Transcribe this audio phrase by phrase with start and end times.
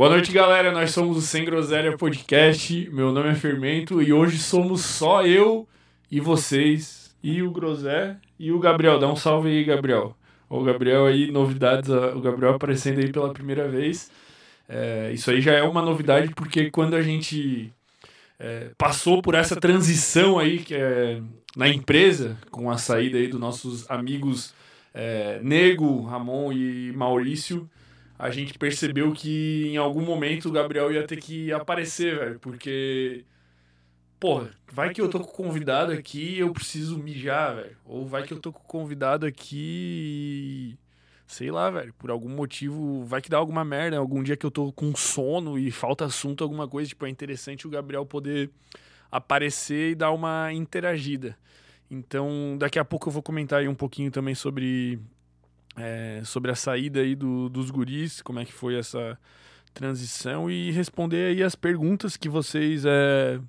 [0.00, 0.72] Boa noite, galera.
[0.72, 2.88] Nós somos o Sem Groselha Podcast.
[2.90, 5.68] Meu nome é Fermento e hoje somos só eu
[6.10, 8.98] e vocês e o Grosé e o Gabriel.
[8.98, 10.16] Dá um salve aí, Gabriel.
[10.48, 14.10] O Gabriel aí, novidades, o Gabriel aparecendo aí pela primeira vez.
[14.66, 17.70] É, isso aí já é uma novidade porque quando a gente
[18.38, 21.20] é, passou por essa transição aí que é
[21.54, 24.54] na empresa, com a saída aí dos nossos amigos
[24.94, 27.68] é, Nego, Ramon e Maurício,
[28.20, 33.24] a gente percebeu que em algum momento o Gabriel ia ter que aparecer, velho, porque.
[34.18, 37.76] Porra, vai que eu tô com o convidado aqui e eu preciso mijar, velho.
[37.86, 40.78] Ou vai que eu tô com convidado aqui e.
[41.26, 43.96] Sei lá, velho, por algum motivo, vai que dá alguma merda.
[43.96, 47.66] Algum dia que eu tô com sono e falta assunto, alguma coisa, tipo, é interessante
[47.66, 48.50] o Gabriel poder
[49.10, 51.38] aparecer e dar uma interagida.
[51.90, 55.00] Então, daqui a pouco eu vou comentar aí um pouquinho também sobre
[55.76, 59.18] é, sobre a saída aí do, dos guris, como é que foi essa
[59.72, 63.40] transição e responder aí as perguntas que vocês é,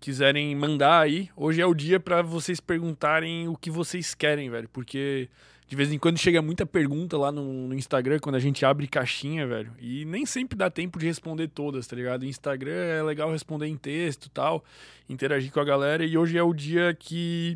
[0.00, 1.30] quiserem mandar aí.
[1.36, 5.28] Hoje é o dia para vocês perguntarem o que vocês querem, velho, porque
[5.68, 8.88] de vez em quando chega muita pergunta lá no, no, Instagram, quando a gente abre
[8.88, 9.70] caixinha, velho.
[9.78, 12.24] E nem sempre dá tempo de responder todas, tá ligado?
[12.24, 14.64] Instagram é legal responder em texto tal,
[15.10, 16.02] interagir com a galera.
[16.02, 17.54] E hoje é o dia que,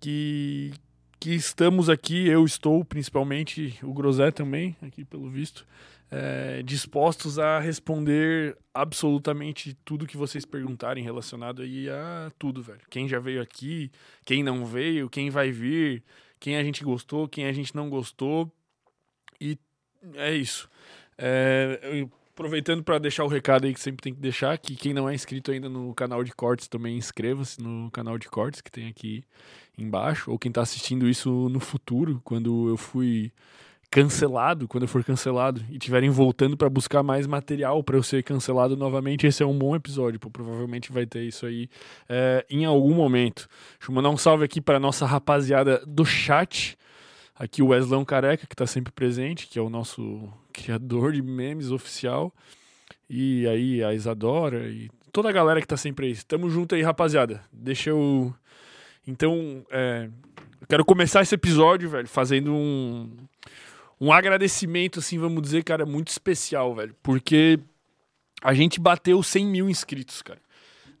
[0.00, 0.72] que,
[1.20, 5.66] que estamos aqui, eu estou principalmente, o Grosé também, aqui pelo visto,
[6.10, 12.80] é, dispostos a responder absolutamente tudo que vocês perguntarem relacionado aí a tudo, velho.
[12.88, 13.90] Quem já veio aqui,
[14.24, 16.02] quem não veio, quem vai vir,
[16.40, 18.50] quem a gente gostou, quem a gente não gostou.
[19.40, 19.58] E
[20.14, 20.68] é isso.
[21.18, 22.06] É,
[22.38, 25.14] aproveitando para deixar o recado aí que sempre tem que deixar, que quem não é
[25.14, 29.24] inscrito ainda no canal de cortes também inscreva-se no canal de cortes que tem aqui
[29.76, 33.32] embaixo, ou quem está assistindo isso no futuro, quando eu fui
[33.90, 38.22] cancelado, quando eu for cancelado e tiverem voltando para buscar mais material para eu ser
[38.22, 41.68] cancelado novamente, esse é um bom episódio, pô, provavelmente vai ter isso aí
[42.08, 43.48] é, em algum momento.
[43.78, 46.78] Deixa eu mandar um salve aqui para nossa rapaziada do chat,
[47.38, 51.70] aqui o Weslão Careca, que está sempre presente, que é o nosso criador de memes
[51.70, 52.34] oficial,
[53.08, 56.16] e aí a Isadora e toda a galera que está sempre aí.
[56.24, 57.42] Tamo junto aí, rapaziada.
[57.52, 58.34] Deixa eu
[59.08, 60.10] então, é,
[60.60, 63.10] eu quero começar esse episódio, velho, fazendo um,
[63.98, 66.94] um agradecimento, assim, vamos dizer, cara, muito especial, velho.
[67.02, 67.58] Porque
[68.42, 70.38] a gente bateu 100 mil inscritos, cara.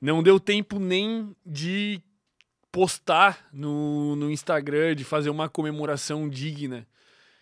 [0.00, 2.00] Não deu tempo nem de
[2.70, 6.86] postar no, no Instagram, de fazer uma comemoração digna.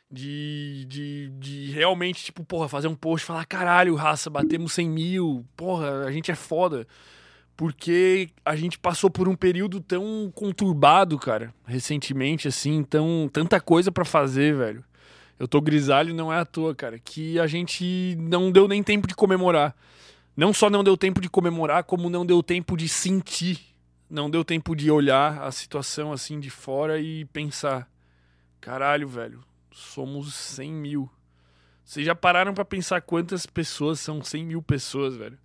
[0.09, 4.89] De, de, de realmente, tipo, porra, fazer um post e falar: caralho, raça, batemos 100
[4.89, 6.87] mil, porra, a gente é foda
[7.57, 13.91] porque a gente passou por um período tão conturbado, cara, recentemente, assim, tão, tanta coisa
[13.91, 14.85] para fazer, velho.
[15.39, 19.07] Eu tô grisalho não é à toa, cara, que a gente não deu nem tempo
[19.07, 19.75] de comemorar.
[20.37, 23.59] Não só não deu tempo de comemorar, como não deu tempo de sentir.
[24.09, 27.91] Não deu tempo de olhar a situação assim de fora e pensar:
[28.61, 31.11] caralho, velho, somos 100 mil.
[31.85, 35.39] Vocês já pararam para pensar quantas pessoas são 100 mil pessoas, velho?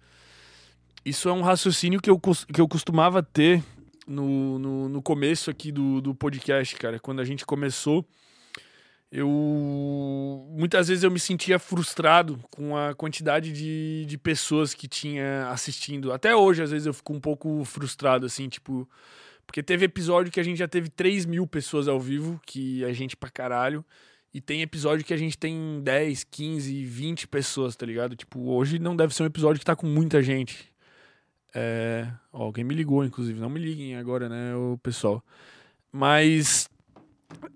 [1.04, 3.64] isso é um raciocínio que eu, que eu costumava ter
[4.08, 7.00] no, no, no, começo aqui do, do podcast, cara.
[7.00, 8.06] Quando a gente começou,
[9.12, 15.50] eu muitas vezes eu me sentia frustrado com a quantidade de, de pessoas que tinha
[15.50, 16.14] assistindo.
[16.14, 18.90] Até hoje, às vezes, eu fico um pouco frustrado, assim, tipo.
[19.46, 22.94] Porque teve episódio que a gente já teve 3 mil pessoas ao vivo, que é
[22.94, 23.84] gente pra caralho.
[24.34, 28.16] E tem episódio que a gente tem 10, 15, 20 pessoas, tá ligado?
[28.16, 30.72] Tipo, hoje não deve ser um episódio que tá com muita gente.
[31.54, 33.40] É, ó, alguém me ligou, inclusive.
[33.42, 35.22] Não me liguem agora, né, o pessoal.
[35.92, 36.70] Mas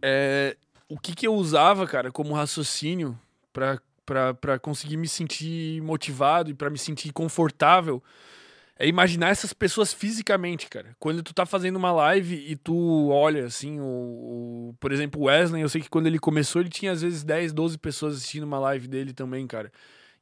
[0.01, 0.57] é,
[0.89, 3.17] o que, que eu usava, cara, como raciocínio
[3.51, 8.03] para conseguir me sentir motivado e para me sentir confortável
[8.77, 10.95] é imaginar essas pessoas fisicamente, cara.
[10.99, 15.25] Quando tu tá fazendo uma live e tu olha, assim, o, o, por exemplo, o
[15.25, 18.43] Wesley, eu sei que quando ele começou, ele tinha às vezes 10, 12 pessoas assistindo
[18.43, 19.71] uma live dele também, cara.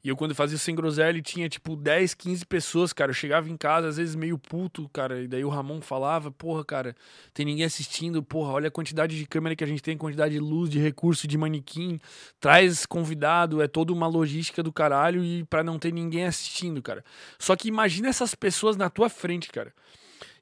[0.04, 3.10] E eu, quando fazia Sem Groselha, tinha, tipo, 10, 15 pessoas, cara.
[3.10, 5.22] Eu chegava em casa, às vezes, meio puto, cara.
[5.22, 6.94] E daí o Ramon falava, porra, cara,
[7.32, 8.22] tem ninguém assistindo.
[8.22, 11.26] Porra, olha a quantidade de câmera que a gente tem, quantidade de luz, de recurso,
[11.26, 11.98] de manequim.
[12.38, 17.02] Traz convidado, é toda uma logística do caralho e para não ter ninguém assistindo, cara.
[17.38, 19.72] Só que imagina essas pessoas na tua frente, cara.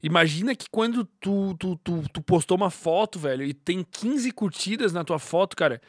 [0.02, 4.92] Imagina que quando tu, tu, tu, tu postou uma foto, velho, e tem 15 curtidas
[4.92, 5.80] na tua foto, cara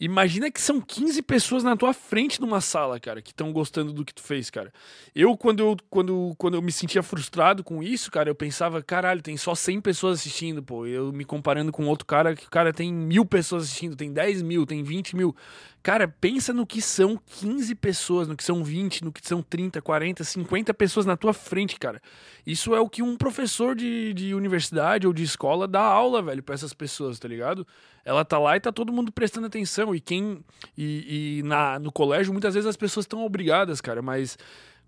[0.00, 4.02] Imagina que são 15 pessoas na tua frente numa sala, cara, que estão gostando do
[4.02, 4.72] que tu fez, cara.
[5.14, 9.20] Eu quando, eu, quando, quando eu me sentia frustrado com isso, cara, eu pensava, caralho,
[9.20, 10.86] tem só 100 pessoas assistindo, pô.
[10.86, 14.40] Eu me comparando com outro cara, que o cara tem mil pessoas assistindo, tem 10
[14.40, 15.36] mil, tem 20 mil.
[15.82, 19.82] Cara, pensa no que são 15 pessoas, no que são 20, no que são 30,
[19.82, 22.00] 40, 50 pessoas na tua frente, cara.
[22.46, 26.42] Isso é o que um professor de, de universidade ou de escola dá aula, velho,
[26.42, 27.66] pra essas pessoas, tá ligado?
[28.10, 29.94] Ela tá lá e tá todo mundo prestando atenção.
[29.94, 30.44] E quem.
[30.76, 34.36] E, e na, no colégio, muitas vezes as pessoas estão obrigadas, cara, mas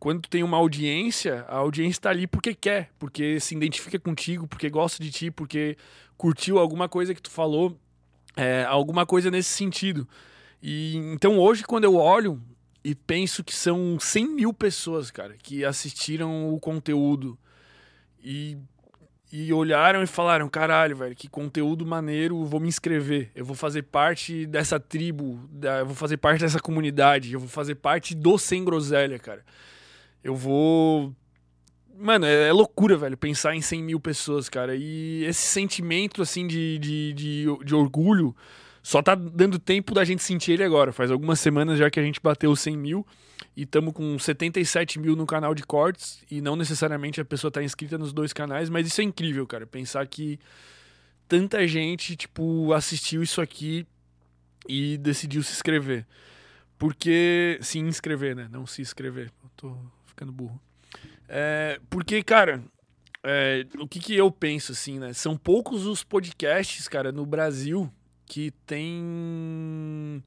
[0.00, 4.48] quando tu tem uma audiência, a audiência está ali porque quer, porque se identifica contigo,
[4.48, 5.76] porque gosta de ti, porque
[6.16, 7.78] curtiu alguma coisa que tu falou,
[8.36, 10.08] é, alguma coisa nesse sentido.
[10.60, 12.42] E então hoje, quando eu olho
[12.82, 17.38] e penso que são 100 mil pessoas, cara, que assistiram o conteúdo
[18.20, 18.58] e,
[19.32, 23.82] e olharam e falaram: caralho, velho, que conteúdo maneiro, vou me inscrever, eu vou fazer
[23.82, 25.40] parte dessa tribo,
[25.80, 29.42] eu vou fazer parte dessa comunidade, eu vou fazer parte do Sem Groselha, cara.
[30.22, 31.14] Eu vou.
[31.98, 34.76] Mano, é, é loucura, velho, pensar em 100 mil pessoas, cara.
[34.76, 38.36] E esse sentimento, assim, de, de, de, de orgulho
[38.82, 40.92] só tá dando tempo da gente sentir ele agora.
[40.92, 43.06] Faz algumas semanas já que a gente bateu 100 mil
[43.56, 46.24] e estamos com 77 mil no canal de cortes.
[46.30, 49.66] E não necessariamente a pessoa tá inscrita nos dois canais, mas isso é incrível, cara.
[49.66, 50.38] Pensar que
[51.28, 53.86] tanta gente, tipo, assistiu isso aqui
[54.68, 56.06] e decidiu se inscrever.
[56.78, 57.58] Porque.
[57.60, 58.48] Se inscrever, né?
[58.50, 59.30] Não se inscrever.
[59.42, 60.60] Eu tô ficando burro.
[61.28, 62.62] É, porque, cara,
[63.22, 65.12] é, o que, que eu penso, assim, né?
[65.12, 67.92] São poucos os podcasts, cara, no Brasil
[68.26, 70.22] que tem.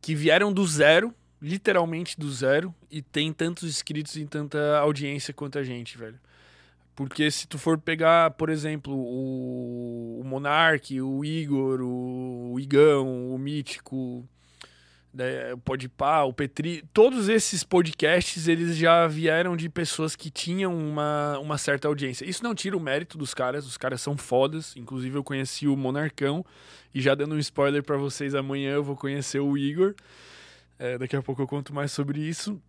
[0.00, 5.58] que vieram do zero, literalmente do zero, e tem tantos inscritos e tanta audiência quanto
[5.58, 6.18] a gente, velho.
[6.94, 13.34] Porque se tu for pegar, por exemplo, o, o Monark, o Igor, o, o Igão,
[13.34, 14.22] o Mítico,
[15.12, 20.76] né, o Podpah, o Petri, todos esses podcasts eles já vieram de pessoas que tinham
[20.76, 22.24] uma, uma certa audiência.
[22.24, 24.76] Isso não tira o mérito dos caras, os caras são fodas.
[24.76, 26.44] Inclusive eu conheci o Monarcão
[26.94, 29.94] e já dando um spoiler para vocês, amanhã eu vou conhecer o Igor.
[30.80, 32.60] É, daqui a pouco eu conto mais sobre isso.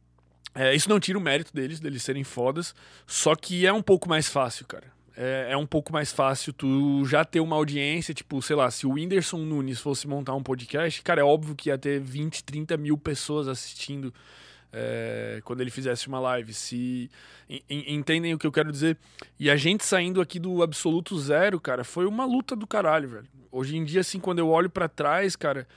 [0.53, 2.75] É, isso não tira o mérito deles, deles serem fodas,
[3.07, 7.05] só que é um pouco mais fácil, cara é, é, um pouco mais fácil tu
[7.05, 11.01] já ter uma audiência, tipo, sei lá, se o Whindersson Nunes fosse montar um podcast,
[11.01, 14.13] cara, é óbvio que ia ter 20, 30 mil pessoas assistindo
[14.71, 16.53] é, quando ele fizesse uma live.
[16.53, 17.09] Se
[17.69, 18.97] entendem o que eu quero dizer?
[19.39, 23.27] E a gente saindo aqui do absoluto zero, cara, foi uma luta do caralho, velho.
[23.51, 25.67] Hoje em dia, assim, quando eu olho para trás, cara,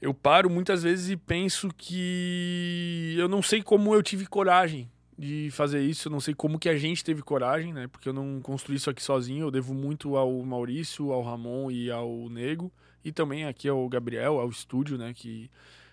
[0.00, 5.48] eu paro muitas vezes e penso que eu não sei como eu tive coragem de
[5.50, 6.08] fazer isso.
[6.08, 7.86] Eu não sei como que a gente teve coragem, né?
[7.88, 9.46] Porque eu não construí isso aqui sozinho.
[9.46, 12.72] Eu devo muito ao Maurício, ao Ramon e ao Nego.
[13.04, 15.12] E também aqui ao Gabriel, ao estúdio, né?
[15.14, 15.50] Que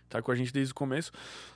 [0.09, 1.11] tá com a gente desde o começo.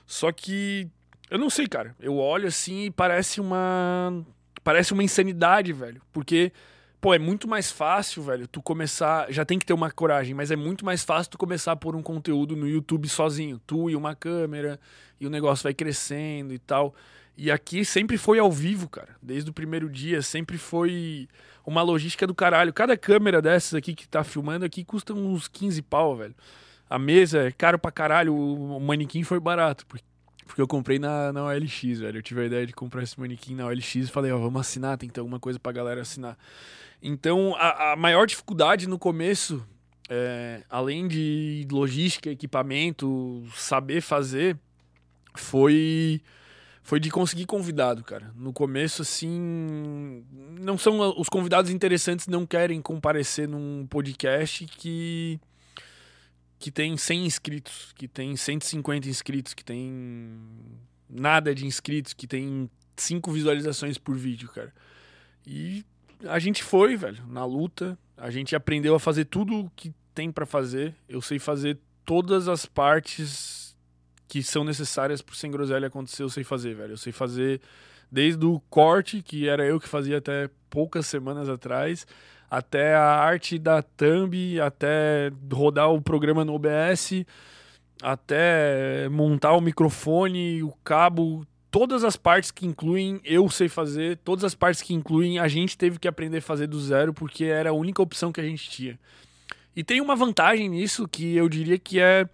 [0.06, 0.88] Só que
[1.30, 1.94] eu não sei, cara.
[2.00, 4.24] Eu olho assim e parece uma.
[4.64, 6.00] Parece uma insanidade, velho.
[6.12, 6.52] Porque.
[7.00, 9.30] Pô, é muito mais fácil, velho, tu começar.
[9.32, 12.02] Já tem que ter uma coragem, mas é muito mais fácil tu começar por um
[12.02, 13.60] conteúdo no YouTube sozinho.
[13.64, 14.80] Tu e uma câmera,
[15.20, 16.92] e o negócio vai crescendo e tal.
[17.36, 19.14] E aqui sempre foi ao vivo, cara.
[19.22, 21.28] Desde o primeiro dia, sempre foi
[21.64, 22.72] uma logística do caralho.
[22.72, 26.34] Cada câmera dessas aqui que tá filmando aqui custa uns 15 pau, velho.
[26.90, 28.34] A mesa é caro pra caralho.
[28.34, 29.86] O manequim foi barato.
[29.86, 32.18] Porque eu comprei na, na OLX, velho.
[32.18, 34.98] Eu tive a ideia de comprar esse manequim na OLX e falei, ó, vamos assinar,
[34.98, 36.36] tem que ter alguma coisa pra galera assinar.
[37.02, 39.66] Então, a, a maior dificuldade no começo,
[40.08, 44.58] é, além de logística, equipamento, saber fazer,
[45.34, 46.20] foi
[46.88, 48.32] foi de conseguir convidado, cara.
[48.34, 50.24] No começo, assim.
[50.58, 51.14] Não são.
[51.18, 55.38] Os convidados interessantes não querem comparecer num podcast que.
[56.58, 60.40] que tem 100 inscritos, que tem 150 inscritos, que tem
[61.10, 64.72] nada de inscritos, que tem 5 visualizações por vídeo, cara.
[65.46, 65.84] E
[66.26, 67.98] a gente foi, velho, na luta.
[68.16, 70.94] A gente aprendeu a fazer tudo o que tem para fazer.
[71.08, 73.76] Eu sei fazer todas as partes
[74.26, 76.92] que são necessárias pro Sem Groselha acontecer, eu sei fazer, velho.
[76.92, 77.60] Eu sei fazer
[78.10, 82.06] desde o corte, que era eu que fazia até poucas semanas atrás,
[82.50, 87.24] até a arte da thumb, até rodar o programa no OBS,
[88.02, 94.44] até montar o microfone, o cabo, todas as partes que incluem eu sei fazer, todas
[94.44, 97.70] as partes que incluem a gente teve que aprender a fazer do zero porque era
[97.70, 98.98] a única opção que a gente tinha.
[99.76, 102.28] E tem uma vantagem nisso que eu diria que é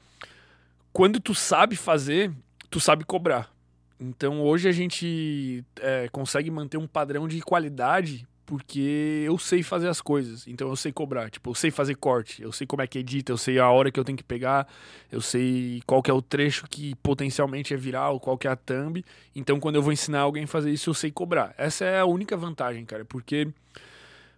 [0.92, 2.32] quando tu sabe fazer,
[2.70, 3.52] tu sabe cobrar.
[3.98, 9.88] Então hoje a gente é, consegue manter um padrão de qualidade porque eu sei fazer
[9.88, 10.46] as coisas.
[10.46, 11.30] Então eu sei cobrar.
[11.30, 13.90] Tipo, eu sei fazer corte, eu sei como é que edita, eu sei a hora
[13.90, 14.68] que eu tenho que pegar,
[15.10, 18.56] eu sei qual que é o trecho que potencialmente é viral, qual que é a
[18.56, 19.04] thumb.
[19.34, 21.54] Então quando eu vou ensinar alguém a fazer isso, eu sei cobrar.
[21.58, 23.48] Essa é a única vantagem, cara, porque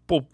[0.07, 0.25] pô,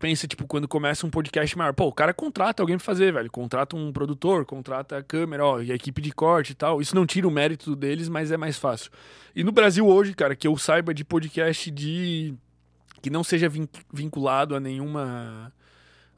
[0.00, 3.30] pensa, tipo, quando começa um podcast maior, pô, o cara contrata alguém pra fazer, velho.
[3.30, 6.80] Contrata um produtor, contrata a câmera, ó, e a equipe de corte e tal.
[6.80, 8.90] Isso não tira o mérito deles, mas é mais fácil.
[9.36, 12.34] E no Brasil hoje, cara, que eu saiba de podcast de.
[13.02, 15.52] Que não seja vin- vinculado a nenhuma.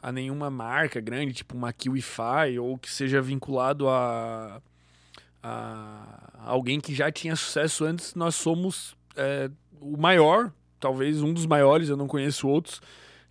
[0.03, 4.61] a nenhuma marca grande, tipo uma Kiwify, ou que seja vinculado a.
[5.43, 9.51] a alguém que já tinha sucesso antes, nós somos é,
[9.81, 12.81] o maior, talvez um dos maiores, eu não conheço outros.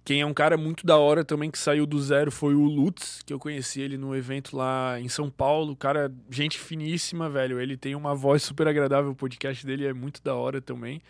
[0.03, 3.21] Quem é um cara muito da hora também que saiu do zero foi o Lutz,
[3.23, 5.75] que eu conheci ele no evento lá em São Paulo.
[5.75, 7.59] Cara, gente finíssima, velho.
[7.61, 11.03] Ele tem uma voz super agradável, o podcast dele é muito da hora também.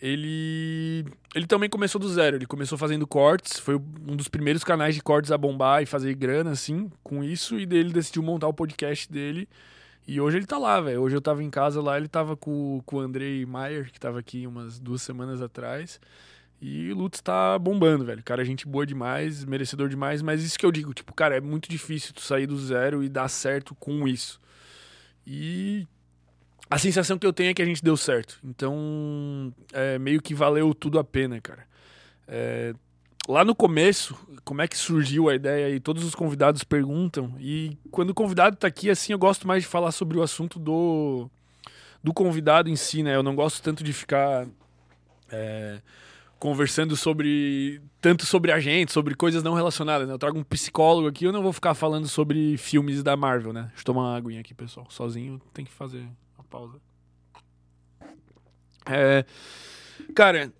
[0.00, 4.94] Ele ele também começou do zero, ele começou fazendo cortes, foi um dos primeiros canais
[4.94, 8.48] de cortes a bombar e fazer grana assim com isso e daí ele decidiu montar
[8.48, 9.48] o podcast dele.
[10.06, 11.02] E hoje ele tá lá, velho.
[11.02, 14.20] Hoje eu tava em casa lá, ele tava com, com o Andrei Maier, que tava
[14.20, 16.00] aqui umas duas semanas atrás.
[16.60, 18.22] E o Lutz tá bombando, velho.
[18.22, 20.22] Cara, gente boa demais, merecedor demais.
[20.22, 23.08] Mas isso que eu digo, tipo, cara, é muito difícil tu sair do zero e
[23.08, 24.40] dar certo com isso.
[25.26, 25.86] E
[26.68, 28.38] a sensação que eu tenho é que a gente deu certo.
[28.44, 31.64] Então, é, meio que valeu tudo a pena, cara.
[32.26, 32.74] É,
[33.28, 37.34] lá no começo, como é que surgiu a ideia e todos os convidados perguntam.
[37.38, 40.58] E quando o convidado tá aqui, assim, eu gosto mais de falar sobre o assunto
[40.58, 41.30] do,
[42.02, 43.14] do convidado em si, né?
[43.14, 44.48] Eu não gosto tanto de ficar
[45.30, 45.80] é,
[46.36, 50.06] conversando sobre tanto sobre a gente, sobre coisas não relacionadas.
[50.08, 50.14] Né?
[50.14, 53.62] Eu trago um psicólogo aqui, eu não vou ficar falando sobre filmes da Marvel, né?
[53.68, 54.86] Deixa eu tomar uma aguinha aqui, pessoal.
[54.90, 56.08] Sozinho tem que fazer
[56.46, 56.80] pausa.
[58.88, 59.24] É,
[60.14, 60.52] cara,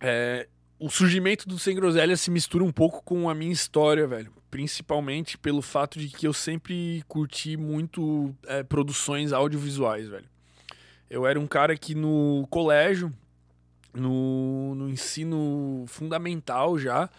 [0.00, 0.48] é,
[0.78, 4.32] o surgimento do Sem Groselha se mistura um pouco com a minha história, velho.
[4.50, 10.28] Principalmente pelo fato de que eu sempre curti muito é, produções audiovisuais, velho.
[11.08, 13.12] Eu era um cara que no colégio,
[13.92, 17.10] no, no ensino fundamental já,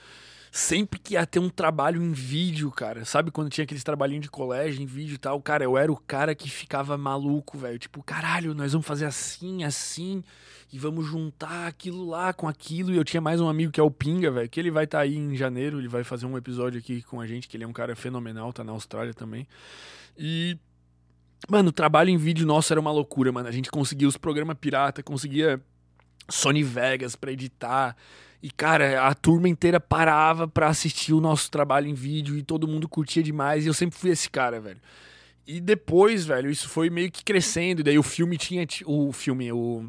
[0.51, 3.05] sempre que ia ter um trabalho em vídeo, cara.
[3.05, 5.41] Sabe quando tinha aqueles trabalhinhos de colégio em vídeo e tal?
[5.41, 7.79] Cara, eu era o cara que ficava maluco, velho.
[7.79, 10.22] Tipo, caralho, nós vamos fazer assim, assim,
[10.72, 12.91] e vamos juntar aquilo lá com aquilo.
[12.91, 14.98] E eu tinha mais um amigo que é o Pinga, velho, que ele vai estar
[14.98, 17.63] tá aí em janeiro, ele vai fazer um episódio aqui com a gente, que ele
[17.63, 19.48] é um cara fenomenal, tá na Austrália também.
[20.17, 20.58] E.
[21.50, 23.48] Mano, o trabalho em vídeo nosso era uma loucura, mano.
[23.48, 25.60] A gente conseguia os programas pirata, conseguia
[26.29, 27.96] Sony Vegas pra editar.
[28.42, 32.68] E, cara, a turma inteira parava pra assistir o nosso trabalho em vídeo e todo
[32.68, 33.66] mundo curtia demais.
[33.66, 34.80] E eu sempre fui esse cara, velho.
[35.46, 37.82] E depois, velho, isso foi meio que crescendo.
[37.82, 38.66] E daí o filme tinha.
[38.86, 39.86] O filme, o,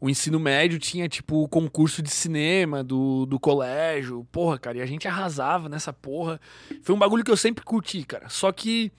[0.00, 4.24] o ensino médio tinha, tipo, o concurso de cinema do, do colégio.
[4.30, 6.40] Porra, cara, e a gente arrasava nessa porra.
[6.82, 8.28] Foi um bagulho que eu sempre curti, cara.
[8.28, 8.92] Só que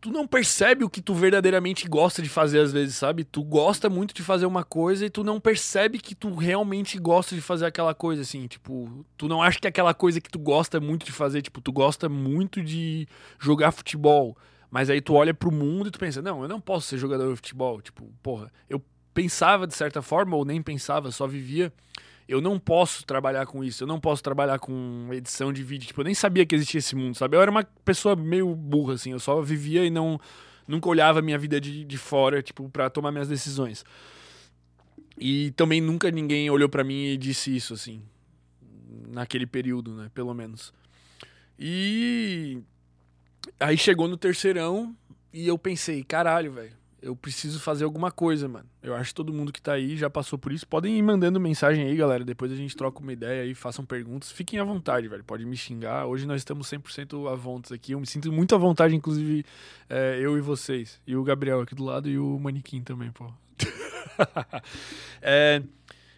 [0.00, 3.24] tu não percebe o que tu verdadeiramente gosta de fazer às vezes, sabe?
[3.24, 7.34] Tu gosta muito de fazer uma coisa e tu não percebe que tu realmente gosta
[7.34, 10.80] de fazer aquela coisa, assim, tipo, tu não acha que aquela coisa que tu gosta
[10.80, 14.36] muito de fazer, tipo, tu gosta muito de jogar futebol,
[14.70, 17.30] mas aí tu olha pro mundo e tu pensa, não, eu não posso ser jogador
[17.30, 18.82] de futebol, tipo, porra, eu
[19.14, 21.72] pensava de certa forma ou nem pensava, só vivia
[22.28, 25.86] eu não posso trabalhar com isso, eu não posso trabalhar com edição de vídeo.
[25.86, 27.36] Tipo, eu nem sabia que existia esse mundo, sabe?
[27.36, 30.18] Eu era uma pessoa meio burra, assim, eu só vivia e não
[30.66, 33.84] nunca olhava a minha vida de, de fora, tipo, para tomar minhas decisões.
[35.16, 38.02] E também nunca ninguém olhou para mim e disse isso, assim,
[39.08, 40.10] naquele período, né?
[40.12, 40.74] Pelo menos.
[41.58, 42.60] E
[43.60, 44.94] aí chegou no terceirão
[45.32, 48.66] e eu pensei, caralho, velho eu preciso fazer alguma coisa, mano.
[48.82, 50.66] Eu acho que todo mundo que tá aí já passou por isso.
[50.66, 52.24] Podem ir mandando mensagem aí, galera.
[52.24, 54.32] Depois a gente troca uma ideia aí, façam perguntas.
[54.32, 55.22] Fiquem à vontade, velho.
[55.22, 56.06] Pode me xingar.
[56.06, 57.92] Hoje nós estamos 100% à vontade aqui.
[57.92, 59.44] Eu me sinto muito à vontade, inclusive,
[59.88, 61.00] é, eu e vocês.
[61.06, 63.32] E o Gabriel aqui do lado e o Manequim também, pô.
[65.22, 65.62] é,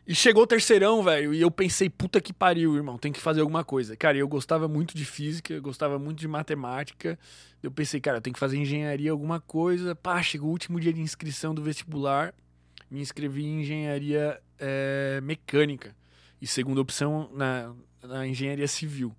[0.07, 3.42] e chegou o terceirão, velho, e eu pensei, puta que pariu, irmão, tem que fazer
[3.42, 3.95] alguma coisa.
[3.95, 7.18] Cara, eu gostava muito de física, gostava muito de matemática.
[7.62, 9.95] Eu pensei, cara, eu tenho que fazer engenharia, alguma coisa.
[9.95, 12.33] Pá, chegou o último dia de inscrição do vestibular.
[12.91, 15.95] Me inscrevi em engenharia é, mecânica.
[16.41, 19.15] E segunda opção na, na engenharia civil.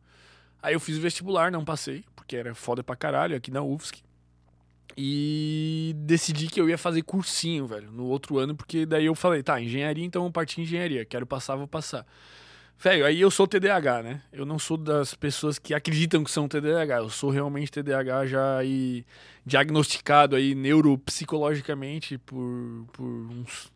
[0.62, 4.02] Aí eu fiz o vestibular, não passei, porque era foda pra caralho aqui na UFSC.
[4.98, 9.42] E decidi que eu ia fazer cursinho, velho, no outro ano, porque daí eu falei,
[9.42, 11.06] tá, engenharia, então eu parti em engenharia.
[11.06, 12.06] Quero passar, vou passar.
[12.82, 14.22] Velho, aí eu sou TDAH, né?
[14.32, 17.00] Eu não sou das pessoas que acreditam que são TDAH.
[17.00, 19.06] Eu sou realmente TDAH já aí
[19.46, 23.70] diagnosticado aí neuropsicologicamente por, por uns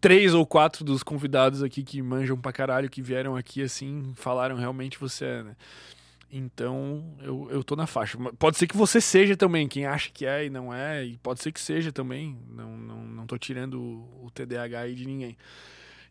[0.00, 4.56] três ou quatro dos convidados aqui que manjam pra caralho, que vieram aqui assim, falaram
[4.56, 5.56] realmente você é, né?
[6.32, 8.16] Então, eu, eu tô na faixa.
[8.38, 11.42] Pode ser que você seja também, quem acha que é e não é, e pode
[11.42, 12.38] ser que seja também.
[12.48, 15.36] Não, não, não tô tirando o TDAH aí de ninguém.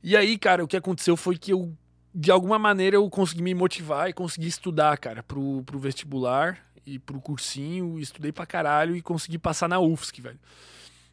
[0.03, 1.75] E aí, cara, o que aconteceu foi que eu
[2.17, 6.97] de alguma maneira eu consegui me motivar e consegui estudar, cara, pro, pro vestibular e
[6.97, 7.99] pro cursinho.
[7.99, 10.39] Estudei pra caralho e consegui passar na UFSC, velho.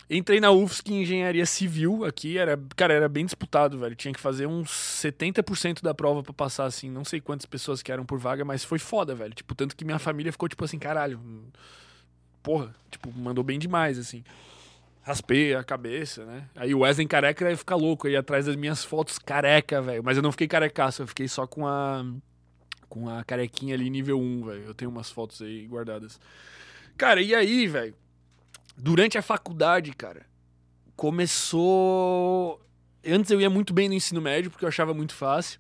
[0.09, 3.97] Entrei na UFSC em engenharia civil aqui, era, cara, era bem disputado, velho.
[3.97, 6.89] Tinha que fazer uns 70% da prova para passar, assim.
[6.89, 9.35] Não sei quantas pessoas que eram por vaga, mas foi foda, velho.
[9.35, 11.21] Tipo, tanto que minha família ficou, tipo assim, caralho.
[12.43, 14.23] Porra, tipo, mandou bem demais, assim.
[15.03, 16.49] Raspei a cabeça, né?
[16.55, 20.03] Aí o Wesley careca ia ficar louco, aí atrás das minhas fotos careca, velho.
[20.05, 22.05] Mas eu não fiquei carecaço, eu fiquei só com a.
[22.89, 24.65] Com a carequinha ali nível 1, velho.
[24.65, 26.21] Eu tenho umas fotos aí guardadas.
[26.97, 27.95] Cara, e aí, velho?
[28.77, 30.27] durante a faculdade, cara,
[30.97, 32.61] começou.
[33.07, 35.59] Antes eu ia muito bem no ensino médio, porque eu achava muito fácil.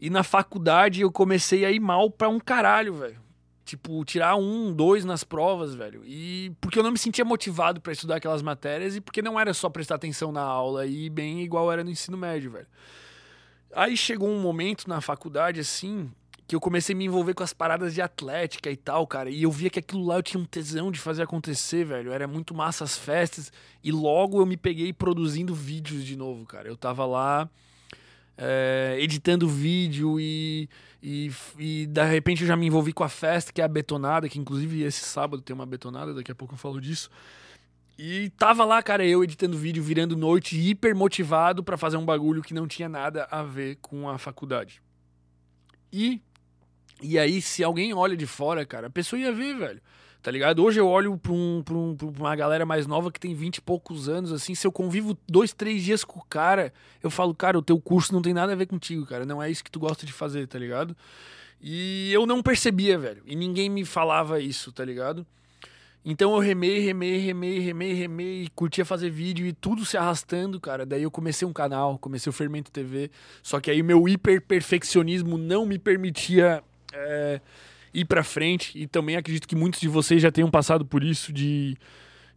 [0.00, 3.18] E na faculdade eu comecei a ir mal pra um caralho, velho.
[3.66, 6.02] Tipo, tirar um, dois nas provas, velho.
[6.04, 9.52] E porque eu não me sentia motivado para estudar aquelas matérias e porque não era
[9.52, 12.68] só prestar atenção na aula e bem igual era no ensino médio, velho.
[13.74, 16.08] Aí chegou um momento na faculdade, assim,
[16.46, 19.28] que eu comecei a me envolver com as paradas de atlética e tal, cara.
[19.28, 22.12] E eu via que aquilo lá eu tinha um tesão de fazer acontecer, velho.
[22.12, 23.52] Era muito massa as festas.
[23.82, 26.68] E logo eu me peguei produzindo vídeos de novo, cara.
[26.68, 27.50] Eu tava lá
[28.36, 30.68] é, editando vídeo e,
[31.02, 34.28] e, e de repente eu já me envolvi com a festa, que é a betonada,
[34.28, 37.10] que inclusive esse sábado tem uma betonada, daqui a pouco eu falo disso.
[37.98, 42.42] E tava lá, cara, eu editando vídeo, virando noite, hiper motivado para fazer um bagulho
[42.42, 44.82] que não tinha nada a ver com a faculdade.
[45.90, 46.20] E
[47.02, 49.80] e aí, se alguém olha de fora, cara, a pessoa ia ver, velho.
[50.22, 50.62] Tá ligado?
[50.64, 53.56] Hoje eu olho pra, um, pra, um, pra uma galera mais nova que tem 20
[53.56, 54.54] e poucos anos, assim.
[54.54, 58.12] Se eu convivo dois, três dias com o cara, eu falo, cara, o teu curso
[58.12, 59.24] não tem nada a ver contigo, cara.
[59.24, 60.96] Não é isso que tu gosta de fazer, tá ligado?
[61.60, 63.22] E eu não percebia, velho.
[63.24, 65.24] E ninguém me falava isso, tá ligado?
[66.08, 70.86] Então eu remei, remei, remei, remei, remei, curtia fazer vídeo e tudo se arrastando, cara.
[70.86, 73.10] Daí eu comecei um canal, comecei o Fermento TV.
[73.42, 77.40] Só que aí meu hiper perfeccionismo não me permitia é,
[78.00, 78.78] ir para frente.
[78.78, 81.76] E também acredito que muitos de vocês já tenham passado por isso de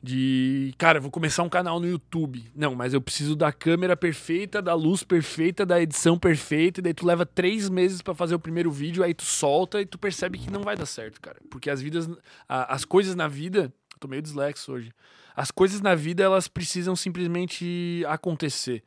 [0.02, 2.44] de, cara, vou começar um canal no YouTube.
[2.56, 6.94] Não, mas eu preciso da câmera perfeita, da luz perfeita, da edição perfeita, e daí
[6.94, 10.38] tu leva três meses para fazer o primeiro vídeo, aí tu solta e tu percebe
[10.38, 11.38] que não vai dar certo, cara.
[11.50, 12.10] Porque as vidas,
[12.48, 14.92] a, as coisas na vida, tô meio dislexo hoje.
[15.36, 18.84] As coisas na vida, elas precisam simplesmente acontecer.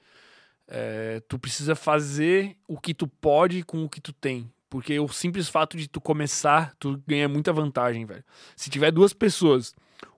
[0.66, 4.50] É, tu precisa fazer o que tu pode com o que tu tem.
[4.72, 8.24] Porque o simples fato de tu começar, tu ganha muita vantagem, velho.
[8.56, 9.74] Se tiver duas pessoas,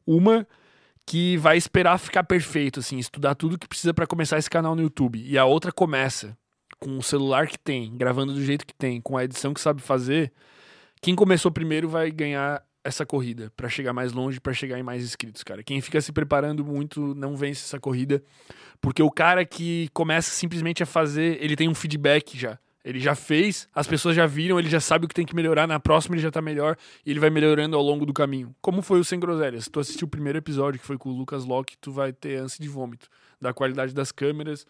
[0.07, 0.47] uma
[1.05, 4.83] que vai esperar ficar perfeito, assim, estudar tudo que precisa para começar esse canal no
[4.83, 6.39] YouTube, e a outra começa
[6.79, 9.83] com o celular que tem, gravando do jeito que tem, com a edição que sabe
[9.83, 10.33] fazer,
[11.03, 15.03] quem começou primeiro vai ganhar essa corrida para chegar mais longe, para chegar em mais
[15.03, 15.65] inscritos, cara.
[15.65, 18.23] Quem fica se preparando muito não vence essa corrida,
[18.81, 22.57] porque o cara que começa simplesmente a fazer, ele tem um feedback já.
[22.85, 25.67] Ele já fez, as pessoas já viram, ele já sabe o que tem que melhorar,
[25.67, 28.55] na próxima ele já tá melhor e ele vai melhorando ao longo do caminho.
[28.61, 29.65] Como foi o Sem Groselhas?
[29.65, 32.37] Se tu assistiu o primeiro episódio, que foi com o Lucas Locke, tu vai ter
[32.37, 33.09] ânsia de vômito.
[33.41, 34.67] Da qualidade das câmeras,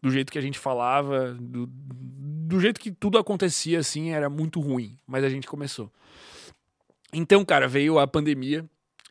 [0.00, 4.60] do jeito que a gente falava, do, do jeito que tudo acontecia, assim, era muito
[4.60, 4.96] ruim.
[5.06, 5.92] Mas a gente começou.
[7.12, 8.64] Então, cara, veio a pandemia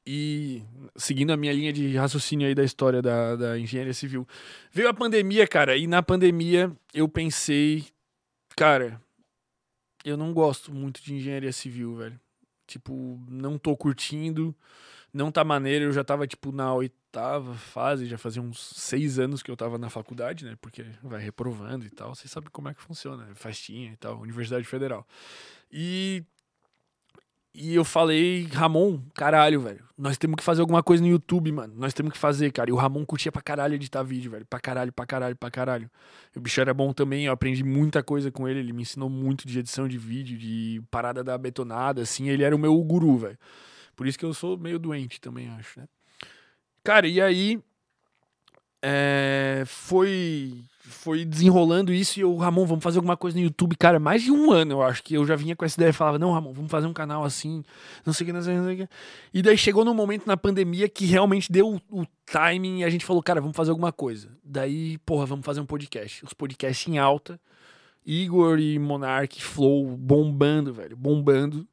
[0.05, 0.63] e
[0.95, 4.27] seguindo a minha linha de raciocínio aí da história da, da engenharia civil,
[4.71, 7.85] veio a pandemia, cara, e na pandemia eu pensei
[8.57, 8.99] Cara,
[10.03, 12.19] eu não gosto muito de engenharia civil, velho.
[12.65, 14.55] Tipo, não tô curtindo,
[15.13, 15.85] não tá maneiro.
[15.85, 19.77] Eu já tava, tipo, na oitava fase, já fazia uns seis anos que eu tava
[19.77, 20.57] na faculdade, né?
[20.59, 22.15] Porque vai reprovando e tal.
[22.15, 25.07] Você sabe como é que funciona, festinha e tal, Universidade Federal.
[25.71, 26.23] E
[27.59, 29.83] e eu falei, Ramon, caralho, velho.
[29.97, 31.73] Nós temos que fazer alguma coisa no YouTube, mano.
[31.75, 32.69] Nós temos que fazer, cara.
[32.69, 34.45] E o Ramon curtia pra caralho editar vídeo, velho.
[34.45, 35.89] Pra caralho, pra caralho, pra caralho.
[36.35, 38.59] O bicho era bom também, eu aprendi muita coisa com ele.
[38.59, 42.29] Ele me ensinou muito de edição de vídeo, de parada da betonada, assim.
[42.29, 43.37] Ele era o meu guru, velho.
[43.95, 45.87] Por isso que eu sou meio doente também, acho, né?
[46.83, 47.59] Cara, e aí.
[48.79, 53.99] É, foi foi desenrolando isso e eu, Ramon, vamos fazer alguma coisa no YouTube, cara,
[53.99, 56.31] mais de um ano eu acho que eu já vinha com essa ideia, falava, não,
[56.31, 57.63] Ramon, vamos fazer um canal assim,
[58.05, 58.89] não sei o que, não sei o que.
[59.33, 62.89] E daí chegou num momento na pandemia que realmente deu o, o timing e a
[62.89, 64.29] gente falou, cara, vamos fazer alguma coisa.
[64.43, 66.25] Daí, porra, vamos fazer um podcast.
[66.25, 67.39] Os podcasts em alta,
[68.05, 71.67] Igor e Monark, Flow bombando, velho, bombando.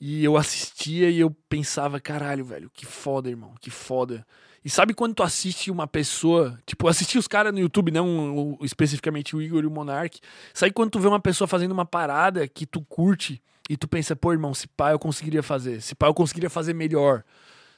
[0.00, 4.26] E eu assistia e eu pensava, caralho, velho, que foda, irmão, que foda.
[4.64, 9.36] E sabe quando tu assiste uma pessoa, tipo, assistir os caras no YouTube, não especificamente
[9.36, 10.18] o Igor e o Monark.
[10.54, 14.16] Sabe quando tu vê uma pessoa fazendo uma parada que tu curte e tu pensa,
[14.16, 17.22] pô, irmão, se pá eu conseguiria fazer, se pá eu conseguiria fazer melhor,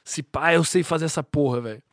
[0.03, 1.83] se pá eu sei fazer essa porra, velho.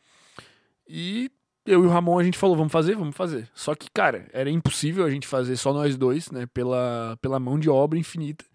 [0.87, 1.29] E
[1.65, 3.49] eu e o Ramon a gente falou, vamos fazer, vamos fazer.
[3.53, 6.45] Só que, cara, era impossível a gente fazer só nós dois, né?
[6.53, 8.45] Pela, pela mão de obra infinita.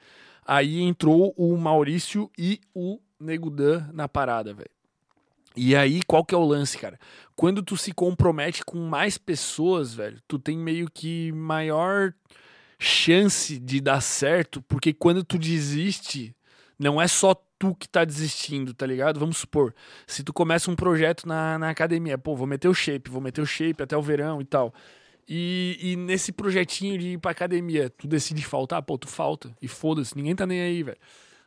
[0.47, 4.71] Aí entrou o Maurício e o Negudan na parada, velho.
[5.57, 6.99] E aí, qual que é o lance, cara?
[7.35, 12.15] Quando tu se compromete com mais pessoas, velho, tu tem meio que maior
[12.79, 16.35] chance de dar certo, porque quando tu desiste,
[16.79, 19.21] não é só tu que tá desistindo, tá ligado?
[19.21, 19.75] Vamos supor,
[20.07, 23.43] se tu começa um projeto na, na academia, pô, vou meter o shape, vou meter
[23.43, 24.73] o shape até o verão e tal.
[25.29, 29.55] E, e nesse projetinho de ir pra academia, tu decide faltar, pô, tu falta.
[29.61, 30.99] E foda-se, ninguém tá nem aí, velho.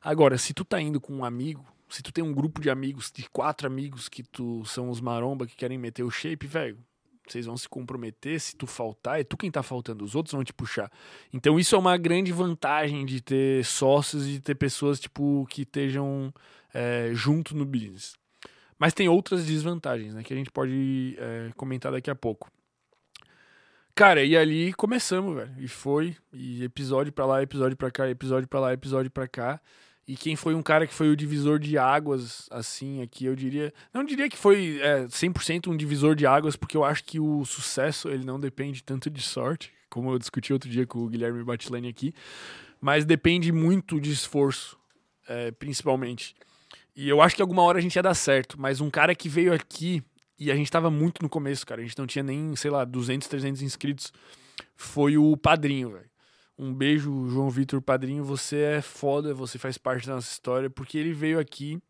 [0.02, 3.12] Agora, se tu tá indo com um amigo, se tu tem um grupo de amigos,
[3.14, 6.80] de quatro amigos que tu são os maromba que querem meter o shape, velho,
[7.28, 8.40] vocês vão se comprometer.
[8.40, 10.92] Se tu faltar, é tu quem tá faltando, os outros vão te puxar.
[11.32, 16.34] Então isso é uma grande vantagem de ter sócios e ter pessoas, tipo, que estejam
[16.74, 18.16] é, junto no business.
[18.80, 20.24] Mas tem outras desvantagens, né?
[20.24, 22.50] Que a gente pode é, comentar daqui a pouco.
[23.94, 25.54] Cara, e ali começamos, velho.
[25.60, 29.62] E foi, e episódio pra lá, episódio pra cá, episódio pra lá, episódio pra cá.
[30.06, 33.74] E quem foi um cara que foi o divisor de águas, assim, aqui, eu diria.
[33.94, 37.46] Não diria que foi é, 100% um divisor de águas, porque eu acho que o
[37.46, 41.44] sucesso ele não depende tanto de sorte, como eu discuti outro dia com o Guilherme
[41.44, 42.14] Batilani aqui,
[42.82, 44.78] mas depende muito de esforço,
[45.26, 46.36] é, principalmente.
[46.94, 49.30] E eu acho que alguma hora a gente ia dar certo, mas um cara que
[49.30, 50.04] veio aqui,
[50.38, 52.84] e a gente tava muito no começo, cara, a gente não tinha nem, sei lá,
[52.84, 54.12] 200, 300 inscritos,
[54.76, 56.13] foi o padrinho, velho.
[56.58, 58.24] Um beijo, João Vitor Padrinho.
[58.24, 61.82] Você é foda, você faz parte da nossa história, porque ele veio aqui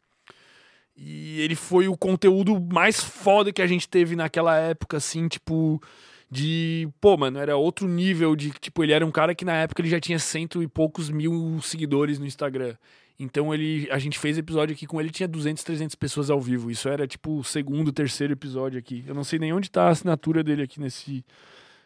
[0.96, 5.82] e ele foi o conteúdo mais foda que a gente teve naquela época, assim, tipo.
[6.30, 6.90] De.
[7.00, 8.52] Pô, mano, era outro nível de.
[8.52, 11.60] Tipo, ele era um cara que na época ele já tinha cento e poucos mil
[11.62, 12.76] seguidores no Instagram.
[13.20, 16.72] Então ele, a gente fez episódio aqui com ele, tinha 200, 300 pessoas ao vivo.
[16.72, 19.04] Isso era tipo o segundo, terceiro episódio aqui.
[19.08, 21.24] Eu não sei nem onde tá a assinatura dele aqui nesse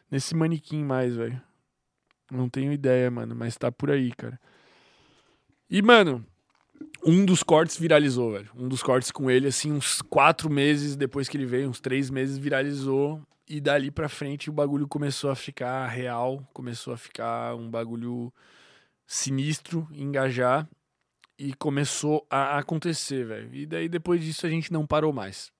[0.10, 1.42] nesse manequim mais, velho.
[2.32, 4.40] Não tenho ideia, mano, mas tá por aí, cara.
[5.70, 6.26] E, mano,
[7.06, 8.50] um dos cortes viralizou, velho.
[8.56, 12.10] Um dos cortes com ele, assim, uns quatro meses depois que ele veio, uns três
[12.10, 13.22] meses, viralizou.
[13.50, 18.34] E dali pra frente o bagulho começou a ficar real, começou a ficar um bagulho
[19.06, 20.68] sinistro, engajar.
[21.40, 23.54] E começou a acontecer, velho.
[23.54, 25.52] E daí depois disso a gente não parou mais.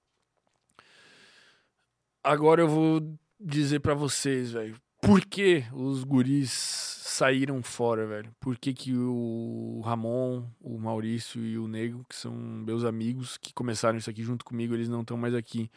[2.24, 4.76] Agora eu vou dizer para vocês, velho
[5.08, 8.30] por que os guris saíram fora, velho?
[8.42, 13.54] Por que, que o Ramon, o Maurício e o Nego, que são meus amigos que
[13.54, 15.72] começaram isso aqui junto comigo, eles não estão mais aqui?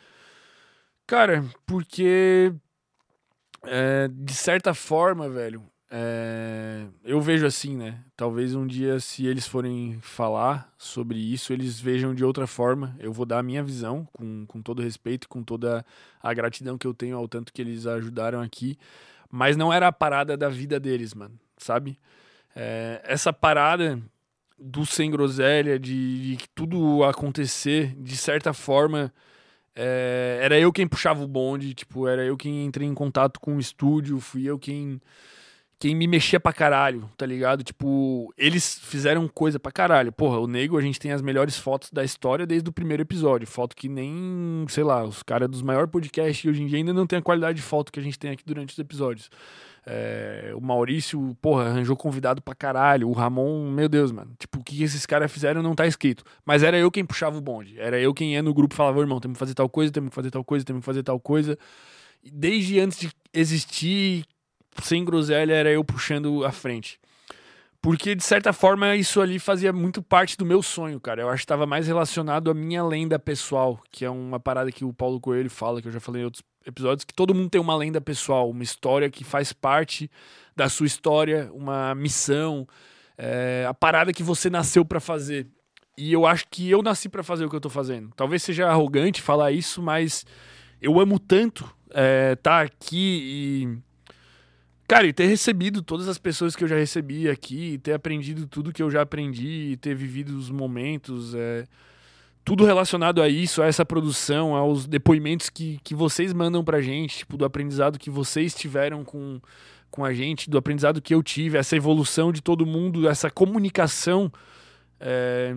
[1.06, 2.52] Cara, porque
[3.62, 5.62] é, de certa forma, velho,
[5.92, 8.02] é, eu vejo assim, né?
[8.16, 12.96] Talvez um dia, se eles forem falar sobre isso, eles vejam de outra forma.
[12.98, 15.86] Eu vou dar a minha visão, com, com todo respeito, com toda
[16.20, 18.76] a gratidão que eu tenho ao tanto que eles ajudaram aqui.
[19.30, 21.98] Mas não era a parada da vida deles, mano, sabe?
[22.54, 24.00] É, essa parada
[24.58, 29.12] do sem groselha, de, de tudo acontecer, de certa forma,
[29.74, 33.56] é, era eu quem puxava o bonde, tipo, era eu quem entrei em contato com
[33.56, 35.00] o estúdio, fui eu quem
[35.80, 37.64] quem me mexia pra caralho, tá ligado?
[37.64, 40.12] Tipo, eles fizeram coisa pra caralho.
[40.12, 43.48] Porra, o Nego, a gente tem as melhores fotos da história desde o primeiro episódio.
[43.48, 47.06] Foto que nem, sei lá, os caras dos maiores podcasts hoje em dia ainda não
[47.06, 49.30] tem a qualidade de foto que a gente tem aqui durante os episódios.
[49.86, 53.08] É, o Maurício, porra, arranjou convidado pra caralho.
[53.08, 54.32] O Ramon, meu Deus, mano.
[54.38, 56.22] Tipo, o que esses caras fizeram não tá escrito.
[56.44, 57.80] Mas era eu quem puxava o bonde.
[57.80, 60.10] Era eu quem ia no grupo e falava, irmão, temos que fazer tal coisa, temos
[60.10, 61.58] que fazer tal coisa, temos que fazer tal coisa.
[62.22, 64.26] Desde antes de existir
[64.82, 66.98] sem groselha era eu puxando a frente.
[67.82, 71.22] Porque, de certa forma, isso ali fazia muito parte do meu sonho, cara.
[71.22, 74.84] Eu acho que estava mais relacionado à minha lenda pessoal, que é uma parada que
[74.84, 77.60] o Paulo Coelho fala, que eu já falei em outros episódios, que todo mundo tem
[77.60, 80.10] uma lenda pessoal, uma história que faz parte
[80.54, 82.68] da sua história, uma missão,
[83.16, 85.46] é, a parada que você nasceu para fazer.
[85.96, 88.10] E eu acho que eu nasci para fazer o que eu tô fazendo.
[88.14, 90.26] Talvez seja arrogante falar isso, mas
[90.82, 93.89] eu amo tanto estar é, tá aqui e
[94.90, 98.72] Cara, e ter recebido todas as pessoas que eu já recebi aqui, ter aprendido tudo
[98.72, 101.64] que eu já aprendi, ter vivido os momentos, é,
[102.44, 107.18] tudo relacionado a isso, a essa produção, aos depoimentos que, que vocês mandam pra gente,
[107.18, 109.40] tipo, do aprendizado que vocês tiveram com,
[109.92, 114.28] com a gente, do aprendizado que eu tive, essa evolução de todo mundo, essa comunicação.
[114.98, 115.54] É,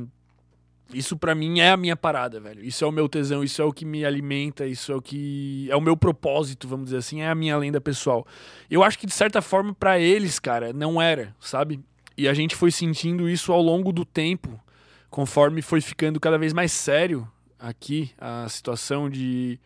[0.94, 2.64] isso para mim é a minha parada, velho.
[2.64, 5.68] Isso é o meu tesão, isso é o que me alimenta, isso é o que
[5.70, 8.26] é o meu propósito, vamos dizer assim, é a minha lenda pessoal.
[8.70, 11.80] Eu acho que de certa forma para eles, cara, não era, sabe?
[12.18, 14.60] E a gente foi sentindo isso ao longo do tempo,
[15.10, 17.28] conforme foi ficando cada vez mais sério
[17.60, 19.60] aqui a situação de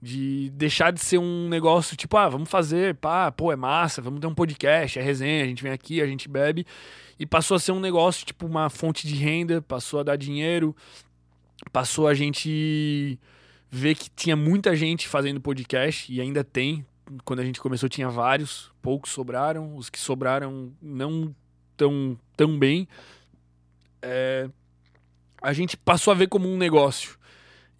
[0.00, 4.20] De deixar de ser um negócio tipo, ah, vamos fazer, pá, pô, é massa, vamos
[4.20, 6.64] ter um podcast, é resenha, a gente vem aqui, a gente bebe.
[7.18, 10.74] E passou a ser um negócio, tipo, uma fonte de renda, passou a dar dinheiro,
[11.72, 13.18] passou a gente
[13.70, 16.86] ver que tinha muita gente fazendo podcast, e ainda tem.
[17.24, 21.34] Quando a gente começou tinha vários, poucos sobraram, os que sobraram não
[21.76, 22.86] tão, tão bem.
[24.02, 24.48] É,
[25.40, 27.16] a gente passou a ver como um negócio.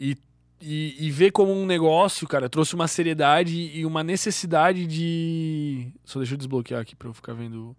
[0.01, 0.17] E
[0.61, 5.89] e, e ver como um negócio, cara, trouxe uma seriedade e uma necessidade de.
[6.05, 7.77] Só deixa eu desbloquear aqui pra eu ficar vendo.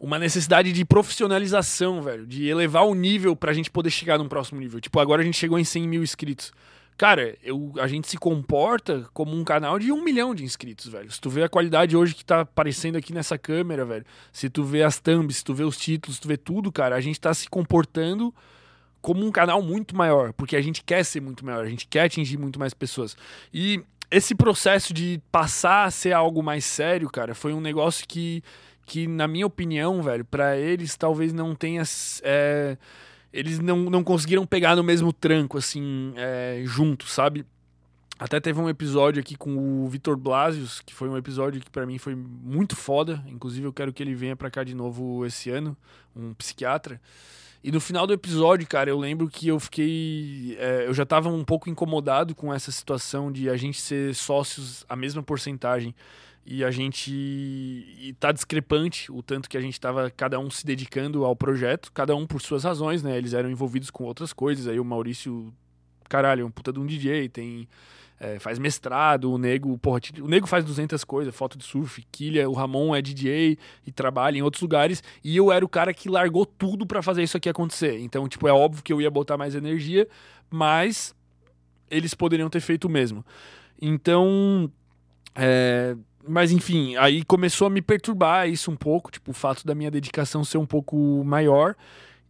[0.00, 2.26] Uma necessidade de profissionalização, velho.
[2.26, 4.80] De elevar o nível pra gente poder chegar num próximo nível.
[4.80, 6.52] Tipo, agora a gente chegou em 100 mil inscritos.
[6.96, 11.10] Cara, eu, a gente se comporta como um canal de um milhão de inscritos, velho.
[11.10, 14.04] Se tu vê a qualidade hoje que tá aparecendo aqui nessa câmera, velho.
[14.32, 16.96] Se tu vê as thumbs, se tu vê os títulos, se tu vê tudo, cara,
[16.96, 18.34] a gente tá se comportando
[19.00, 22.02] como um canal muito maior, porque a gente quer ser muito maior, a gente quer
[22.02, 23.16] atingir muito mais pessoas.
[23.52, 28.42] E esse processo de passar a ser algo mais sério, cara, foi um negócio que,
[28.84, 31.82] que na minha opinião, velho, para eles talvez não tenha.
[32.22, 32.76] É,
[33.32, 37.46] eles não, não conseguiram pegar no mesmo tranco, assim, é, junto, sabe?
[38.18, 41.86] Até teve um episódio aqui com o Vitor Blasius, que foi um episódio que para
[41.86, 43.24] mim foi muito foda.
[43.26, 45.74] Inclusive, eu quero que ele venha para cá de novo esse ano,
[46.14, 47.00] um psiquiatra.
[47.62, 50.56] E no final do episódio, cara, eu lembro que eu fiquei.
[50.58, 54.84] É, eu já tava um pouco incomodado com essa situação de a gente ser sócios
[54.88, 55.94] a mesma porcentagem
[56.46, 57.12] e a gente.
[57.12, 61.92] E tá discrepante o tanto que a gente tava cada um se dedicando ao projeto,
[61.92, 63.18] cada um por suas razões, né?
[63.18, 64.66] Eles eram envolvidos com outras coisas.
[64.66, 65.52] Aí o Maurício,
[66.08, 67.68] caralho, é um puta de um DJ, tem
[68.20, 72.48] é, faz mestrado, o nego, porra, o nego faz 200 coisas, foto de surf, quilha,
[72.48, 76.06] o Ramon é DJ e trabalha em outros lugares, e eu era o cara que
[76.06, 77.98] largou tudo para fazer isso aqui acontecer.
[77.98, 80.06] Então, tipo, é óbvio que eu ia botar mais energia,
[80.50, 81.14] mas
[81.90, 83.24] eles poderiam ter feito o mesmo.
[83.80, 84.70] Então,
[85.34, 85.96] é,
[86.28, 89.90] mas enfim, aí começou a me perturbar isso um pouco, tipo, o fato da minha
[89.90, 91.74] dedicação ser um pouco maior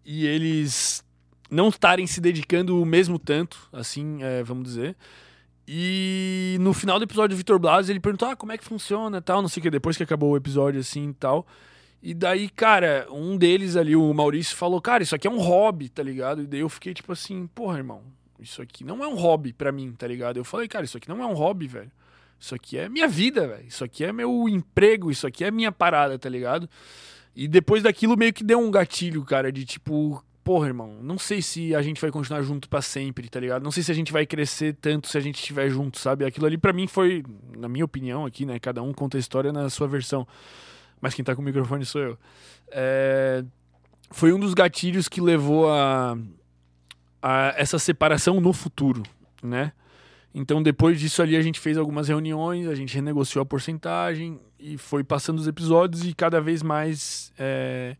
[0.05, 1.05] e eles
[1.51, 4.97] não estarem se dedicando o mesmo tanto, assim, é, vamos dizer.
[5.73, 9.23] E no final do episódio, o Vitor Blas, ele perguntou, ah, como é que funciona
[9.23, 11.47] tal, não sei o que, depois que acabou o episódio, assim, e tal.
[12.03, 15.89] E daí, cara, um deles ali, o Maurício, falou, cara, isso aqui é um hobby,
[15.89, 16.43] tá ligado?
[16.43, 18.03] E daí eu fiquei tipo assim, porra, irmão,
[18.41, 20.39] isso aqui não é um hobby para mim, tá ligado?
[20.39, 21.93] Eu falei, cara, isso aqui não é um hobby, velho.
[22.41, 23.69] Isso aqui é minha vida, velho.
[23.69, 26.69] Isso aqui é meu emprego, isso aqui é minha parada, tá ligado?
[27.33, 31.41] E depois daquilo meio que deu um gatilho, cara, de tipo, porra, irmão, não sei
[31.41, 33.63] se a gente vai continuar junto para sempre, tá ligado?
[33.63, 36.25] Não sei se a gente vai crescer tanto se a gente estiver junto, sabe?
[36.25, 37.23] Aquilo ali para mim foi,
[37.57, 38.59] na minha opinião aqui, né?
[38.59, 40.27] Cada um conta a história na sua versão.
[41.01, 42.19] Mas quem tá com o microfone sou eu.
[42.73, 43.45] É...
[44.11, 46.19] Foi um dos gatilhos que levou a,
[47.23, 49.05] a essa separação no futuro,
[49.41, 49.71] né?
[50.35, 54.77] Então, depois disso ali, a gente fez algumas reuniões, a gente renegociou a porcentagem e
[54.77, 57.97] foi passando os episódios e cada vez mais é,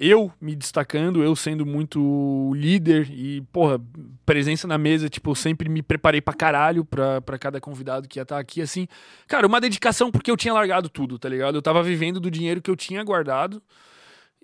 [0.00, 3.78] eu me destacando, eu sendo muito líder e, porra,
[4.24, 8.18] presença na mesa, tipo, eu sempre me preparei pra caralho pra, pra cada convidado que
[8.18, 8.88] ia estar tá aqui, assim.
[9.28, 11.56] Cara, uma dedicação porque eu tinha largado tudo, tá ligado?
[11.56, 13.62] Eu tava vivendo do dinheiro que eu tinha guardado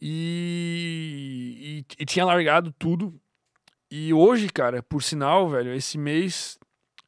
[0.01, 3.19] e, e, e tinha largado tudo.
[3.91, 6.59] E hoje, cara, por sinal, velho, esse mês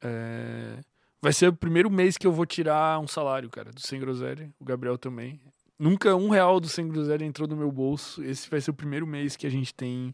[0.01, 0.79] é,
[1.21, 4.49] vai ser o primeiro mês que eu vou tirar um salário, cara, do Sem Groselha.
[4.59, 5.39] O Gabriel também.
[5.79, 8.21] Nunca um real do Sem Groselha entrou no meu bolso.
[8.21, 10.13] Esse vai ser o primeiro mês que a gente tem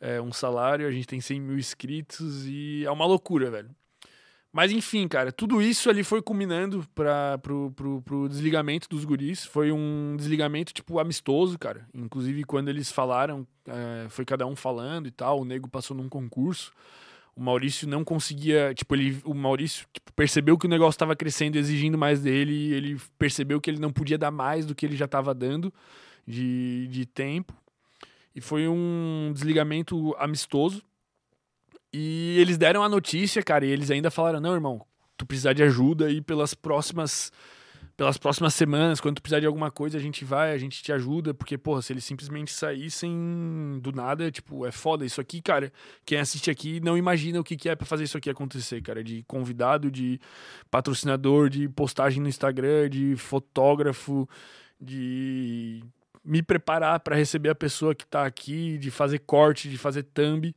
[0.00, 3.70] é, um salário, a gente tem 100 mil inscritos e é uma loucura, velho.
[4.52, 9.44] Mas enfim, cara, tudo isso ali foi culminando para pro, pro, pro, desligamento dos guris.
[9.44, 11.88] Foi um desligamento, tipo, amistoso, cara.
[11.94, 15.40] Inclusive, quando eles falaram, é, foi cada um falando e tal.
[15.40, 16.72] O nego passou num concurso
[17.36, 21.56] o Maurício não conseguia, tipo, ele, o Maurício tipo, percebeu que o negócio estava crescendo,
[21.56, 25.06] exigindo mais dele, ele percebeu que ele não podia dar mais do que ele já
[25.06, 25.72] estava dando
[26.26, 27.54] de, de tempo.
[28.34, 30.82] E foi um desligamento amistoso.
[31.92, 34.84] E eles deram a notícia, cara, e eles ainda falaram: "Não, irmão,
[35.16, 37.32] tu precisar de ajuda aí pelas próximas
[38.00, 40.90] pelas próximas semanas, quando tu precisar de alguma coisa, a gente vai, a gente te
[40.90, 45.04] ajuda, porque, porra, se eles simplesmente saíssem do nada, tipo, é foda.
[45.04, 45.70] Isso aqui, cara,
[46.06, 49.04] quem assiste aqui não imagina o que, que é para fazer isso aqui acontecer, cara.
[49.04, 50.18] De convidado, de
[50.70, 54.26] patrocinador, de postagem no Instagram, de fotógrafo,
[54.80, 55.84] de
[56.24, 60.56] me preparar para receber a pessoa que tá aqui, de fazer corte, de fazer thumb.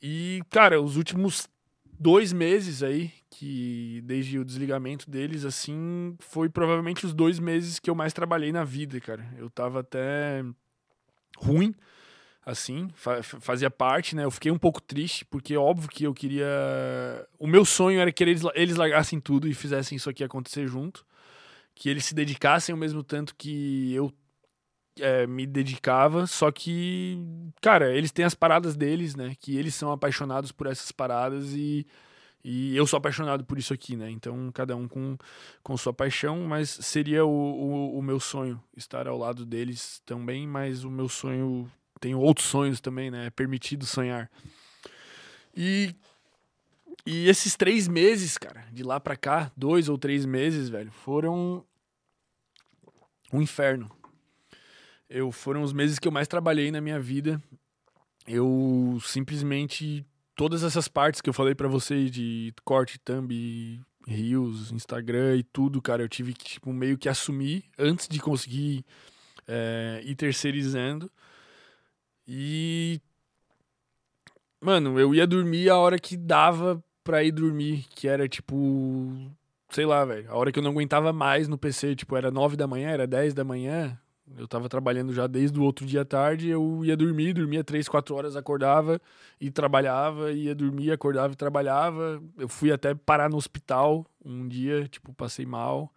[0.00, 1.48] E, cara, os últimos
[1.98, 7.88] dois meses aí, que desde o desligamento deles, assim, foi provavelmente os dois meses que
[7.88, 9.26] eu mais trabalhei na vida, cara.
[9.38, 10.44] Eu tava até
[11.38, 11.74] ruim,
[12.44, 14.24] assim, fa fazia parte, né?
[14.24, 16.46] Eu fiquei um pouco triste, porque óbvio que eu queria.
[17.38, 21.04] O meu sonho era que eles, eles largassem tudo e fizessem isso aqui acontecer junto.
[21.74, 24.12] Que eles se dedicassem ao mesmo tanto que eu
[25.00, 27.18] é, me dedicava, só que,
[27.62, 29.34] cara, eles têm as paradas deles, né?
[29.40, 31.86] Que eles são apaixonados por essas paradas e,
[32.44, 34.10] e eu sou apaixonado por isso aqui, né?
[34.10, 35.16] Então, cada um com,
[35.62, 40.46] com sua paixão, mas seria o, o, o meu sonho estar ao lado deles também,
[40.46, 43.26] mas o meu sonho tenho outros sonhos também, né?
[43.26, 44.28] É permitido sonhar.
[45.56, 45.94] E,
[47.06, 51.64] e esses três meses, cara, de lá pra cá, dois ou três meses, velho, foram
[53.32, 53.88] um inferno.
[55.08, 57.40] Eu foram os meses que eu mais trabalhei na minha vida.
[58.26, 60.04] Eu simplesmente
[60.42, 65.80] todas essas partes que eu falei para vocês de corte, thumb, rios, Instagram e tudo,
[65.80, 68.84] cara, eu tive que tipo meio que assumir antes de conseguir
[69.46, 71.08] é, ir terceirizando.
[72.26, 73.00] E.
[74.60, 79.12] Mano, eu ia dormir a hora que dava pra ir dormir, que era tipo.
[79.70, 80.28] Sei lá, velho.
[80.28, 83.06] A hora que eu não aguentava mais no PC, tipo, era 9 da manhã, era
[83.06, 83.96] 10 da manhã.
[84.38, 87.88] Eu tava trabalhando já desde o outro dia à tarde, eu ia dormir, dormia 3,
[87.88, 89.00] 4 horas, acordava
[89.40, 92.22] e trabalhava, ia dormir, acordava e trabalhava.
[92.38, 95.92] Eu fui até parar no hospital um dia, tipo, passei mal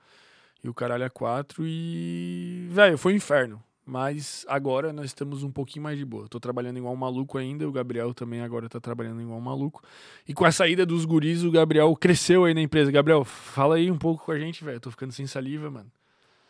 [0.64, 2.68] e o caralho a quatro e.
[2.72, 3.64] Velho, foi um inferno.
[3.88, 6.28] Mas agora nós estamos um pouquinho mais de boa.
[6.28, 9.84] Tô trabalhando igual um maluco ainda, o Gabriel também agora tá trabalhando igual um maluco.
[10.28, 12.92] E com a saída dos guris, o Gabriel cresceu aí na empresa.
[12.92, 14.80] Gabriel, fala aí um pouco com a gente, velho.
[14.80, 15.92] Tô ficando sem saliva, mano.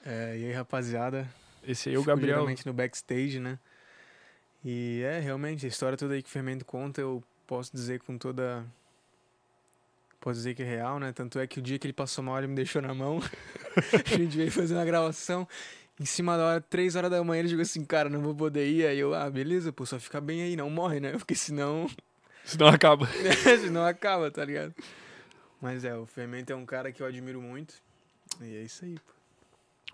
[0.06, 1.28] É, e aí, rapaziada?
[1.68, 2.36] Esse aí é o Gabriel.
[2.36, 3.60] Geralmente no backstage, né?
[4.64, 8.18] E é, realmente, a história toda aí que o Fermento conta, eu posso dizer com
[8.18, 8.66] toda.
[10.20, 11.12] Posso dizer que é real, né?
[11.12, 13.20] Tanto é que o dia que ele passou mal, ele me deixou na mão.
[13.94, 15.48] a gente veio fazer uma gravação
[16.00, 18.68] em cima da hora, três horas da manhã, ele chegou assim, cara, não vou poder
[18.68, 18.86] ir.
[18.86, 21.12] Aí eu, ah, beleza, pô, só fica bem aí, não morre, né?
[21.18, 21.90] Porque senão.
[22.44, 23.08] Senão acaba.
[23.60, 24.72] senão acaba, tá ligado?
[25.60, 27.74] Mas é, o Fermento é um cara que eu admiro muito.
[28.40, 29.15] E é isso aí, pô.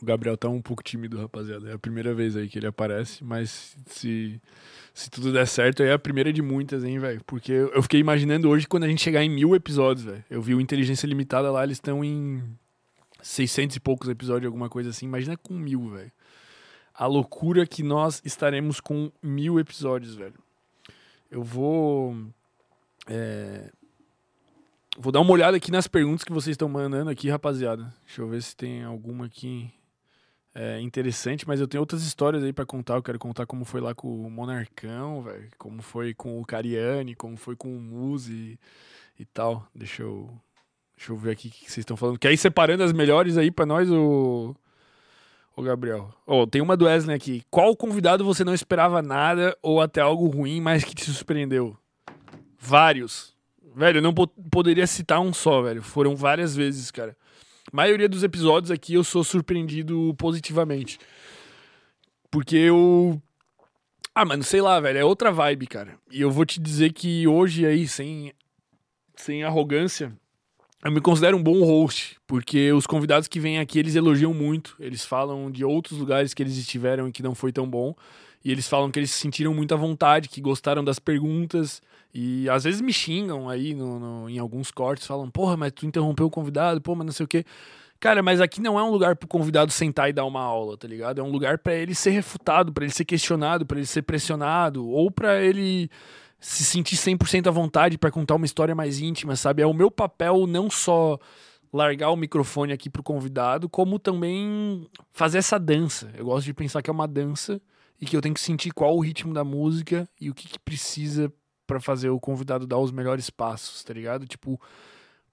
[0.02, 1.70] O Gabriel tá um pouco tímido, rapaziada.
[1.70, 4.42] É a primeira vez aí que ele aparece, mas se,
[4.96, 7.24] se tudo der certo, aí é a primeira de muitas, hein, velho?
[7.24, 10.24] Porque eu fiquei imaginando hoje quando a gente chegar em mil episódios, velho.
[10.28, 12.42] Eu vi o Inteligência Limitada lá, eles estão em
[13.22, 15.06] 600 e poucos episódios, alguma coisa assim.
[15.06, 16.12] Imagina com mil, velho.
[16.96, 20.34] A loucura que nós estaremos com mil episódios, velho.
[21.30, 22.18] Eu vou.
[23.08, 23.72] É,
[24.98, 27.94] vou dar uma olhada aqui nas perguntas que vocês estão mandando aqui, rapaziada.
[28.04, 29.72] Deixa eu ver se tem alguma aqui
[30.54, 32.96] é, interessante, mas eu tenho outras histórias aí para contar.
[32.96, 35.50] Eu quero contar como foi lá com o Monarcão, velho.
[35.58, 38.60] Como foi com o Cariani, como foi com o Muzi
[39.20, 39.68] e tal.
[39.76, 40.30] Deixa eu
[41.02, 42.20] Deixa eu ver aqui o que vocês estão falando.
[42.20, 44.56] Quer ir separando as melhores aí para nós, o,
[45.56, 46.14] o Gabriel?
[46.28, 47.42] Oh, tem uma do Wesley aqui.
[47.50, 51.76] Qual convidado você não esperava nada ou até algo ruim, mas que te surpreendeu?
[52.56, 53.34] Vários.
[53.76, 55.82] Velho, eu não poderia citar um só, velho.
[55.82, 57.18] Foram várias vezes, cara.
[57.72, 61.00] Maioria dos episódios aqui eu sou surpreendido positivamente.
[62.30, 63.22] Porque eu.
[64.14, 65.00] Ah, mano, sei lá, velho.
[65.00, 65.98] É outra vibe, cara.
[66.12, 68.34] E eu vou te dizer que hoje aí, sem,
[69.16, 70.12] sem arrogância,
[70.84, 74.76] eu me considero um bom host, porque os convidados que vêm aqui, eles elogiam muito.
[74.80, 77.96] Eles falam de outros lugares que eles estiveram e que não foi tão bom.
[78.44, 81.82] E eles falam que eles se sentiram muito à vontade, que gostaram das perguntas.
[82.14, 85.86] E às vezes me xingam aí no, no, em alguns cortes, falam, porra, mas tu
[85.86, 87.46] interrompeu o convidado, pô, mas não sei o quê.
[88.00, 90.88] Cara, mas aqui não é um lugar pro convidado sentar e dar uma aula, tá
[90.88, 91.22] ligado?
[91.22, 94.90] É um lugar para ele ser refutado, para ele ser questionado, para ele ser pressionado,
[94.90, 95.88] ou para ele
[96.40, 99.62] se sentir 100% à vontade para contar uma história mais íntima, sabe?
[99.62, 101.20] É o meu papel não só
[101.72, 106.12] largar o microfone aqui pro convidado, como também fazer essa dança.
[106.18, 107.62] Eu gosto de pensar que é uma dança
[108.02, 110.60] e que eu tenho que sentir qual o ritmo da música e o que, que
[110.60, 111.32] precisa
[111.68, 114.26] para fazer o convidado dar os melhores passos, tá ligado?
[114.26, 114.60] Tipo,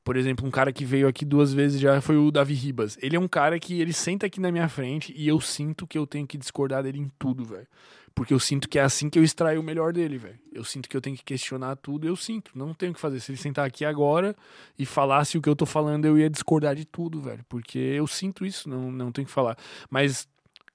[0.05, 2.97] por exemplo, um cara que veio aqui duas vezes já foi o Davi Ribas.
[3.03, 5.99] Ele é um cara que ele senta aqui na minha frente e eu sinto que
[5.99, 7.67] eu tenho que discordar dele em tudo, velho.
[8.15, 10.39] Porque eu sinto que é assim que eu extraio o melhor dele, velho.
[10.53, 12.51] Eu sinto que eu tenho que questionar tudo, eu sinto.
[12.55, 13.21] Não tenho que fazer.
[13.21, 14.35] Se ele sentar aqui agora
[14.79, 17.45] e falasse o que eu tô falando, eu ia discordar de tudo, velho.
[17.49, 19.57] Porque eu sinto isso, não, não tenho que falar.
[19.91, 20.27] Mas,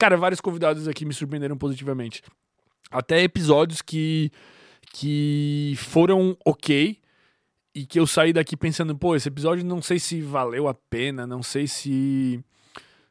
[0.04, 2.22] cara, vários convidados aqui me surpreenderam positivamente.
[2.92, 4.30] Até episódios que,
[4.92, 7.00] que foram ok
[7.74, 11.26] e que eu saí daqui pensando, pô, esse episódio não sei se valeu a pena,
[11.26, 12.44] não sei se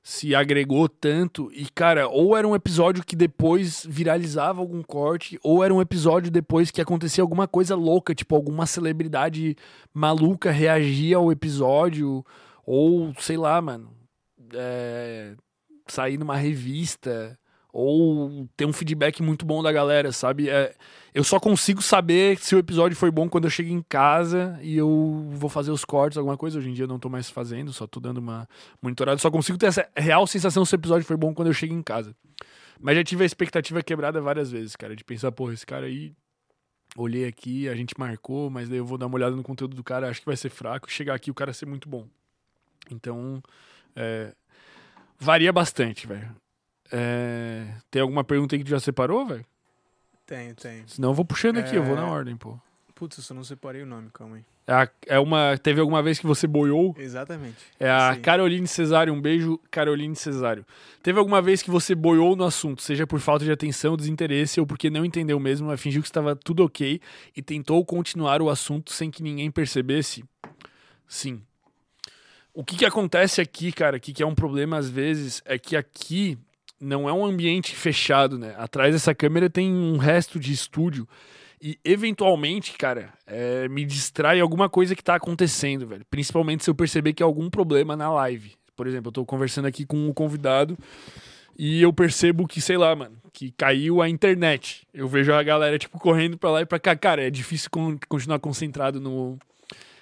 [0.02, 1.50] se agregou tanto.
[1.54, 6.30] E, cara, ou era um episódio que depois viralizava algum corte, ou era um episódio
[6.30, 9.56] depois que acontecia alguma coisa louca, tipo, alguma celebridade
[9.94, 12.22] maluca reagia ao episódio,
[12.66, 13.90] ou sei lá, mano,
[14.52, 15.36] é,
[15.92, 17.38] sair numa revista,
[17.72, 20.48] ou ter um feedback muito bom da galera, sabe?
[20.50, 20.74] É,
[21.14, 24.76] eu só consigo saber se o episódio foi bom quando eu chego em casa e
[24.76, 26.58] eu vou fazer os cortes, alguma coisa.
[26.58, 28.46] Hoje em dia eu não tô mais fazendo, só tô dando uma
[28.82, 29.18] monitorada.
[29.18, 31.82] Só consigo ter essa real sensação se o episódio foi bom quando eu chego em
[31.82, 32.14] casa.
[32.78, 36.12] Mas já tive a expectativa quebrada várias vezes, cara, de pensar, porra, esse cara aí.
[36.94, 39.82] Olhei aqui, a gente marcou, mas daí eu vou dar uma olhada no conteúdo do
[39.82, 40.90] cara, acho que vai ser fraco.
[40.90, 42.06] Chegar aqui o cara ser muito bom.
[42.90, 43.42] Então,
[43.96, 44.34] é,
[45.24, 46.28] varia bastante, velho.
[46.90, 49.44] É, tem alguma pergunta aí que tu já separou, velho?
[50.26, 50.84] Tenho, tenho.
[50.86, 52.10] Senão eu vou puxando aqui, eu vou na É.
[52.10, 52.58] ordem, pô.
[52.94, 54.44] Putz, eu só não separei o nome, calma aí.
[54.64, 55.58] É, a- é uma.
[55.58, 56.94] Teve alguma vez que você boiou?
[56.96, 57.56] Exatamente.
[57.80, 58.20] É a Sim.
[58.20, 59.12] Caroline Cesário.
[59.12, 60.64] Um beijo, Caroline Cesário.
[61.02, 64.66] Teve alguma vez que você boiou no assunto, seja por falta de atenção, desinteresse ou
[64.66, 67.00] porque não entendeu mesmo, mas fingiu que estava tudo ok
[67.36, 70.22] e tentou continuar o assunto sem que ninguém percebesse?
[71.08, 71.42] Sim.
[72.54, 75.74] O que, que acontece aqui, cara, que, que é um problema às vezes, é que
[75.76, 76.38] aqui
[76.78, 78.54] não é um ambiente fechado, né?
[78.58, 81.08] Atrás dessa câmera tem um resto de estúdio.
[81.60, 86.04] E eventualmente, cara, é, me distrai alguma coisa que tá acontecendo, velho.
[86.10, 88.52] Principalmente se eu perceber que há algum problema na live.
[88.76, 90.76] Por exemplo, eu tô conversando aqui com um convidado
[91.56, 94.86] e eu percebo que, sei lá, mano, que caiu a internet.
[94.92, 96.96] Eu vejo a galera, tipo, correndo pra lá e pra cá.
[96.96, 99.38] Cara, é difícil con- continuar concentrado no,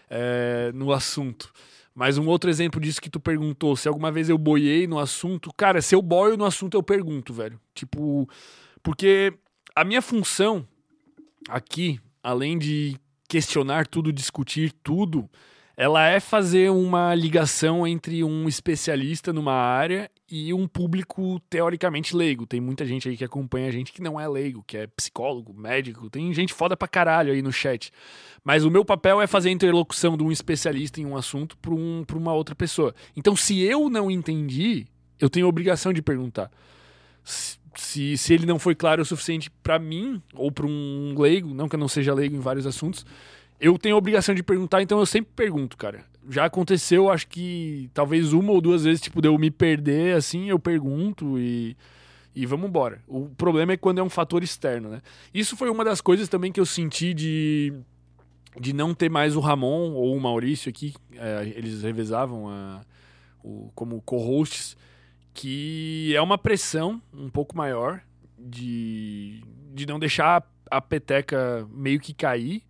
[0.09, 1.53] é, no assunto.
[1.95, 5.53] Mas um outro exemplo disso que tu perguntou, se alguma vez eu boiei no assunto,
[5.57, 7.61] cara, se eu boio no assunto, eu pergunto, velho.
[7.75, 8.29] Tipo,
[8.83, 9.33] porque
[9.75, 10.67] a minha função
[11.49, 12.97] aqui, além de
[13.29, 15.29] questionar tudo, discutir tudo,
[15.77, 22.47] ela é fazer uma ligação entre um especialista numa área e um público teoricamente leigo.
[22.47, 25.53] Tem muita gente aí que acompanha a gente que não é leigo, que é psicólogo,
[25.53, 27.93] médico, tem gente foda pra caralho aí no chat.
[28.45, 31.75] Mas o meu papel é fazer a interlocução de um especialista em um assunto para
[31.75, 32.95] um, pra uma outra pessoa.
[33.17, 34.87] Então, se eu não entendi,
[35.19, 36.51] eu tenho a obrigação de perguntar.
[37.25, 41.69] Se, se, ele não foi claro o suficiente para mim, ou para um leigo, não
[41.69, 43.05] que eu não seja leigo em vários assuntos,
[43.61, 46.05] eu tenho a obrigação de perguntar, então eu sempre pergunto, cara.
[46.29, 50.49] Já aconteceu, acho que talvez uma ou duas vezes, tipo, de eu me perder, assim,
[50.49, 51.77] eu pergunto e,
[52.35, 53.03] e vamos embora.
[53.07, 55.03] O problema é quando é um fator externo, né?
[55.35, 57.73] Isso foi uma das coisas também que eu senti de,
[58.59, 62.83] de não ter mais o Ramon ou o Maurício aqui, é, eles revezavam a,
[63.43, 64.77] o, como co-hosts,
[65.33, 68.01] que é uma pressão um pouco maior
[68.39, 69.43] de,
[69.73, 72.63] de não deixar a, peteca meio que cair.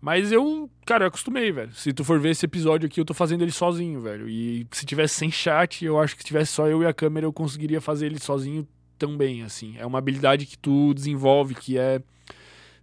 [0.00, 1.72] Mas eu, cara, eu acostumei, velho.
[1.74, 4.28] Se tu for ver esse episódio aqui, eu tô fazendo ele sozinho, velho.
[4.28, 7.26] E se tivesse sem chat, eu acho que se tivesse só eu e a câmera,
[7.26, 9.76] eu conseguiria fazer ele sozinho também, assim.
[9.76, 12.00] É uma habilidade que tu desenvolve, que é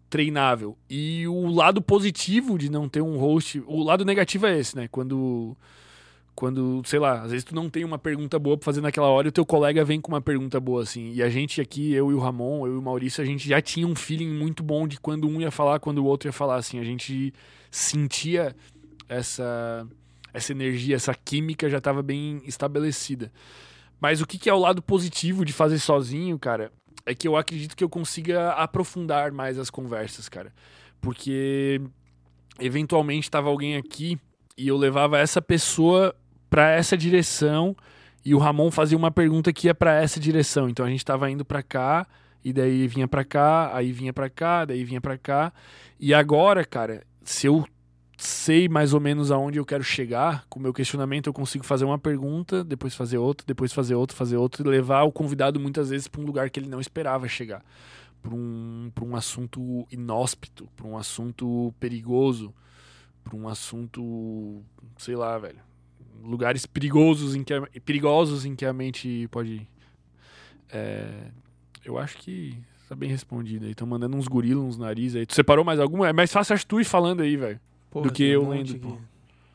[0.10, 0.78] treinável.
[0.90, 4.88] E o lado positivo de não ter um host, o lado negativo é esse, né?
[4.90, 5.56] Quando
[6.36, 9.28] quando, sei lá, às vezes tu não tem uma pergunta boa pra fazer naquela hora
[9.28, 11.14] e o teu colega vem com uma pergunta boa, assim.
[11.14, 13.62] E a gente aqui, eu e o Ramon, eu e o Maurício, a gente já
[13.62, 16.58] tinha um feeling muito bom de quando um ia falar, quando o outro ia falar,
[16.58, 16.78] assim.
[16.78, 17.34] A gente
[17.72, 18.54] sentia
[19.08, 19.88] essa,
[20.34, 23.32] essa energia, essa química já estava bem estabelecida.
[24.00, 26.70] Mas o que, que é o lado positivo de fazer sozinho, cara,
[27.06, 30.54] é que eu acredito que eu consiga aprofundar mais as conversas, cara.
[31.00, 31.80] Porque
[32.60, 34.20] eventualmente tava alguém aqui
[34.58, 36.16] e eu levava essa pessoa
[36.50, 37.76] para essa direção
[38.24, 40.68] e o Ramon fazia uma pergunta que ia para essa direção.
[40.68, 42.08] Então a gente tava indo para cá
[42.44, 45.54] e daí vinha para cá, aí vinha para cá, daí vinha para cá.
[46.00, 47.66] E agora, cara, se eu
[48.18, 51.86] sei mais ou menos aonde eu quero chegar, com o meu questionamento eu consigo fazer
[51.86, 55.90] uma pergunta, depois fazer outra, depois fazer outra, fazer outra e levar o convidado muitas
[55.90, 57.64] vezes para um lugar que ele não esperava chegar,
[58.22, 62.54] para um, pra um assunto inóspito, para um assunto perigoso,
[63.24, 64.64] para um assunto,
[64.98, 65.60] sei lá, velho,
[66.24, 69.68] lugares perigosos em que a, perigosos em que a mente pode
[70.72, 71.08] é,
[71.84, 72.58] eu acho que
[72.90, 73.76] tá bem respondido aí.
[73.76, 75.26] Tô mandando uns gorilas, uns nariz aí.
[75.26, 76.10] Tu separou mais alguma?
[76.10, 77.60] É mais fácil acho tu ir falando aí, velho.
[77.94, 79.00] Do que tem eu lendo,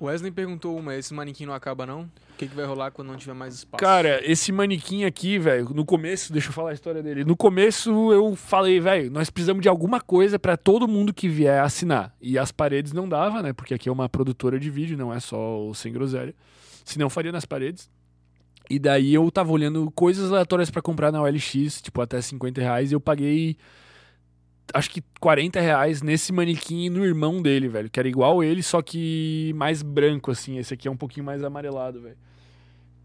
[0.01, 2.03] Wesley perguntou uma, esse manequim não acaba não?
[2.03, 3.83] O que, que vai rolar quando não tiver mais espaço?
[3.83, 7.25] Cara, esse manequim aqui, velho, no começo, deixa eu falar a história dele.
[7.25, 11.61] No começo eu falei, velho, nós precisamos de alguma coisa pra todo mundo que vier
[11.61, 12.15] assinar.
[12.21, 13.53] E as paredes não dava, né?
[13.53, 16.35] Porque aqui é uma produtora de vídeo, não é só o Sem Groselha.
[16.85, 17.91] Senão faria nas paredes.
[18.71, 22.91] E daí eu tava olhando coisas aleatórias pra comprar na OLX, tipo até 50 reais,
[22.91, 23.57] e eu paguei
[24.75, 27.91] acho que 40 reais nesse manequim e no irmão dele, velho.
[27.91, 30.59] Que era igual ele, só que mais branco, assim.
[30.59, 32.17] Esse aqui é um pouquinho mais amarelado, velho.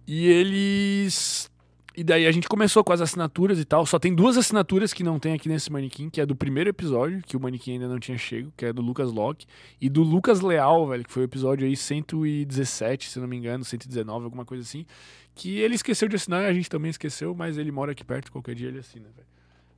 [0.08, 1.50] E eles.
[1.98, 3.86] E daí a gente começou com as assinaturas e tal.
[3.86, 7.22] Só tem duas assinaturas que não tem aqui nesse manequim, que é do primeiro episódio,
[7.26, 9.46] que o manequim ainda não tinha chego, que é do Lucas Locke,
[9.80, 13.64] e do Lucas Leal, velho, que foi o episódio aí 117, se não me engano,
[13.64, 14.86] 119, alguma coisa assim.
[15.34, 18.56] Que ele esqueceu de assinar, a gente também esqueceu, mas ele mora aqui perto, qualquer
[18.56, 19.35] dia ele assina, velho.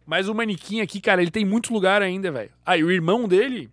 [0.07, 2.49] Mas o manequim aqui, cara, ele tem muito lugar ainda, velho.
[2.65, 3.69] Ah, e o irmão dele,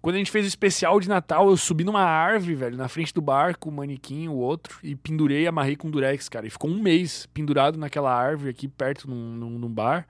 [0.00, 3.12] quando a gente fez o especial de Natal, eu subi numa árvore, velho, na frente
[3.12, 6.46] do barco, o manequim, o outro, e pendurei, amarrei com durex, cara.
[6.46, 10.06] E ficou um mês pendurado naquela árvore aqui perto, num, num, num bar.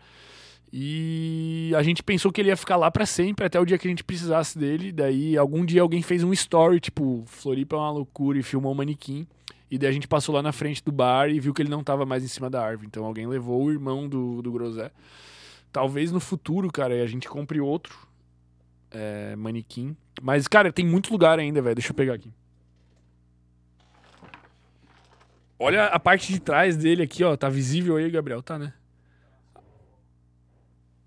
[0.70, 3.88] E a gente pensou que ele ia ficar lá para sempre, até o dia que
[3.88, 4.92] a gente precisasse dele.
[4.92, 8.74] Daí, algum dia alguém fez um story, tipo, Floripa é uma loucura, e filmou o
[8.74, 9.26] manequim.
[9.70, 11.82] E daí a gente passou lá na frente do bar e viu que ele não
[11.82, 12.86] tava mais em cima da árvore.
[12.86, 14.90] Então alguém levou o irmão do, do Grosé.
[15.74, 18.06] Talvez no futuro, cara, a gente compre outro
[18.92, 19.96] é, manequim.
[20.22, 21.74] Mas, cara, tem muito lugar ainda, velho.
[21.74, 22.32] Deixa eu pegar aqui.
[25.58, 27.36] Olha a parte de trás dele aqui, ó.
[27.36, 28.40] Tá visível aí, Gabriel?
[28.40, 28.72] Tá, né?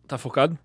[0.06, 0.60] Tá focado?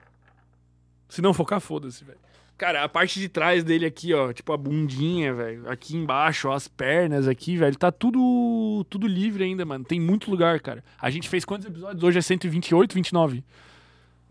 [1.08, 2.18] Se não focar, foda-se, velho.
[2.58, 6.54] Cara, a parte de trás dele aqui, ó, tipo a bundinha, velho, aqui embaixo, ó,
[6.54, 9.84] as pernas aqui, velho, tá tudo tudo livre ainda, mano.
[9.84, 10.82] Tem muito lugar, cara.
[11.00, 12.02] A gente fez quantos episódios?
[12.02, 13.44] Hoje é 128, 29?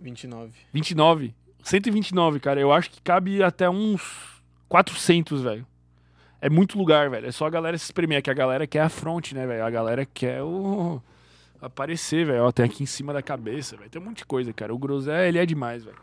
[0.02, 0.52] 29.
[0.74, 1.36] 29.
[1.64, 2.60] 129, cara.
[2.60, 5.66] Eu acho que cabe até uns 400, velho.
[6.42, 7.28] É muito lugar, velho.
[7.28, 8.18] É só a galera se espremer.
[8.18, 9.64] É que a galera quer a fronte, né, velho?
[9.64, 11.02] A galera quer o.
[11.62, 12.52] aparecer, velho.
[12.52, 13.90] Tem aqui em cima da cabeça, velho.
[13.90, 14.74] Tem um monte de coisa, cara.
[14.74, 16.02] O Grosé, ele é demais, velho.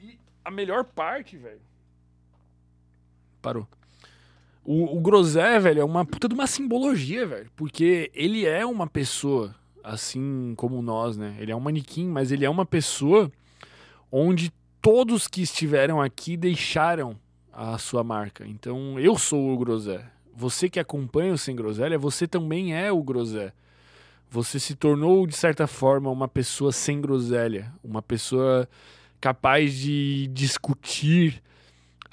[0.00, 1.60] E a melhor parte, velho.
[3.42, 3.68] Parou.
[4.64, 7.50] O, o Grosé, velho, é uma puta de uma simbologia, velho.
[7.54, 9.54] Porque ele é uma pessoa
[9.84, 11.36] assim como nós, né?
[11.38, 13.30] Ele é um manequim, mas ele é uma pessoa
[14.10, 17.16] onde todos que estiveram aqui deixaram
[17.52, 18.46] a sua marca.
[18.46, 20.04] Então, eu sou o Grosé.
[20.34, 23.52] Você que acompanha o Sem Groselha, você também é o Grosé.
[24.34, 28.68] Você se tornou, de certa forma, uma pessoa sem groselha, uma pessoa
[29.20, 31.40] capaz de discutir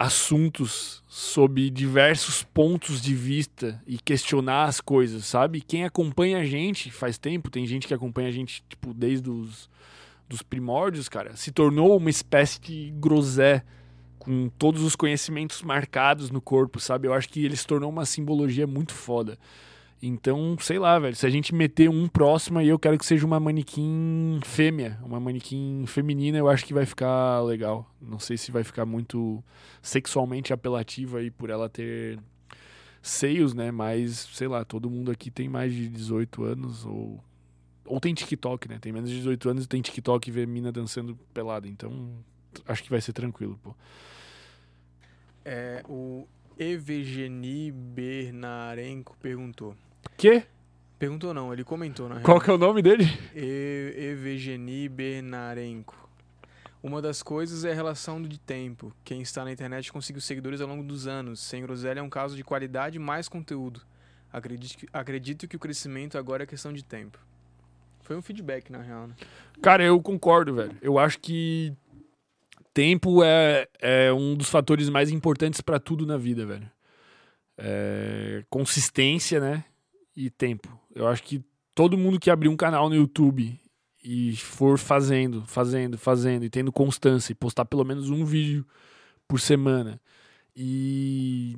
[0.01, 5.61] assuntos sob diversos pontos de vista e questionar as coisas, sabe?
[5.61, 9.69] Quem acompanha a gente faz tempo, tem gente que acompanha a gente, tipo, desde os
[10.27, 13.63] dos primórdios, cara, se tornou uma espécie de grosé
[14.17, 17.07] com todos os conhecimentos marcados no corpo, sabe?
[17.07, 19.37] Eu acho que ele se tornou uma simbologia muito foda.
[20.01, 21.15] Então, sei lá, velho.
[21.15, 25.19] Se a gente meter um próximo aí, eu quero que seja uma manequim fêmea, uma
[25.19, 27.87] manequim feminina, eu acho que vai ficar legal.
[28.01, 29.43] Não sei se vai ficar muito
[29.81, 32.19] sexualmente apelativa aí por ela ter
[32.99, 33.69] seios, né?
[33.69, 37.23] Mas, sei lá, todo mundo aqui tem mais de 18 anos ou.
[37.85, 38.79] Ou tem TikTok, né?
[38.79, 41.67] Tem menos de 18 anos e tem TikTok e vê mina dançando pelada.
[41.67, 42.09] Então,
[42.67, 43.75] acho que vai ser tranquilo, pô.
[45.43, 46.27] É, o
[46.57, 49.75] Evgeny Bernarenko perguntou.
[50.17, 50.43] Que?
[50.99, 53.05] Perguntou não, ele comentou na Qual que é o nome dele?
[53.35, 56.09] E- Evgeny Bernarenko.
[56.83, 58.93] Uma das coisas é a relação de tempo.
[59.03, 61.39] Quem está na internet conseguiu seguidores ao longo dos anos.
[61.39, 63.81] Sem groselha é um caso de qualidade mais conteúdo.
[64.33, 67.19] Acredito que, acredito que o crescimento agora é questão de tempo.
[68.01, 69.15] Foi um feedback, na real, né?
[69.61, 70.75] Cara, eu concordo, velho.
[70.81, 71.71] Eu acho que
[72.73, 76.69] tempo é, é um dos fatores mais importantes pra tudo na vida, velho.
[77.57, 79.63] É, consistência, né?
[80.15, 80.79] E tempo.
[80.93, 81.43] Eu acho que
[81.73, 83.59] todo mundo que abrir um canal no YouTube
[84.03, 88.65] e for fazendo, fazendo, fazendo e tendo constância e postar pelo menos um vídeo
[89.27, 90.01] por semana
[90.55, 91.57] e,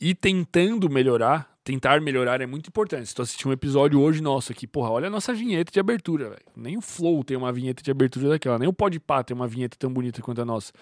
[0.00, 3.08] e tentando melhorar, tentar melhorar é muito importante.
[3.08, 6.30] Se tu assistir um episódio hoje nosso aqui, porra, olha a nossa vinheta de abertura,
[6.30, 6.46] velho.
[6.56, 9.76] Nem o Flow tem uma vinheta de abertura daquela, nem o Podpah tem uma vinheta
[9.78, 10.72] tão bonita quanto a nossa.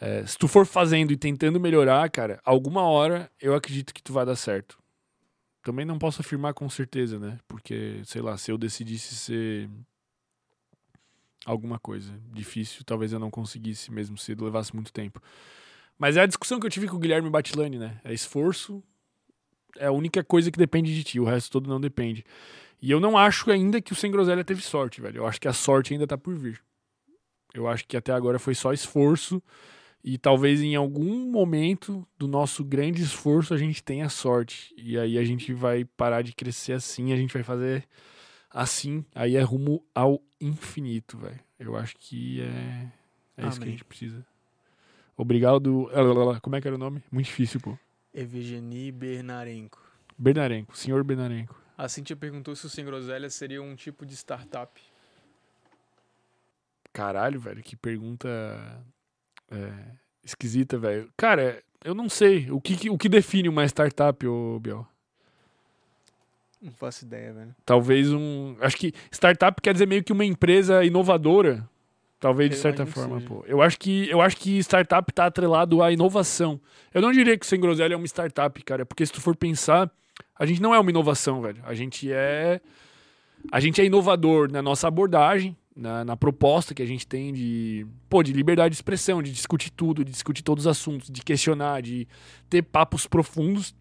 [0.00, 4.12] É, se tu for fazendo e tentando melhorar, cara, alguma hora eu acredito que tu
[4.12, 4.78] vai dar certo.
[5.68, 7.38] Também não posso afirmar com certeza, né?
[7.46, 9.68] Porque, sei lá, se eu decidisse ser
[11.44, 15.20] alguma coisa difícil, talvez eu não conseguisse, mesmo se levasse muito tempo.
[15.98, 18.00] Mas é a discussão que eu tive com o Guilherme Batilani, né?
[18.02, 18.82] É esforço,
[19.76, 22.24] é a única coisa que depende de ti, o resto todo não depende.
[22.80, 25.18] E eu não acho ainda que o Sem Groselha teve sorte, velho.
[25.18, 26.62] Eu acho que a sorte ainda tá por vir.
[27.52, 29.42] Eu acho que até agora foi só esforço
[30.02, 34.74] e talvez em algum momento do nosso grande esforço a gente tenha sorte.
[34.76, 37.86] E aí a gente vai parar de crescer assim, a gente vai fazer
[38.50, 41.40] assim, aí é rumo ao infinito, velho.
[41.58, 42.92] Eu acho que é,
[43.36, 44.24] é isso que a gente precisa.
[45.16, 45.90] Obrigado.
[46.40, 47.02] Como é que era o nome?
[47.10, 47.76] Muito difícil, pô.
[48.14, 49.82] Evgeny Bernarenko.
[50.16, 51.60] Bernarenko, senhor Bernarenko.
[51.76, 54.80] A Cintia perguntou se o Sem Groselha seria um tipo de startup.
[56.92, 58.28] Caralho, velho, que pergunta
[59.50, 59.70] é,
[60.24, 61.08] esquisita, velho.
[61.16, 62.50] Cara, eu não sei.
[62.50, 64.86] O que, o que define uma startup, ô Biel?
[66.60, 67.54] Não faço ideia, velho.
[67.64, 68.56] Talvez um.
[68.60, 71.68] Acho que startup quer dizer meio que uma empresa inovadora.
[72.20, 73.28] Talvez de Eu certa imagino que forma, seja.
[73.32, 73.44] pô.
[73.46, 76.60] Eu acho que eu acho que startup tá atrelado à inovação.
[76.92, 79.36] Eu não diria que o Sem Groselha é uma startup, cara, porque se tu for
[79.36, 79.88] pensar,
[80.36, 81.62] a gente não é uma inovação, velho.
[81.64, 82.60] A gente é
[83.52, 87.86] a gente é inovador na nossa abordagem, na, na proposta que a gente tem de,
[88.10, 91.80] pô, de liberdade de expressão, de discutir tudo, de discutir todos os assuntos, de questionar,
[91.80, 92.08] de
[92.50, 93.74] ter papos profundos.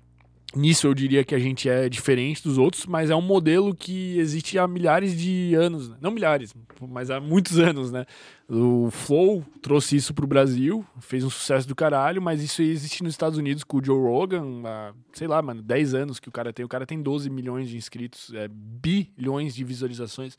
[0.56, 4.18] Nisso eu diria que a gente é diferente dos outros, mas é um modelo que
[4.18, 5.98] existe há milhares de anos, né?
[6.00, 8.06] não milhares, mas há muitos anos, né?
[8.48, 13.14] O Flow trouxe isso pro Brasil, fez um sucesso do caralho, mas isso existe nos
[13.14, 16.54] Estados Unidos com o Joe Rogan há, sei lá, mano, 10 anos que o cara
[16.54, 16.64] tem.
[16.64, 20.38] O cara tem 12 milhões de inscritos, é, bilhões de visualizações.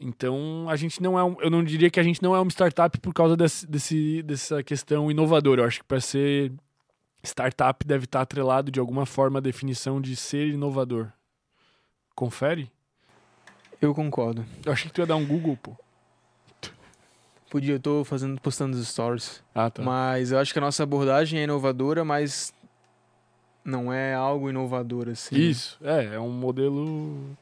[0.00, 2.50] Então, a gente não é um, eu não diria que a gente não é uma
[2.50, 5.60] startup por causa desse, desse- dessa questão inovadora.
[5.60, 6.50] Eu acho que para ser
[7.22, 11.08] startup deve estar atrelado de alguma forma à definição de ser inovador.
[12.14, 12.70] Confere?
[13.80, 14.44] Eu concordo.
[14.64, 15.76] Eu achei que tu ia dar um Google, pô.
[17.50, 19.42] Podia, eu tô fazendo, postando os stories.
[19.54, 19.82] Ah, tá.
[19.82, 22.54] Mas eu acho que a nossa abordagem é inovadora, mas
[23.64, 25.36] não é algo inovador, assim.
[25.36, 27.36] Isso, é, é um modelo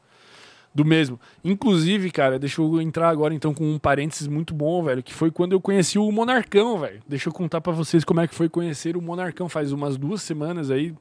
[0.79, 1.19] do mesmo.
[1.43, 5.29] Inclusive, cara, deixa eu entrar agora então com um parênteses muito bom, velho, que foi
[5.29, 7.01] quando eu conheci o Monarcão, velho.
[7.07, 10.21] Deixa eu contar pra vocês como é que foi conhecer o Monarcão faz umas duas
[10.21, 10.95] semanas aí.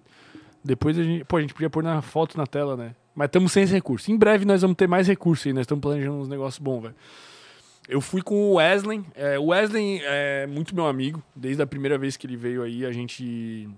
[0.64, 2.94] Depois a gente, pô, a gente podia pôr na foto na tela, né?
[3.14, 4.10] Mas estamos sem recurso.
[4.10, 6.94] Em breve nós vamos ter mais recursos aí, nós estamos planejando uns negócios bons, velho.
[7.88, 9.02] Eu fui com o Wesley.
[9.14, 11.22] É, o Wesley é muito meu amigo.
[11.34, 13.68] Desde a primeira vez que ele veio aí, a gente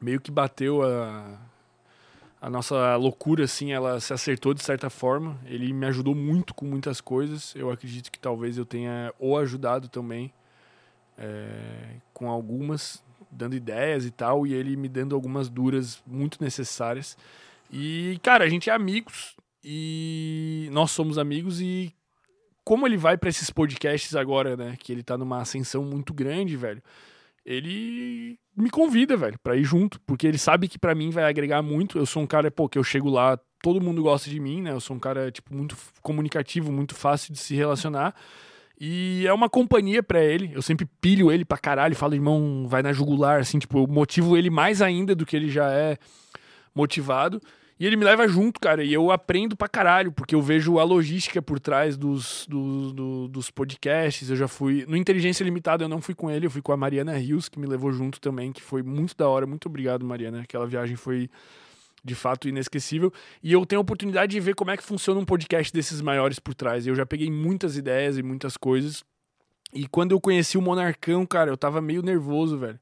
[0.00, 1.40] meio que bateu a,
[2.44, 5.40] a nossa loucura, assim, ela se acertou de certa forma.
[5.46, 7.54] Ele me ajudou muito com muitas coisas.
[7.56, 10.30] Eu acredito que talvez eu tenha o ajudado também
[11.16, 17.16] é, com algumas, dando ideias e tal, e ele me dando algumas duras muito necessárias.
[17.72, 19.34] E, cara, a gente é amigos
[19.64, 21.94] e nós somos amigos e
[22.62, 26.58] como ele vai pra esses podcasts agora, né, que ele tá numa ascensão muito grande,
[26.58, 26.82] velho,
[27.44, 31.62] ele me convida, velho, pra ir junto, porque ele sabe que pra mim vai agregar
[31.62, 31.98] muito.
[31.98, 34.72] Eu sou um cara, pô, que eu chego lá, todo mundo gosta de mim, né?
[34.72, 38.14] Eu sou um cara, tipo, muito comunicativo, muito fácil de se relacionar.
[38.80, 40.50] E é uma companhia pra ele.
[40.52, 44.36] Eu sempre pilho ele pra caralho, falo, irmão, vai na jugular, assim, tipo, eu motivo
[44.36, 45.98] ele mais ainda do que ele já é
[46.74, 47.40] motivado.
[47.78, 50.84] E ele me leva junto, cara, e eu aprendo pra caralho, porque eu vejo a
[50.84, 54.30] logística por trás dos, do- do- dos podcasts.
[54.30, 54.84] Eu já fui.
[54.86, 57.58] No Inteligência Limitada eu não fui com ele, eu fui com a Mariana Rios, que
[57.58, 59.44] me levou junto também, que foi muito da hora.
[59.46, 60.42] Muito obrigado, Mariana.
[60.42, 61.28] Aquela viagem foi
[62.04, 63.12] de fato inesquecível.
[63.42, 66.38] E eu tenho a oportunidade de ver como é que funciona um podcast desses maiores
[66.38, 66.86] por trás.
[66.86, 69.02] Eu já peguei muitas ideias e muitas coisas.
[69.72, 72.78] E quando eu conheci o Monarcão, cara, eu tava meio nervoso, velho.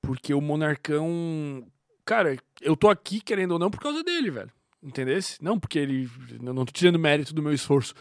[0.00, 1.64] Porque o Monarcão.
[2.08, 4.50] Cara, eu tô aqui, querendo ou não, por causa dele, velho.
[4.82, 5.36] Entendesse?
[5.42, 6.08] Não porque ele.
[6.42, 7.92] Eu não tô tirando mérito do meu esforço.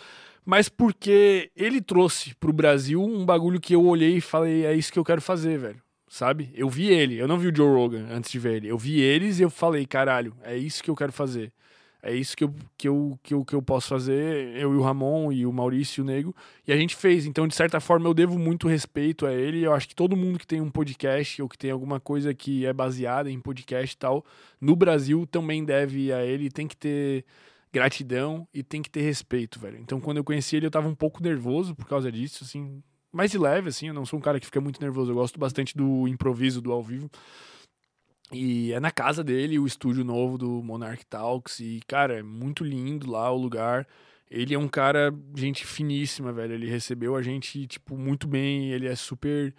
[0.46, 4.94] Mas porque ele trouxe pro Brasil um bagulho que eu olhei e falei, é isso
[4.94, 5.82] que eu quero fazer, velho.
[6.08, 6.50] Sabe?
[6.56, 8.70] Eu vi ele, eu não vi o Joe Rogan antes de ver ele.
[8.70, 11.52] Eu vi eles e eu falei, caralho, é isso que eu quero fazer.
[12.02, 14.82] É isso que eu, que eu, que eu, que eu posso fazer, eu e o
[14.82, 16.36] Ramon e o Maurício e o Nego.
[16.68, 17.26] E a gente fez.
[17.26, 19.64] Então, de certa forma, eu devo muito respeito a ele.
[19.64, 22.66] Eu acho que todo mundo que tem um podcast ou que tem alguma coisa que
[22.66, 24.24] é baseada em podcast e tal,
[24.62, 26.50] no Brasil também deve a ele.
[26.52, 27.26] Tem que ter
[27.74, 29.78] gratidão e tem que ter respeito, velho.
[29.80, 32.82] Então, quando eu conheci ele, eu tava um pouco nervoso por causa disso, assim.
[33.12, 33.88] Mais de leve, assim.
[33.88, 35.12] Eu não sou um cara que fica muito nervoso.
[35.12, 37.10] Eu gosto bastante do improviso, do ao vivo.
[38.32, 41.60] E é na casa dele, o estúdio novo do Monarch Talks.
[41.60, 43.88] E, cara, é muito lindo lá o lugar.
[44.30, 46.54] Ele é um cara, gente finíssima, velho.
[46.54, 48.72] Ele recebeu a gente, tipo, muito bem.
[48.72, 49.54] Ele é super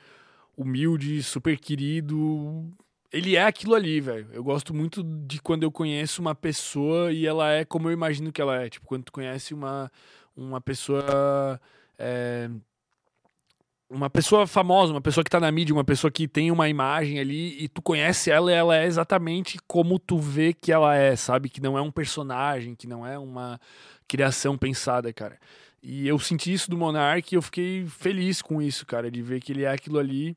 [0.57, 2.71] humilde, super querido.
[3.11, 4.29] Ele é aquilo ali, velho.
[4.33, 8.31] Eu gosto muito de quando eu conheço uma pessoa e ela é como eu imagino
[8.31, 8.69] que ela é.
[8.69, 9.91] Tipo, quando tu conhece uma,
[10.37, 11.59] uma pessoa.
[11.99, 12.51] é,
[13.91, 17.19] uma pessoa famosa, uma pessoa que tá na mídia, uma pessoa que tem uma imagem
[17.19, 21.17] ali e tu conhece ela e ela é exatamente como tu vê que ela é,
[21.17, 21.49] sabe?
[21.49, 23.59] Que não é um personagem, que não é uma
[24.07, 25.39] criação pensada, cara.
[25.83, 29.41] E eu senti isso do Monark e eu fiquei feliz com isso, cara, de ver
[29.41, 30.37] que ele é aquilo ali.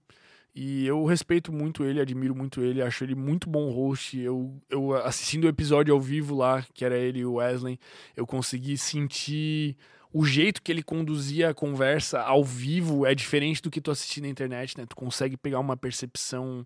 [0.54, 4.20] E eu respeito muito ele, admiro muito ele, acho ele muito bom host.
[4.20, 7.80] Eu, eu assistindo o episódio ao vivo lá, que era ele e o Wesley,
[8.16, 9.78] eu consegui sentir
[10.14, 14.22] o jeito que ele conduzia a conversa ao vivo é diferente do que tu assistir
[14.22, 14.86] na internet, né?
[14.86, 16.66] Tu consegue pegar uma percepção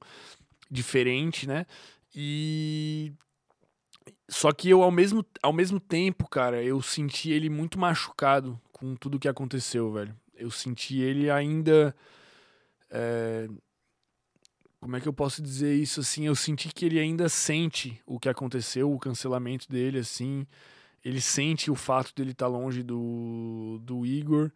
[0.70, 1.66] diferente, né?
[2.16, 3.14] E
[4.28, 8.96] só que eu ao mesmo ao mesmo tempo, cara, eu senti ele muito machucado com
[8.96, 10.16] tudo que aconteceu, velho.
[10.34, 11.96] Eu senti ele ainda
[12.90, 13.48] é,
[14.86, 16.28] como é que eu posso dizer isso assim?
[16.28, 20.46] Eu senti que ele ainda sente o que aconteceu, o cancelamento dele, assim.
[21.06, 24.52] Ele sente o fato dele estar tá longe do, do Igor.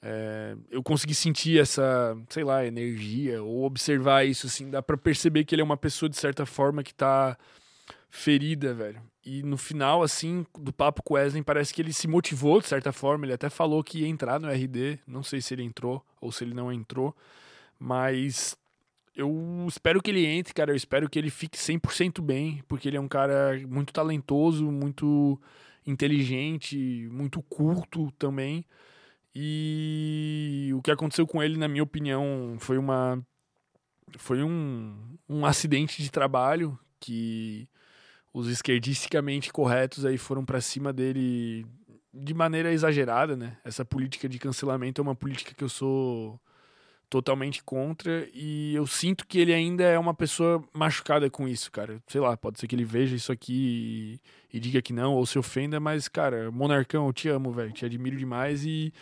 [0.00, 4.70] É, eu consegui sentir essa, sei lá, energia ou observar isso, assim.
[4.70, 7.36] Dá para perceber que ele é uma pessoa, de certa forma, que tá
[8.08, 9.02] ferida, velho.
[9.22, 12.90] E no final, assim, do papo com Wesley, parece que ele se motivou, de certa
[12.90, 13.26] forma.
[13.26, 14.98] Ele até falou que ia entrar no RD.
[15.06, 17.14] Não sei se ele entrou ou se ele não entrou.
[17.78, 18.56] Mas
[19.14, 20.70] eu espero que ele entre, cara.
[20.70, 25.38] Eu espero que ele fique 100% bem, porque ele é um cara muito talentoso, muito
[25.86, 28.64] inteligente, muito culto também.
[29.34, 33.22] E o que aconteceu com ele, na minha opinião, foi uma
[34.18, 34.96] foi um,
[35.28, 37.68] um acidente de trabalho que
[38.32, 41.66] os esquerdisticamente corretos aí foram para cima dele
[42.12, 43.58] de maneira exagerada, né?
[43.64, 46.40] Essa política de cancelamento é uma política que eu sou
[47.08, 52.02] totalmente contra e eu sinto que ele ainda é uma pessoa machucada com isso, cara.
[52.06, 54.18] Sei lá, pode ser que ele veja isso aqui
[54.52, 57.72] e, e diga que não ou se ofenda, mas cara, Monarcão, eu te amo, velho,
[57.72, 58.92] te admiro demais e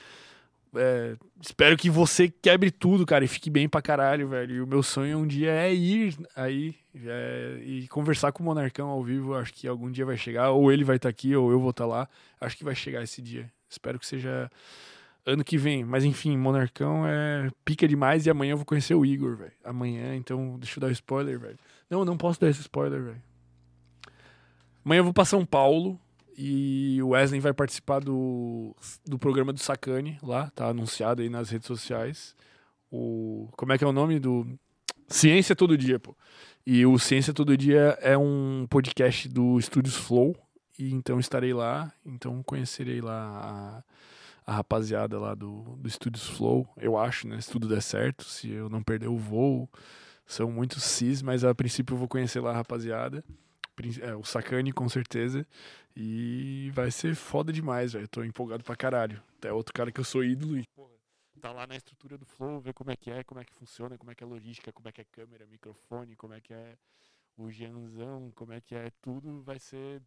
[0.76, 4.56] é, espero que você quebre tudo, cara, e fique bem pra caralho, velho.
[4.56, 8.88] E o meu sonho um dia é ir aí é, e conversar com o Monarcão
[8.88, 9.34] ao vivo.
[9.34, 11.70] Acho que algum dia vai chegar, ou ele vai estar tá aqui, ou eu vou
[11.70, 12.08] estar tá lá.
[12.40, 13.50] Acho que vai chegar esse dia.
[13.68, 14.50] Espero que seja
[15.26, 15.84] ano que vem.
[15.84, 19.52] Mas enfim, Monarcão é pica demais e amanhã eu vou conhecer o Igor, velho.
[19.64, 21.58] Amanhã, então deixa eu dar spoiler, velho.
[21.88, 23.22] Não, não posso dar esse spoiler, velho.
[24.84, 25.98] Amanhã eu vou pra São Paulo
[26.36, 28.74] e o Wesley vai participar do,
[29.06, 32.34] do programa do Sacane lá, tá anunciado aí nas redes sociais.
[32.90, 34.46] O, como é que é o nome do.
[35.08, 36.16] Ciência Todo Dia, pô.
[36.66, 40.36] E o Ciência Todo Dia é um podcast do Estúdios Flow.
[40.78, 41.92] E então estarei lá.
[42.04, 43.84] Então conhecerei lá a,
[44.46, 46.68] a rapaziada lá do, do Estúdios Flow.
[46.76, 47.40] Eu acho, né?
[47.40, 49.68] Se tudo der certo, se eu não perder o voo.
[50.26, 53.24] São muitos cis, mas a princípio eu vou conhecer lá a rapaziada.
[54.00, 55.46] É, o Sacane, com certeza.
[55.96, 58.08] E vai ser foda demais, velho.
[58.08, 59.22] Tô empolgado pra caralho.
[59.38, 60.94] Até outro cara que eu sou ídolo e, porra,
[61.40, 63.98] tá lá na estrutura do Flow, ver como é que é, como é que funciona,
[63.98, 66.78] como é que é logística, como é que é câmera, microfone, como é que é
[67.36, 70.00] o Gianzão, como é que é tudo, vai ser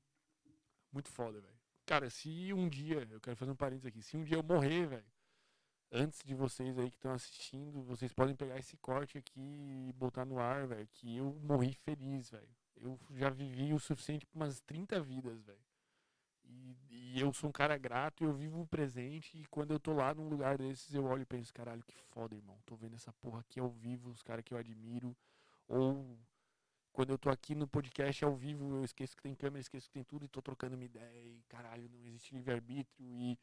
[0.91, 1.56] muito foda, velho.
[1.87, 4.85] Cara, se um dia, eu quero fazer um parênteses aqui, se um dia eu morrer,
[4.87, 5.05] velho,
[5.89, 10.25] antes de vocês aí que estão assistindo, vocês podem pegar esse corte aqui e botar
[10.25, 12.49] no ar, velho, que eu morri feliz, velho.
[12.75, 15.65] Eu já vivi o suficiente pra umas 30 vidas, velho.
[16.43, 19.37] E, e, eu sou um cara grato, eu vivo o presente.
[19.37, 22.35] E quando eu tô lá num lugar desses, eu olho e penso: caralho, que foda,
[22.35, 22.57] irmão.
[22.65, 25.15] Tô vendo essa porra aqui ao vivo, os caras que eu admiro.
[25.69, 26.17] Ou
[26.97, 29.93] quando eu tô aqui no podcast ao vivo, eu esqueço que tem câmera, esqueço que
[29.93, 31.27] tem tudo e tô trocando uma ideia.
[31.27, 33.07] E caralho, não existe livre-arbítrio.
[33.07, 33.37] E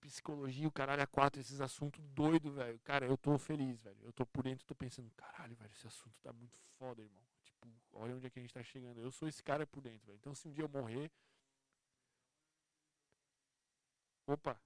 [0.00, 2.80] psicologia, o caralho, a quatro, esses assuntos doido, velho.
[2.82, 3.98] Cara, eu tô feliz, velho.
[4.02, 7.22] Eu tô por dentro, tô pensando: caralho, velho, esse assunto tá muito foda, irmão.
[7.44, 9.02] Tipo, olha onde é que a gente tá chegando.
[9.02, 10.16] Eu sou esse cara por dentro, velho.
[10.18, 11.10] Então, se um dia eu morrer
[14.26, 14.58] Opa.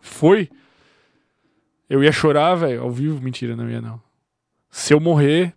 [0.00, 0.50] Foi?
[1.88, 3.22] Eu ia chorar, velho, ao vivo.
[3.22, 4.02] Mentira, não ia não.
[4.74, 5.54] Se eu morrer,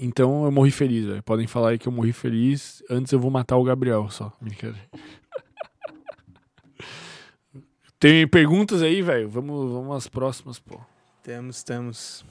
[0.00, 1.22] então eu morri feliz, velho.
[1.22, 2.82] Podem falar aí que eu morri feliz.
[2.90, 4.32] Antes eu vou matar o Gabriel só.
[4.40, 4.84] Brincadeira.
[8.00, 9.28] Tem perguntas aí, velho?
[9.28, 10.80] Vamos, vamos às próximas, pô.
[11.22, 12.24] Temos, temos.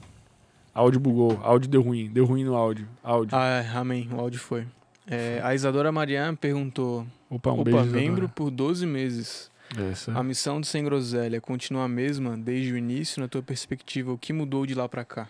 [0.74, 2.86] Áudio bugou, áudio deu ruim, deu ruim no áudio.
[3.02, 3.36] áudio.
[3.36, 4.66] Ah, amém, o áudio foi.
[5.06, 8.28] É, a Isadora Marian perguntou: Opa, um Opa beijo, membro Isadora.
[8.28, 9.50] por 12 meses.
[9.90, 10.18] Essa.
[10.18, 14.12] A missão do Sem Groselha continua a mesma desde o início, na tua perspectiva?
[14.12, 15.28] O que mudou de lá para cá?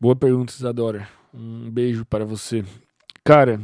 [0.00, 1.08] Boa pergunta, Isadora.
[1.32, 2.64] Um beijo para você.
[3.24, 3.60] Cara,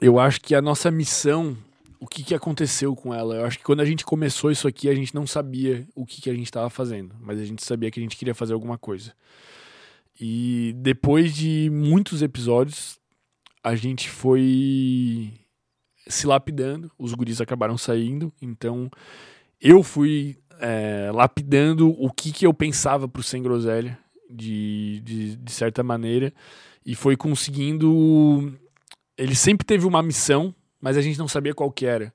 [0.00, 1.56] eu acho que a nossa missão,
[2.00, 3.36] o que, que aconteceu com ela?
[3.36, 6.20] Eu acho que quando a gente começou isso aqui, a gente não sabia o que,
[6.20, 8.78] que a gente estava fazendo, mas a gente sabia que a gente queria fazer alguma
[8.78, 9.12] coisa.
[10.18, 12.98] E depois de muitos episódios,
[13.62, 15.32] a gente foi
[16.08, 18.90] se lapidando, os guris acabaram saindo, então
[19.60, 23.98] eu fui é, lapidando o que, que eu pensava pro Sem Groselha,
[24.28, 26.32] de, de, de certa maneira,
[26.84, 28.52] e foi conseguindo.
[29.16, 32.12] Ele sempre teve uma missão, mas a gente não sabia qual que era.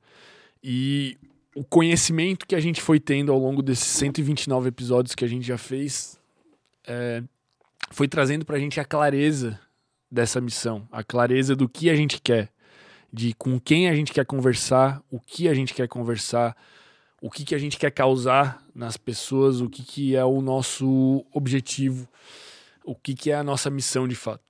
[0.63, 1.17] E
[1.55, 5.45] o conhecimento que a gente foi tendo ao longo desses 129 episódios que a gente
[5.45, 6.19] já fez
[6.87, 7.23] é,
[7.91, 9.59] foi trazendo pra gente a clareza
[10.09, 12.49] dessa missão, a clareza do que a gente quer,
[13.11, 16.55] de com quem a gente quer conversar, o que a gente quer conversar,
[17.21, 21.23] o que, que a gente quer causar nas pessoas, o que, que é o nosso
[21.31, 22.09] objetivo,
[22.83, 24.43] o que, que é a nossa missão de fato.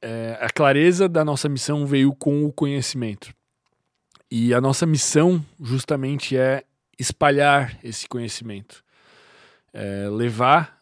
[0.00, 3.34] É, a clareza da nossa missão veio com o conhecimento.
[4.30, 6.62] E a nossa missão justamente é
[6.98, 8.84] espalhar esse conhecimento.
[9.76, 10.78] é, levar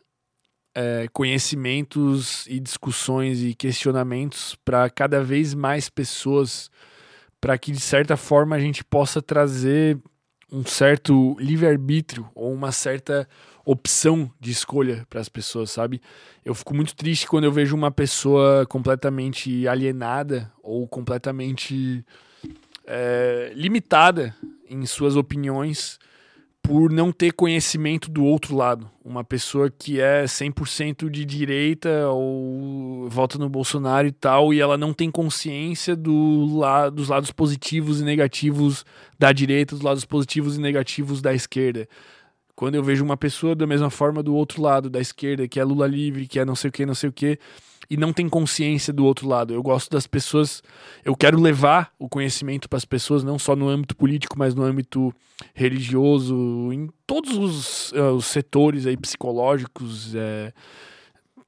[0.72, 6.70] é, conhecimentos e discussões e questionamentos para cada vez mais pessoas,
[7.40, 9.98] para que de certa forma a gente possa trazer
[10.54, 13.28] um certo livre-arbítrio ou uma certa
[13.64, 16.00] opção de escolha para as pessoas, sabe?
[16.44, 22.04] Eu fico muito triste quando eu vejo uma pessoa completamente alienada ou completamente
[22.86, 24.32] é, limitada
[24.70, 25.98] em suas opiniões
[26.64, 28.90] por não ter conhecimento do outro lado.
[29.04, 34.78] Uma pessoa que é 100% de direita ou vota no Bolsonaro e tal, e ela
[34.78, 38.82] não tem consciência do la dos lados positivos e negativos
[39.18, 41.86] da direita, dos lados positivos e negativos da esquerda.
[42.56, 45.64] Quando eu vejo uma pessoa da mesma forma do outro lado, da esquerda, que é
[45.64, 47.38] Lula livre, que é não sei o que, não sei o que,
[47.88, 49.52] e não tem consciência do outro lado.
[49.52, 50.62] Eu gosto das pessoas,
[51.04, 54.62] eu quero levar o conhecimento para as pessoas, não só no âmbito político, mas no
[54.62, 55.12] âmbito
[55.54, 56.34] religioso,
[56.72, 60.52] em todos os, uh, os setores aí psicológicos, é,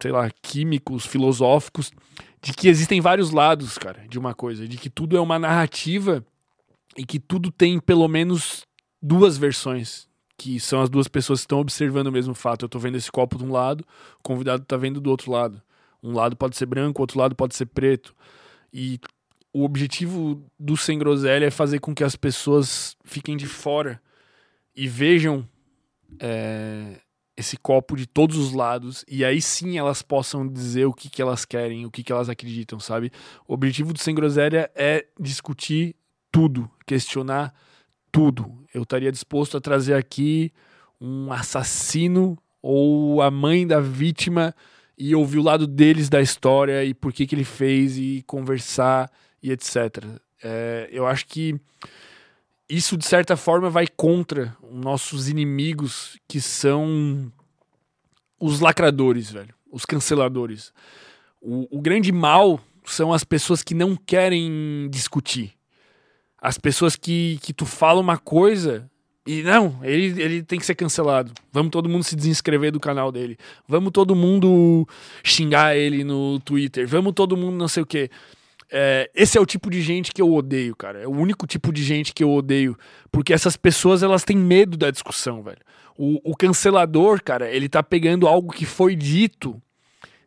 [0.00, 1.90] sei lá, químicos, filosóficos,
[2.42, 6.24] de que existem vários lados, cara, de uma coisa, de que tudo é uma narrativa
[6.96, 8.64] e que tudo tem pelo menos
[9.02, 10.08] duas versões,
[10.38, 12.64] que são as duas pessoas que estão observando o mesmo fato.
[12.64, 13.84] Eu estou vendo esse copo de um lado,
[14.18, 15.62] o convidado está vendo do outro lado.
[16.06, 18.14] Um lado pode ser branco, outro lado pode ser preto.
[18.72, 19.00] E
[19.52, 24.00] o objetivo do Sem Groselha é fazer com que as pessoas fiquem de fora
[24.74, 25.48] e vejam
[26.20, 27.00] é,
[27.36, 31.20] esse copo de todos os lados e aí sim elas possam dizer o que, que
[31.20, 33.10] elas querem, o que, que elas acreditam, sabe?
[33.48, 35.96] O objetivo do Sem Groselha é discutir
[36.30, 37.52] tudo, questionar
[38.12, 38.64] tudo.
[38.72, 40.52] Eu estaria disposto a trazer aqui
[41.00, 44.54] um assassino ou a mãe da vítima
[44.98, 49.10] e ouvir o lado deles da história e por que, que ele fez e conversar
[49.42, 50.04] e etc.
[50.42, 51.58] É, eu acho que
[52.68, 57.30] isso, de certa forma, vai contra os nossos inimigos, que são
[58.40, 60.72] os lacradores, velho, os canceladores.
[61.40, 65.54] O, o grande mal são as pessoas que não querem discutir.
[66.38, 68.90] As pessoas que, que tu fala uma coisa
[69.26, 71.32] e não, ele, ele tem que ser cancelado.
[71.52, 73.36] Vamos todo mundo se desinscrever do canal dele.
[73.66, 74.86] Vamos todo mundo
[75.24, 76.86] xingar ele no Twitter.
[76.86, 78.08] Vamos todo mundo não sei o quê.
[78.70, 81.00] É, esse é o tipo de gente que eu odeio, cara.
[81.00, 82.76] É o único tipo de gente que eu odeio.
[83.10, 85.58] Porque essas pessoas, elas têm medo da discussão, velho.
[85.98, 89.60] O, o cancelador, cara, ele tá pegando algo que foi dito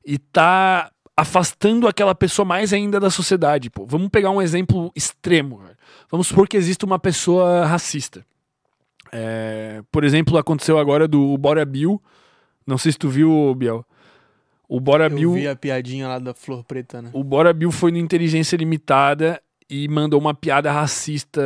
[0.06, 3.86] e tá afastando aquela pessoa mais ainda da sociedade, pô.
[3.86, 5.78] Vamos pegar um exemplo extremo, velho.
[6.10, 8.26] Vamos supor que existe uma pessoa racista.
[9.12, 12.02] É, por exemplo, aconteceu agora do Bora Bill.
[12.66, 13.86] Não sei se tu viu, Biel.
[14.68, 15.34] O Bora Eu Bill.
[15.34, 17.10] vi a piadinha lá da Flor Preta, né?
[17.14, 21.42] O Bora Bill foi no Inteligência Limitada e mandou uma piada racista.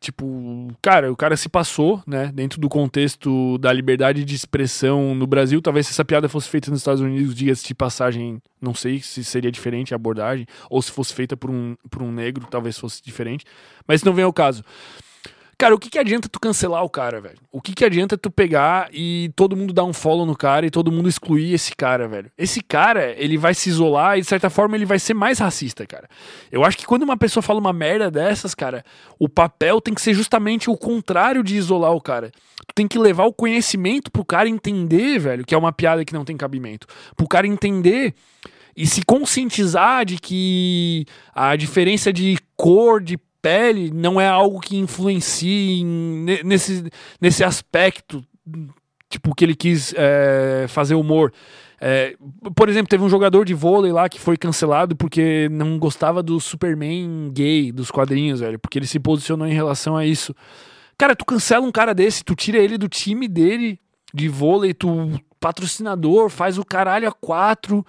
[0.00, 2.30] Tipo, cara, o cara se passou, né?
[2.34, 5.62] Dentro do contexto da liberdade de expressão no Brasil.
[5.62, 9.24] Talvez se essa piada fosse feita nos Estados Unidos, dias de passagem, não sei se
[9.24, 10.44] seria diferente a abordagem.
[10.68, 13.46] Ou se fosse feita por um, por um negro, talvez fosse diferente.
[13.88, 14.62] Mas não vem ao caso.
[15.56, 17.38] Cara, o que, que adianta tu cancelar o cara, velho?
[17.52, 20.70] O que, que adianta tu pegar e todo mundo dar um follow no cara e
[20.70, 22.30] todo mundo excluir esse cara, velho?
[22.36, 25.86] Esse cara, ele vai se isolar e de certa forma ele vai ser mais racista,
[25.86, 26.08] cara.
[26.50, 28.84] Eu acho que quando uma pessoa fala uma merda dessas, cara,
[29.18, 32.30] o papel tem que ser justamente o contrário de isolar o cara.
[32.66, 36.14] Tu tem que levar o conhecimento pro cara entender, velho, que é uma piada que
[36.14, 36.86] não tem cabimento.
[37.16, 38.14] Pro cara entender
[38.76, 44.74] e se conscientizar de que a diferença de cor, de pele não é algo que
[44.74, 46.90] influencie nesse,
[47.20, 48.24] nesse aspecto,
[49.10, 51.30] tipo, que ele quis é, fazer humor.
[51.78, 52.16] É,
[52.56, 56.40] por exemplo, teve um jogador de vôlei lá que foi cancelado porque não gostava do
[56.40, 60.34] Superman gay dos quadrinhos, velho, porque ele se posicionou em relação a isso.
[60.96, 63.78] Cara, tu cancela um cara desse, tu tira ele do time dele
[64.14, 67.84] de vôlei, tu patrocinador, faz o caralho a quatro.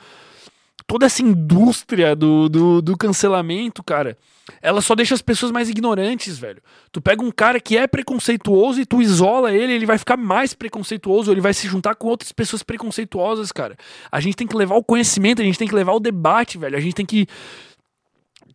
[0.86, 4.18] Toda essa indústria do, do, do cancelamento, cara
[4.62, 6.62] ela só deixa as pessoas mais ignorantes, velho.
[6.92, 10.54] Tu pega um cara que é preconceituoso e tu isola ele, ele vai ficar mais
[10.54, 13.76] preconceituoso, ele vai se juntar com outras pessoas preconceituosas, cara.
[14.12, 16.78] A gente tem que levar o conhecimento, a gente tem que levar o debate, velho.
[16.78, 17.28] A gente tem que.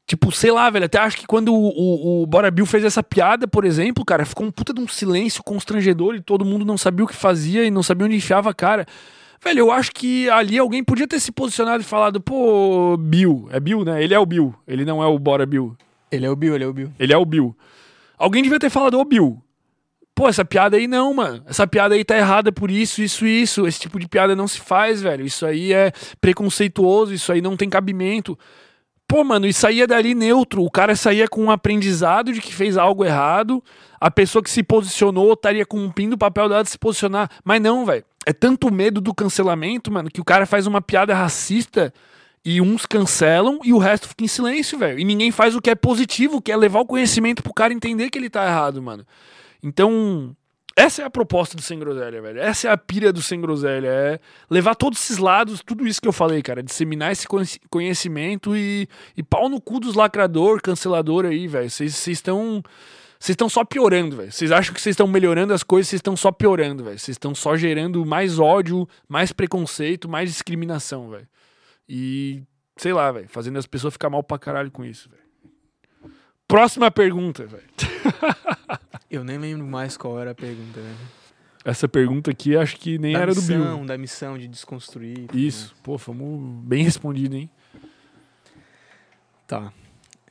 [0.07, 0.85] Tipo, sei lá, velho.
[0.85, 4.25] Até acho que quando o, o, o Bora Bill fez essa piada, por exemplo, cara,
[4.25, 7.65] ficou um puta de um silêncio constrangedor e todo mundo não sabia o que fazia
[7.65, 8.87] e não sabia onde enfiava a cara.
[9.43, 13.49] Velho, eu acho que ali alguém podia ter se posicionado e falado, pô, Bill.
[13.51, 14.03] É Bill, né?
[14.03, 14.55] Ele é o Bill.
[14.69, 15.75] Ele não é o Bora Bill.
[16.13, 16.93] Ele é o Bill, ele é o Bill.
[16.99, 17.57] Ele é o Bill.
[18.19, 19.43] Alguém devia ter falado, ô Bill.
[20.15, 21.43] Pô, essa piada aí não, mano.
[21.47, 23.67] Essa piada aí tá errada por isso, isso, isso.
[23.67, 25.25] Esse tipo de piada não se faz, velho.
[25.25, 28.39] Isso aí é preconceituoso, isso aí não tem cabimento.
[29.09, 30.63] Pô, mano, e saía dali neutro.
[30.63, 33.65] O cara saía com um aprendizado de que fez algo errado.
[33.99, 37.31] A pessoa que se posicionou estaria cumprindo o papel dela de se posicionar.
[37.43, 38.05] Mas não, velho.
[38.27, 41.93] É tanto medo do cancelamento, mano, que o cara faz uma piada racista
[42.45, 44.99] e uns cancelam e o resto fica em silêncio, velho.
[44.99, 48.11] E ninguém faz o que é positivo, que é levar o conhecimento pro cara entender
[48.11, 49.07] que ele tá errado, mano.
[49.63, 50.35] Então,
[50.77, 52.41] essa é a proposta do Sem Groselha, velho.
[52.41, 53.89] Essa é a pira do Sem Groselha.
[53.89, 56.63] É levar todos esses lados, tudo isso que eu falei, cara.
[56.63, 57.27] Disseminar esse
[57.69, 61.69] conhecimento e, e pau no cu dos lacrador, cancelador aí, velho.
[61.69, 62.63] Vocês estão.
[63.21, 64.33] Vocês estão só piorando, velho.
[64.33, 66.99] Vocês acham que vocês estão melhorando as coisas, vocês estão só piorando, velho.
[66.99, 71.29] Vocês estão só gerando mais ódio, mais preconceito, mais discriminação, velho.
[71.87, 72.43] E,
[72.79, 76.15] sei lá, velho, fazendo as pessoas ficar mal pra caralho com isso, velho.
[76.49, 77.69] Próxima pergunta, velho.
[79.11, 80.97] Eu nem lembro mais qual era a pergunta, né?
[81.63, 83.87] Essa pergunta aqui acho que nem da era missão, do Bill.
[83.87, 85.27] Da missão de desconstruir.
[85.35, 85.75] Isso.
[85.83, 87.51] Pô, fomos bem respondido, hein?
[89.47, 89.71] Tá.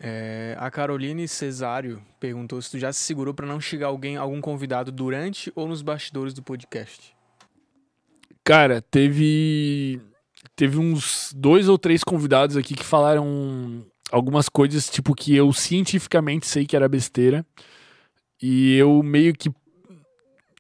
[0.02, 4.40] É, a Caroline Cesário perguntou se tu já se segurou para não chegar alguém, algum
[4.40, 7.14] convidado durante ou nos bastidores do podcast.
[8.44, 10.02] Cara, teve
[10.56, 16.48] teve uns dois ou três convidados aqui que falaram algumas coisas tipo que eu cientificamente
[16.48, 17.46] sei que era besteira
[18.42, 19.52] e eu meio que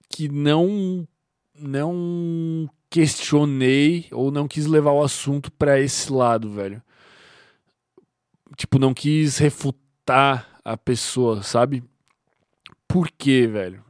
[0.10, 1.08] que não
[1.58, 6.82] não questionei ou não quis levar o assunto para esse lado, velho
[8.60, 11.82] tipo, não quis refutar a pessoa, sabe?
[12.86, 13.82] Por quê, velho?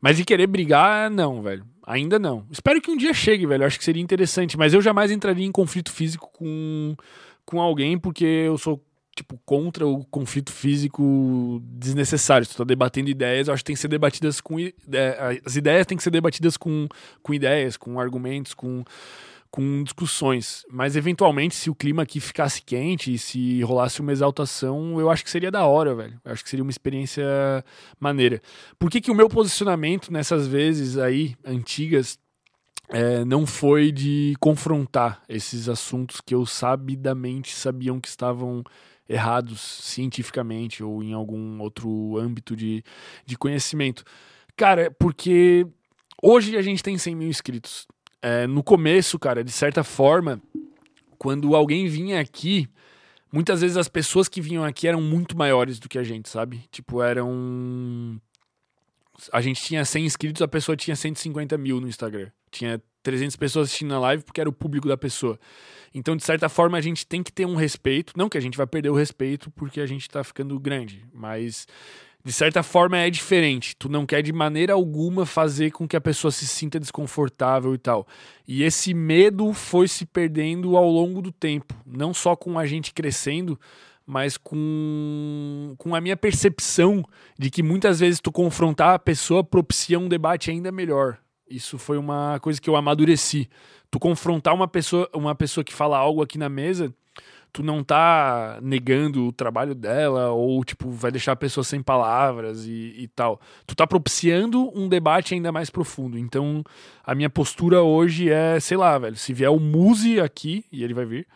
[0.00, 1.64] Mas de querer brigar, não, velho.
[1.86, 2.44] Ainda não.
[2.50, 3.64] Espero que um dia chegue, velho.
[3.64, 4.58] Acho que seria interessante.
[4.58, 6.96] Mas eu jamais entraria em conflito físico com,
[7.44, 8.84] com alguém, porque eu sou,
[9.14, 12.44] tipo, contra o conflito físico desnecessário.
[12.44, 14.58] Se tu tá debatendo ideias, eu acho que tem que ser debatidas com.
[14.58, 16.88] É, as ideias têm que ser debatidas com,
[17.22, 18.82] com ideias, com argumentos, com
[19.50, 20.64] com discussões.
[20.70, 25.24] Mas eventualmente, se o clima aqui ficasse quente e se rolasse uma exaltação, eu acho
[25.24, 26.20] que seria da hora, velho.
[26.24, 27.24] Eu acho que seria uma experiência
[27.98, 28.40] maneira.
[28.78, 32.18] Por que, que o meu posicionamento nessas vezes aí, antigas,
[32.88, 38.62] é, não foi de confrontar esses assuntos que eu sabidamente sabiam que estavam
[39.08, 42.84] errados cientificamente ou em algum outro âmbito de,
[43.24, 44.04] de conhecimento?
[44.56, 45.66] Cara, porque
[46.22, 47.86] hoje a gente tem 100 mil inscritos
[48.22, 50.40] é, no começo, cara, de certa forma,
[51.18, 52.68] quando alguém vinha aqui,
[53.32, 56.64] muitas vezes as pessoas que vinham aqui eram muito maiores do que a gente, sabe?
[56.70, 58.20] Tipo, eram.
[59.32, 62.30] A gente tinha 100 inscritos, a pessoa tinha 150 mil no Instagram.
[62.50, 65.38] Tinha 300 pessoas assistindo na live porque era o público da pessoa.
[65.94, 68.12] Então, de certa forma, a gente tem que ter um respeito.
[68.16, 71.66] Não que a gente vai perder o respeito porque a gente tá ficando grande, mas
[72.26, 73.76] de certa forma é diferente.
[73.76, 77.78] Tu não quer de maneira alguma fazer com que a pessoa se sinta desconfortável e
[77.78, 78.04] tal.
[78.48, 82.92] E esse medo foi se perdendo ao longo do tempo, não só com a gente
[82.92, 83.56] crescendo,
[84.04, 87.04] mas com, com a minha percepção
[87.38, 91.18] de que muitas vezes tu confrontar a pessoa propicia um debate ainda melhor.
[91.48, 93.48] Isso foi uma coisa que eu amadureci.
[93.88, 96.92] Tu confrontar uma pessoa, uma pessoa que fala algo aqui na mesa
[97.56, 102.66] tu não tá negando o trabalho dela ou, tipo, vai deixar a pessoa sem palavras
[102.66, 103.40] e, e, tal.
[103.66, 106.18] Tu tá propiciando um debate ainda mais profundo.
[106.18, 106.62] Então,
[107.02, 110.92] a minha postura hoje é, sei lá, velho, se vier o Muse aqui, e ele
[110.92, 111.26] vai vir,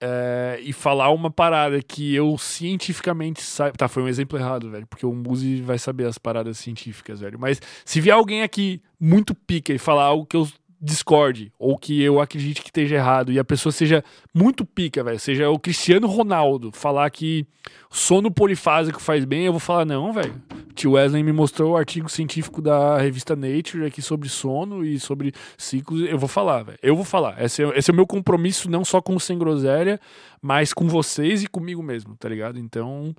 [0.00, 3.76] é, e falar uma parada que eu cientificamente saiba.
[3.76, 7.40] Tá, foi um exemplo errado, velho, porque o Muse vai saber as paradas científicas, velho.
[7.40, 10.46] Mas se vier alguém aqui muito pica e falar algo que eu
[10.84, 14.04] discorde ou que eu acredite que esteja errado e a pessoa seja
[14.34, 17.46] muito pica, velho, seja o Cristiano Ronaldo falar que
[17.90, 20.34] sono polifásico faz bem, eu vou falar não, velho.
[20.74, 25.32] Tio Wesley me mostrou o artigo científico da revista Nature aqui sobre sono e sobre
[25.56, 26.78] ciclos, eu vou falar, velho.
[26.82, 27.42] Eu vou falar.
[27.42, 29.98] Esse é, esse é o meu compromisso não só com o Sem Groselha,
[30.42, 32.58] mas com vocês e comigo mesmo, tá ligado?
[32.58, 33.14] Então,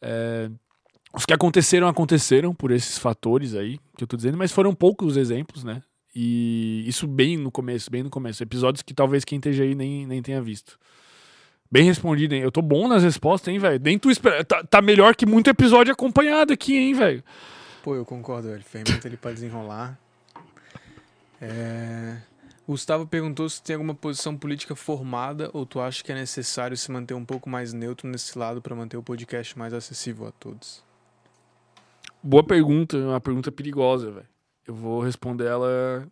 [0.00, 0.48] é,
[1.14, 5.18] os que aconteceram, aconteceram por esses fatores aí que eu tô dizendo, mas foram poucos
[5.18, 5.82] exemplos, né?
[6.14, 8.42] E isso bem no começo, bem no começo.
[8.42, 10.78] Episódios que talvez quem esteja aí nem, nem tenha visto.
[11.70, 12.42] Bem respondido, hein?
[12.42, 13.80] Eu tô bom nas respostas, hein, velho?
[13.82, 14.44] Nem tu espera.
[14.44, 17.24] Tá, tá, melhor que muito episódio acompanhado aqui, hein, velho?
[17.82, 18.62] Pô, eu concordo, velho.
[18.62, 19.98] Fermento ele pode desenrolar.
[21.40, 22.18] É...
[22.68, 26.90] Gustavo perguntou se tem alguma posição política formada ou tu acha que é necessário se
[26.90, 30.84] manter um pouco mais neutro nesse lado para manter o podcast mais acessível a todos.
[32.22, 34.31] Boa pergunta, uma pergunta perigosa, velho
[34.66, 36.06] eu vou responder ela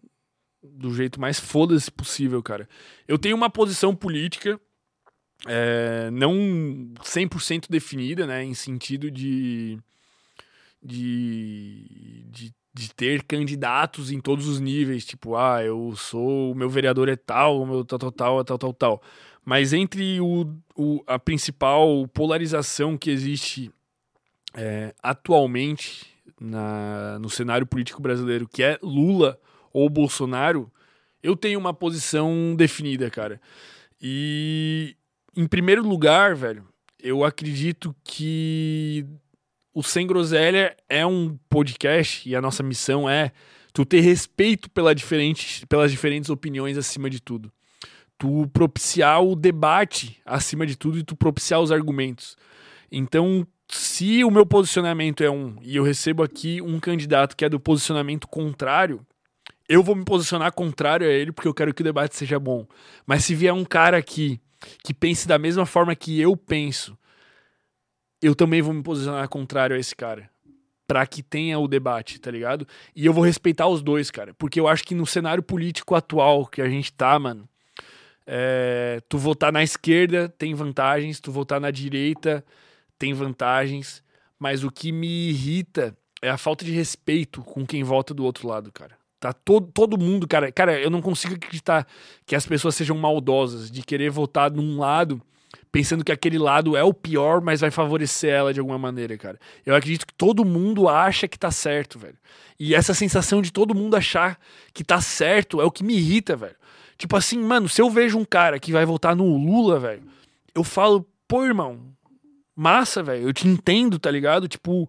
[0.62, 2.68] do jeito mais foda-se possível, cara.
[3.09, 4.61] Eu tenho uma posição política
[5.46, 9.78] é, não 100% definida, né, em sentido de,
[10.82, 16.68] de, de de ter candidatos em todos os níveis, tipo, ah, eu sou, o meu
[16.70, 19.03] vereador é tal, o meu tal, tal, tal, tal, tal, tal.
[19.44, 20.46] Mas entre o,
[20.76, 23.70] o, a principal polarização que existe
[24.55, 26.07] é, atualmente
[26.40, 29.38] na, no cenário político brasileiro, que é Lula
[29.72, 30.70] ou Bolsonaro,
[31.22, 33.40] eu tenho uma posição definida, cara.
[34.01, 34.96] E,
[35.36, 36.66] em primeiro lugar, velho,
[36.98, 39.07] eu acredito que
[39.74, 43.32] o Sem Groselha é um podcast e a nossa missão é
[43.72, 47.53] tu ter respeito pela diferente, pelas diferentes opiniões acima de tudo.
[48.18, 52.36] Tu propiciar o debate acima de tudo e tu propiciar os argumentos.
[52.90, 57.49] Então, se o meu posicionamento é um e eu recebo aqui um candidato que é
[57.49, 59.07] do posicionamento contrário,
[59.68, 62.66] eu vou me posicionar contrário a ele porque eu quero que o debate seja bom.
[63.07, 64.41] Mas se vier um cara aqui
[64.83, 66.99] que pense da mesma forma que eu penso,
[68.21, 70.29] eu também vou me posicionar contrário a esse cara.
[70.87, 72.66] Pra que tenha o debate, tá ligado?
[72.97, 74.35] E eu vou respeitar os dois, cara.
[74.35, 77.49] Porque eu acho que no cenário político atual que a gente tá, mano,
[78.27, 82.45] é, tu votar na esquerda tem vantagens, tu votar na direita
[83.01, 84.05] tem vantagens,
[84.38, 88.46] mas o que me irrita é a falta de respeito com quem vota do outro
[88.46, 88.94] lado, cara.
[89.18, 90.53] Tá todo, todo mundo, cara.
[90.53, 91.86] Cara, eu não consigo acreditar
[92.26, 95.20] que as pessoas sejam maldosas de querer votar num lado
[95.72, 99.38] pensando que aquele lado é o pior, mas vai favorecer ela de alguma maneira, cara.
[99.64, 102.18] Eu acredito que todo mundo acha que tá certo, velho.
[102.59, 104.38] E essa sensação de todo mundo achar
[104.74, 106.57] que tá certo é o que me irrita, velho.
[106.98, 110.03] Tipo assim, mano, se eu vejo um cara que vai votar no Lula, velho,
[110.55, 111.80] eu falo, pô, irmão,
[112.55, 113.28] massa, velho.
[113.28, 114.48] Eu te entendo, tá ligado?
[114.48, 114.88] Tipo,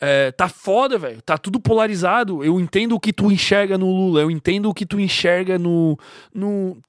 [0.00, 1.20] é, tá foda, velho.
[1.22, 2.44] Tá tudo polarizado.
[2.44, 5.98] Eu entendo o que tu enxerga no Lula, eu entendo o que tu enxerga no,
[6.34, 6.80] no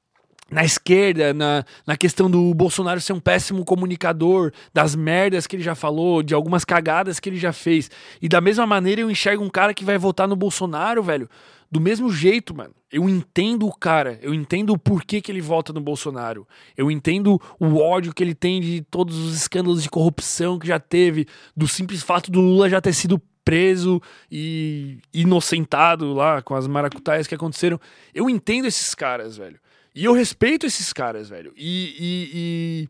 [0.51, 5.63] na esquerda, na, na questão do Bolsonaro ser um péssimo comunicador, das merdas que ele
[5.63, 7.89] já falou, de algumas cagadas que ele já fez.
[8.21, 11.29] E da mesma maneira eu enxergo um cara que vai votar no Bolsonaro, velho.
[11.71, 12.73] Do mesmo jeito, mano.
[12.91, 16.47] Eu entendo o cara, eu entendo o porquê que ele vota no Bolsonaro.
[16.75, 20.79] Eu entendo o ódio que ele tem de todos os escândalos de corrupção que já
[20.79, 24.01] teve, do simples fato do Lula já ter sido preso
[24.31, 27.79] e inocentado lá com as maracutaias que aconteceram.
[28.13, 29.59] Eu entendo esses caras, velho.
[29.93, 31.51] E eu respeito esses caras, velho.
[31.55, 32.89] E, e, e,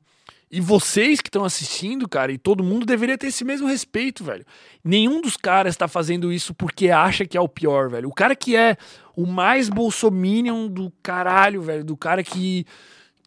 [0.52, 4.45] e vocês que estão assistindo, cara, e todo mundo deveria ter esse mesmo respeito, velho.
[4.84, 8.10] Nenhum dos caras tá fazendo isso porque acha que é o pior, velho.
[8.10, 8.76] O cara que é
[9.16, 11.84] o mais bolsominion do caralho, velho.
[11.84, 12.66] Do cara que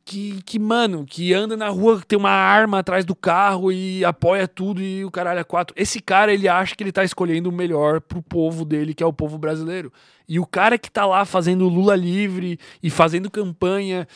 [0.05, 4.49] que, que, mano, que anda na rua, tem uma arma atrás do carro e apoia
[4.49, 5.75] tudo e o caralho é quatro.
[5.79, 9.07] Esse cara, ele acha que ele tá escolhendo o melhor pro povo dele, que é
[9.07, 9.93] o povo brasileiro.
[10.29, 14.07] E o cara que tá lá fazendo Lula livre e fazendo campanha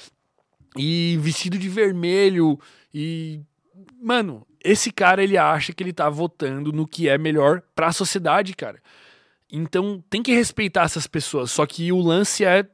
[0.76, 2.58] e vestido de vermelho
[2.96, 3.42] e.
[4.00, 8.56] Mano, esse cara, ele acha que ele tá votando no que é melhor pra sociedade,
[8.56, 8.82] cara.
[9.52, 11.50] Então tem que respeitar essas pessoas.
[11.50, 12.66] Só que o lance é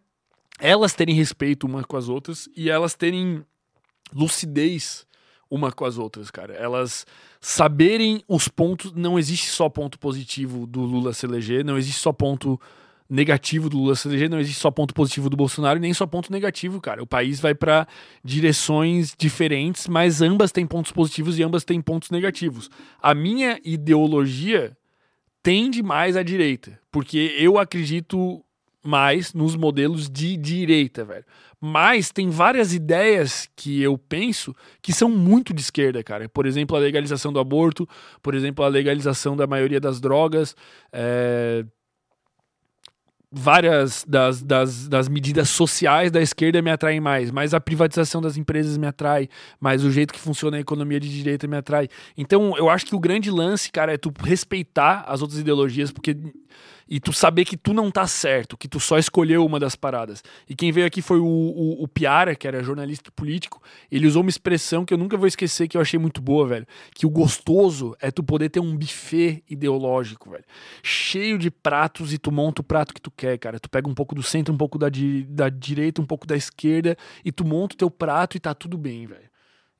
[0.61, 3.45] elas terem respeito uma com as outras e elas terem
[4.13, 5.05] lucidez
[5.51, 6.55] uma com as outras, cara.
[6.55, 7.05] Elas
[7.41, 8.93] saberem os pontos.
[8.93, 12.61] Não existe só ponto positivo do Lula se eleger, não existe só ponto
[13.13, 16.81] negativo do Lula se não existe só ponto positivo do Bolsonaro nem só ponto negativo,
[16.81, 17.03] cara.
[17.03, 17.87] O país vai para
[18.25, 22.71] direções diferentes, mas ambas têm pontos positivos e ambas têm pontos negativos.
[23.03, 24.75] A minha ideologia
[25.43, 28.43] tende mais à direita, porque eu acredito
[28.83, 31.25] mais nos modelos de direita, velho.
[31.61, 36.29] Mas tem várias ideias que eu penso que são muito de esquerda, cara.
[36.31, 37.87] Por exemplo, a legalização do aborto,
[38.23, 40.57] por exemplo, a legalização da maioria das drogas,
[40.91, 41.65] é...
[43.33, 48.37] várias das, das, das medidas sociais da esquerda me atraem mais, mas a privatização das
[48.37, 49.29] empresas me atrai,
[49.59, 51.89] mas o jeito que funciona a economia de direita me atrai.
[52.17, 56.15] Então, eu acho que o grande lance, cara, é tu respeitar as outras ideologias, porque
[56.89, 60.23] e tu saber que tu não tá certo, que tu só escolheu uma das paradas.
[60.49, 63.63] E quem veio aqui foi o, o, o Piara, que era jornalista político.
[63.91, 66.67] Ele usou uma expressão que eu nunca vou esquecer, que eu achei muito boa, velho.
[66.95, 70.45] Que o gostoso é tu poder ter um buffet ideológico, velho.
[70.83, 73.59] Cheio de pratos e tu monta o prato que tu quer, cara.
[73.59, 76.37] Tu pega um pouco do centro, um pouco da, di da direita, um pouco da
[76.37, 79.32] esquerda e tu monta o teu prato e tá tudo bem, velho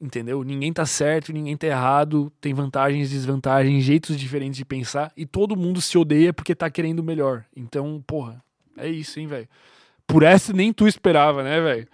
[0.03, 0.43] entendeu?
[0.43, 5.57] Ninguém tá certo, ninguém tá errado, tem vantagens, desvantagens, jeitos diferentes de pensar e todo
[5.57, 7.45] mundo se odeia porque tá querendo o melhor.
[7.57, 8.43] Então, porra,
[8.77, 9.49] é isso, hein, velho.
[10.07, 11.89] Por essa nem tu esperava, né, velho?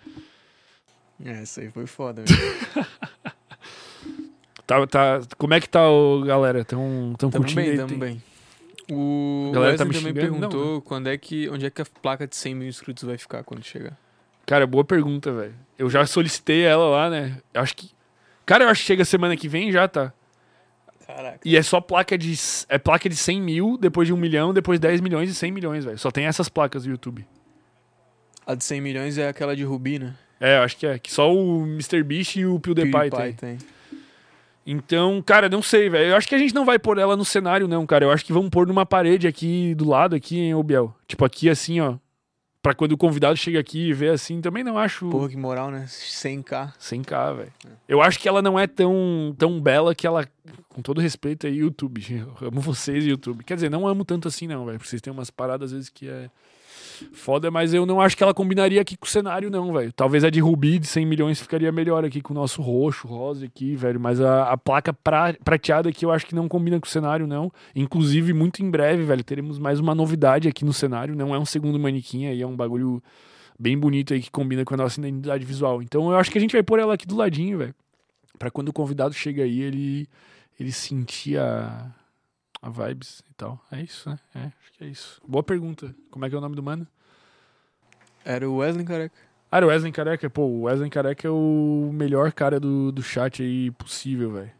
[1.24, 2.86] É, isso aí foi foda, velho.
[4.66, 6.64] tá, tá, como é que tá, o galera?
[6.64, 7.76] Tão, tão tamo curtindo bem, aí?
[7.76, 8.22] tamo Tem- bem.
[8.90, 10.32] O galera tá me também xingando?
[10.40, 13.18] Não, perguntou quando é que, onde é que a placa de 100 mil inscritos vai
[13.18, 13.98] ficar quando chegar.
[14.46, 15.54] Cara, boa pergunta, velho.
[15.78, 17.36] Eu já solicitei ela lá, né?
[17.52, 17.90] Eu acho que.
[18.48, 20.10] Cara, eu acho que chega semana que vem já, tá?
[21.06, 21.40] Caraca.
[21.44, 22.32] E é só placa de.
[22.70, 25.84] É placa de 100 mil, depois de 1 milhão, depois 10 milhões e 100 milhões,
[25.84, 25.98] velho.
[25.98, 27.26] Só tem essas placas no YouTube.
[28.46, 30.14] A de 100 milhões é aquela de Rubi, né?
[30.40, 30.98] É, eu acho que é.
[30.98, 32.02] Que só o Mr.
[32.02, 33.32] Beast e o PewDiePie, tem.
[33.34, 33.58] tem.
[34.66, 36.12] Então, cara, não sei, velho.
[36.12, 38.06] Eu acho que a gente não vai pôr ela no cenário, não, cara.
[38.06, 40.94] Eu acho que vamos pôr numa parede aqui do lado, aqui, em Obiel.
[41.06, 41.96] Tipo, aqui assim, ó.
[42.68, 45.08] Pra quando o convidado chega aqui e vê assim, também não acho.
[45.08, 45.86] Porra, que moral, né?
[45.86, 46.74] 100k.
[46.78, 47.52] 100k, velho.
[47.88, 50.28] Eu acho que ela não é tão, tão bela que ela.
[50.68, 52.04] Com todo respeito aí, YouTube.
[52.42, 53.42] Eu amo vocês, YouTube.
[53.42, 54.76] Quer dizer, não amo tanto assim, não, velho.
[54.76, 56.28] Porque vocês têm umas paradas às vezes que é.
[57.12, 59.92] Foda, mas eu não acho que ela combinaria aqui com o cenário, não, velho.
[59.92, 63.46] Talvez a de Rubi de 100 milhões ficaria melhor aqui com o nosso roxo, rosa
[63.46, 64.00] aqui, velho.
[64.00, 67.26] Mas a, a placa pra, prateada aqui eu acho que não combina com o cenário,
[67.26, 67.52] não.
[67.74, 71.14] Inclusive, muito em breve, velho, teremos mais uma novidade aqui no cenário.
[71.14, 73.02] Não é um segundo manequim aí, é um bagulho
[73.58, 75.82] bem bonito aí que combina com a nossa identidade visual.
[75.82, 77.74] Então eu acho que a gente vai pôr ela aqui do ladinho, velho.
[78.38, 80.08] Pra quando o convidado chega aí, ele,
[80.58, 81.92] ele sentir a,
[82.60, 83.64] a vibes e tal.
[83.70, 84.18] É isso, né?
[84.34, 85.20] É, acho que é isso.
[85.26, 85.94] Boa pergunta.
[86.10, 86.86] Como é que é o nome do mano?
[88.24, 89.16] Era o Wesley Careca.
[89.50, 90.28] Ah, era o Wesley Careca.
[90.28, 94.52] Pô, o Wesley Careca é o melhor cara do, do chat aí possível, velho.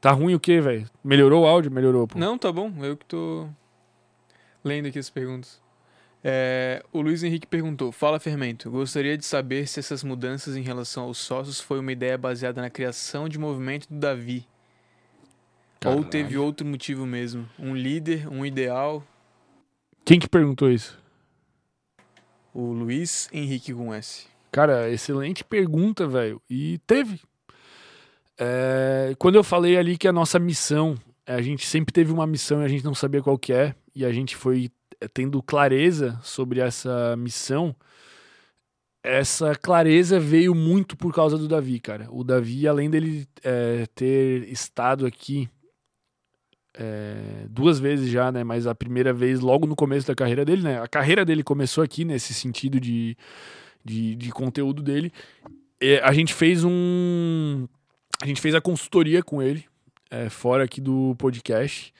[0.00, 0.88] Tá ruim o quê, velho?
[1.02, 1.70] Melhorou o áudio?
[1.70, 2.18] Melhorou, pô.
[2.18, 2.72] Não, tá bom.
[2.82, 3.48] Eu que tô
[4.62, 5.62] lendo aqui as perguntas.
[6.22, 8.70] É, o Luiz Henrique perguntou: Fala, Fermento.
[8.70, 12.70] Gostaria de saber se essas mudanças em relação aos sócios foi uma ideia baseada na
[12.70, 14.46] criação de movimento do Davi.
[15.84, 16.04] Ou Caralho.
[16.04, 17.48] teve outro motivo mesmo?
[17.58, 19.04] Um líder, um ideal?
[20.04, 20.98] Quem que perguntou isso?
[22.54, 24.26] O Luiz Henrique com S.
[24.50, 26.40] Cara, excelente pergunta, velho.
[26.48, 27.20] E teve.
[28.38, 30.94] É, quando eu falei ali que a nossa missão,
[31.26, 34.04] a gente sempre teve uma missão e a gente não sabia qual que é, e
[34.04, 34.70] a gente foi
[35.00, 37.74] é, tendo clareza sobre essa missão,
[39.02, 42.08] essa clareza veio muito por causa do Davi, cara.
[42.10, 45.48] O Davi, além dele é, ter estado aqui
[46.76, 48.42] é, duas vezes já, né?
[48.42, 50.80] Mas a primeira vez logo no começo da carreira dele, né?
[50.80, 53.16] A carreira dele começou aqui nesse sentido de,
[53.84, 55.12] de, de conteúdo dele.
[55.80, 57.66] É, a gente fez um.
[58.22, 59.64] A gente fez a consultoria com ele,
[60.10, 61.92] é, fora aqui do podcast.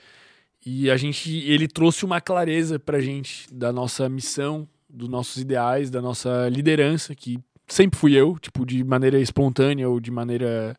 [0.65, 1.31] E a gente.
[1.47, 7.15] Ele trouxe uma clareza pra gente da nossa missão, dos nossos ideais, da nossa liderança,
[7.15, 10.75] que sempre fui eu, tipo, de maneira espontânea ou de maneira.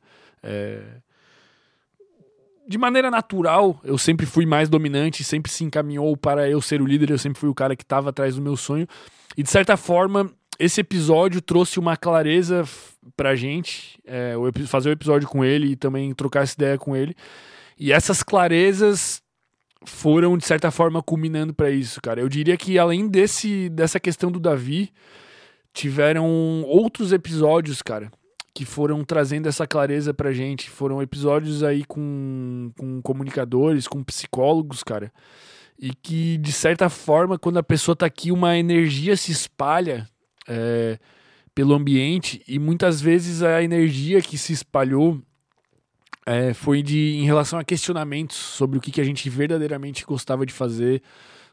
[2.66, 6.86] De maneira natural, eu sempre fui mais dominante, sempre se encaminhou para eu ser o
[6.86, 8.86] líder, eu sempre fui o cara que estava atrás do meu sonho.
[9.36, 12.64] E de certa forma, esse episódio trouxe uma clareza
[13.16, 14.34] pra gente, é,
[14.66, 17.14] fazer o episódio com ele e também trocar essa ideia com ele.
[17.78, 19.22] E essas clarezas
[19.84, 22.20] foram, de certa forma, culminando para isso, cara.
[22.20, 24.90] Eu diria que além desse, dessa questão do Davi,
[25.72, 28.10] tiveram outros episódios, cara,
[28.56, 30.70] que foram trazendo essa clareza pra gente.
[30.70, 35.12] Foram episódios aí com, com comunicadores, com psicólogos, cara.
[35.78, 40.08] E que, de certa forma, quando a pessoa tá aqui, uma energia se espalha
[40.48, 40.98] é,
[41.54, 42.42] pelo ambiente.
[42.48, 45.20] E muitas vezes a energia que se espalhou
[46.24, 50.46] é, foi de, em relação a questionamentos sobre o que, que a gente verdadeiramente gostava
[50.46, 51.02] de fazer,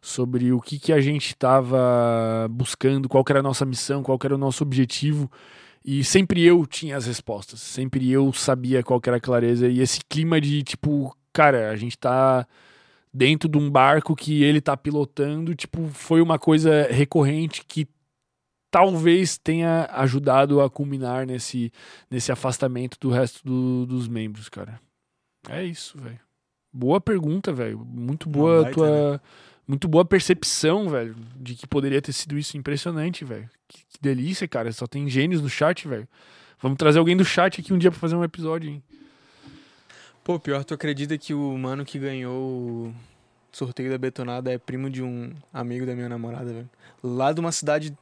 [0.01, 4.35] sobre o que, que a gente estava buscando, qual era a nossa missão, qual era
[4.35, 5.29] o nosso objetivo.
[5.85, 9.67] E sempre eu tinha as respostas, sempre eu sabia qual era a clareza.
[9.67, 12.47] E esse clima de tipo, cara, a gente tá
[13.13, 17.87] dentro de um barco que ele tá pilotando, tipo, foi uma coisa recorrente que
[18.71, 21.71] talvez tenha ajudado a culminar nesse,
[22.09, 24.79] nesse afastamento do resto do- dos membros, cara.
[25.49, 26.19] É isso, velho.
[26.73, 27.85] Boa pergunta, velho.
[27.85, 29.21] Muito boa baita, tua.
[29.67, 33.49] Muito boa percepção, velho, de que poderia ter sido isso impressionante, velho.
[33.67, 34.71] Que, que delícia, cara.
[34.73, 36.07] Só tem gênios no chat, velho.
[36.61, 38.83] Vamos trazer alguém do chat aqui um dia pra fazer um episódio, hein?
[40.23, 42.93] Pô, pior, tu acredita que o mano que ganhou o
[43.51, 46.69] sorteio da betonada é primo de um amigo da minha namorada, velho?
[47.03, 47.95] Lá de uma cidade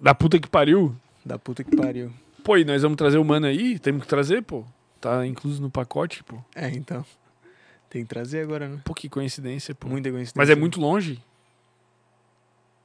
[0.00, 0.94] Da puta que pariu.
[1.24, 2.12] da puta que pariu.
[2.42, 3.78] Pô, e nós vamos trazer o mano aí?
[3.78, 4.64] Temos que trazer, pô.
[5.00, 6.38] Tá incluso no pacote, pô.
[6.54, 7.04] É, então.
[7.88, 8.80] Tem que trazer agora, né?
[8.84, 9.88] Pô, que coincidência, pô.
[9.88, 10.34] Muita coincidência.
[10.36, 11.22] Mas é muito longe.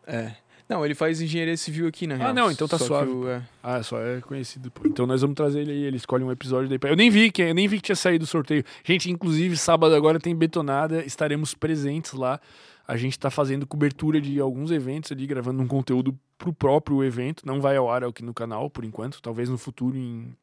[0.06, 0.34] É.
[0.70, 2.34] Não, ele faz engenharia civil aqui, na Ah, real.
[2.34, 3.12] não, então tá Só suave.
[3.12, 3.44] o- é.
[3.62, 4.88] Ah, só é conhecido, pô.
[4.88, 6.80] Então nós vamos trazer ele aí, ele escolhe um episódio daí.
[6.80, 8.64] pra- Eu nem vi que eu nem vi que tinha saído o sorteio.
[8.84, 12.40] Gente, inclusive sábado agora tem betonada, estaremos presentes lá.
[12.88, 17.46] A gente tá fazendo cobertura de alguns eventos ali, gravando um conteúdo pro próprio evento.
[17.46, 20.34] Não vai ao ar aqui no canal por enquanto, talvez no futuro em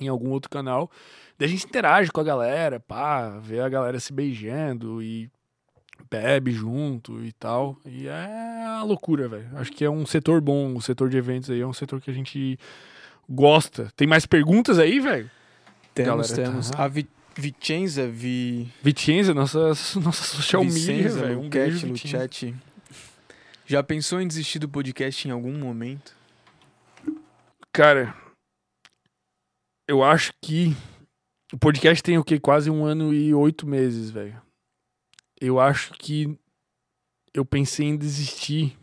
[0.00, 0.90] em algum outro canal.
[1.38, 5.30] Daí a gente interage com a galera, pá, vê a galera se beijando e
[6.10, 7.76] bebe junto e tal.
[7.84, 9.48] E é a loucura, velho.
[9.56, 12.10] Acho que é um setor bom, o setor de eventos aí é um setor que
[12.10, 12.58] a gente
[13.28, 13.92] gosta.
[13.96, 15.30] Tem mais perguntas aí, velho?
[15.94, 16.70] Temos, Galera, temos.
[16.70, 17.06] tá- A Vi
[17.40, 18.68] Vicenza, Vi...
[18.82, 19.58] Vicenza, nossa,
[20.00, 21.40] nossa social media, Vicenza, velho.
[21.40, 22.16] Um beijo, Vicenza.
[22.18, 22.54] Luchete.
[23.64, 26.16] Já pensou em desistir do podcast em algum momento?
[27.72, 28.14] Cara,
[29.88, 30.76] eu acho que
[31.52, 32.38] o podcast tem o quê?
[32.38, 34.40] Quase um ano e oito meses, velho.
[35.40, 36.38] Eu acho que
[37.34, 38.76] eu pensei em desistir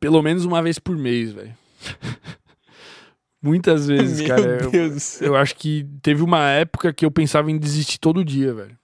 [0.00, 1.56] pelo menos uma vez por mês, velho.
[3.42, 4.62] Muitas vezes, Meu cara.
[4.64, 5.28] eu- Deus do céu.
[5.28, 8.78] eu acho que teve uma época que eu pensava em desistir todo dia, velho.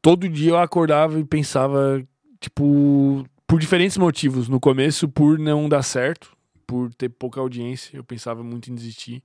[0.00, 2.02] Todo dia eu acordava e pensava,
[2.40, 4.48] tipo, por diferentes motivos.
[4.48, 6.33] No começo, por não dar certo,
[6.66, 9.22] por ter pouca audiência, eu pensava muito em desistir.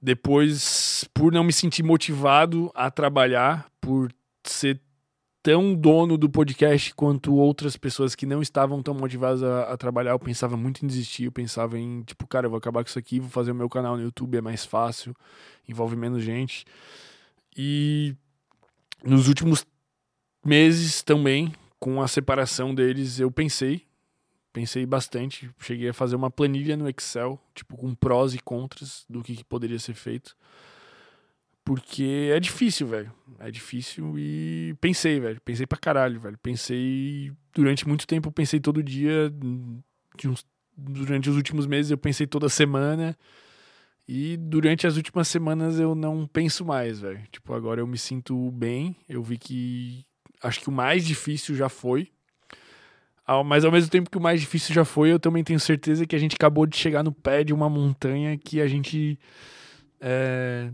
[0.00, 4.12] Depois, por não me sentir motivado a trabalhar, por
[4.44, 4.80] ser
[5.42, 10.12] tão dono do podcast quanto outras pessoas que não estavam tão motivadas a, a trabalhar,
[10.12, 12.98] eu pensava muito em desistir, eu pensava em, tipo, cara, eu vou acabar com isso
[12.98, 15.14] aqui, vou fazer o meu canal no YouTube, é mais fácil,
[15.68, 16.64] envolve menos gente.
[17.56, 18.14] E
[19.02, 19.64] nos últimos
[20.44, 23.82] meses também, com a separação deles, eu pensei,
[24.58, 29.22] pensei bastante, cheguei a fazer uma planilha no Excel, tipo, com prós e contras do
[29.22, 30.36] que, que poderia ser feito.
[31.64, 33.12] Porque é difícil, velho.
[33.38, 35.40] É difícil e pensei, velho.
[35.44, 36.36] Pensei pra caralho, velho.
[36.38, 39.32] Pensei durante muito tempo, pensei todo dia.
[40.24, 40.44] uns-
[40.76, 43.16] durante os últimos meses eu pensei toda semana.
[44.08, 47.22] E durante as últimas semanas eu não penso mais, velho.
[47.30, 48.96] Tipo, agora eu me sinto bem.
[49.08, 50.04] Eu vi que
[50.42, 52.10] acho que o mais difícil já foi.
[53.44, 56.16] Mas ao mesmo tempo que o mais difícil já foi, eu também tenho certeza que
[56.16, 59.18] a gente acabou de chegar no pé de uma montanha que a gente
[60.00, 60.70] é,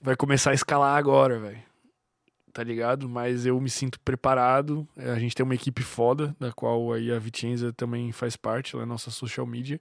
[0.00, 1.58] vai começar a escalar agora, velho.
[2.52, 3.08] Tá ligado?
[3.08, 4.86] Mas eu me sinto preparado.
[4.96, 8.74] É, A gente tem uma equipe foda, da qual aí a Vicenza também faz parte,
[8.74, 9.80] ela é nossa social media.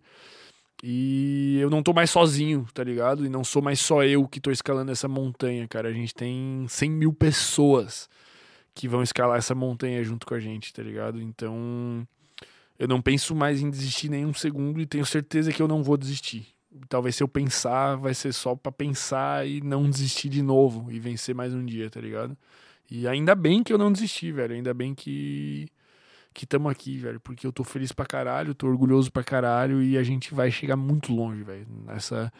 [0.84, 3.26] E eu não tô mais sozinho, tá ligado?
[3.26, 5.90] E não sou mais só eu que tô escalando essa montanha, cara.
[5.90, 8.10] A gente tem 100 mil pessoas
[8.74, 11.22] que vão escalar essa montanha junto com a gente, tá ligado?
[11.22, 12.06] Então,
[12.78, 15.98] eu não penso mais em desistir nenhum segundo e tenho certeza que eu não vou
[15.98, 16.48] desistir.
[16.90, 21.00] Talvez se eu pensar, vai ser só pra pensar e não desistir de novo e
[21.00, 22.38] vencer mais um dia, tá ligado?
[22.92, 24.54] E ainda bem que eu não desisti, velho.
[24.54, 25.68] Ainda bem que
[26.36, 29.98] que tamo aqui, velho, porque eu tô feliz pra caralho, tô orgulhoso pra caralho e
[29.98, 31.66] a gente vai chegar muito longe, velho.
[31.88, 32.32] Essa,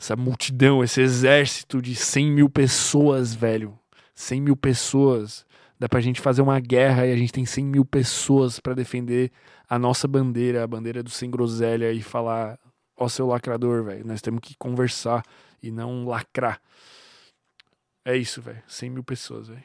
[0.00, 3.78] essa multidão, esse exército de 100 mil pessoas, velho.
[4.14, 5.44] 100 mil pessoas.
[5.82, 9.32] Dá pra gente fazer uma guerra e a gente tem 100 mil pessoas pra defender
[9.68, 12.56] a nossa bandeira, a bandeira do Sem Groselha e falar:
[12.96, 15.24] Ó, seu lacrador, velho, nós temos que conversar
[15.60, 16.62] e não lacrar.
[18.04, 18.62] É isso, velho.
[18.68, 19.64] 100 mil pessoas, velho.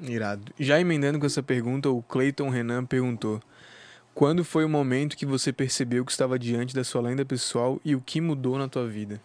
[0.00, 0.50] Irado.
[0.58, 3.38] Já emendando com essa pergunta, o Clayton Renan perguntou:
[4.14, 7.94] Quando foi o momento que você percebeu que estava diante da sua lenda pessoal e
[7.94, 9.20] o que mudou na tua vida?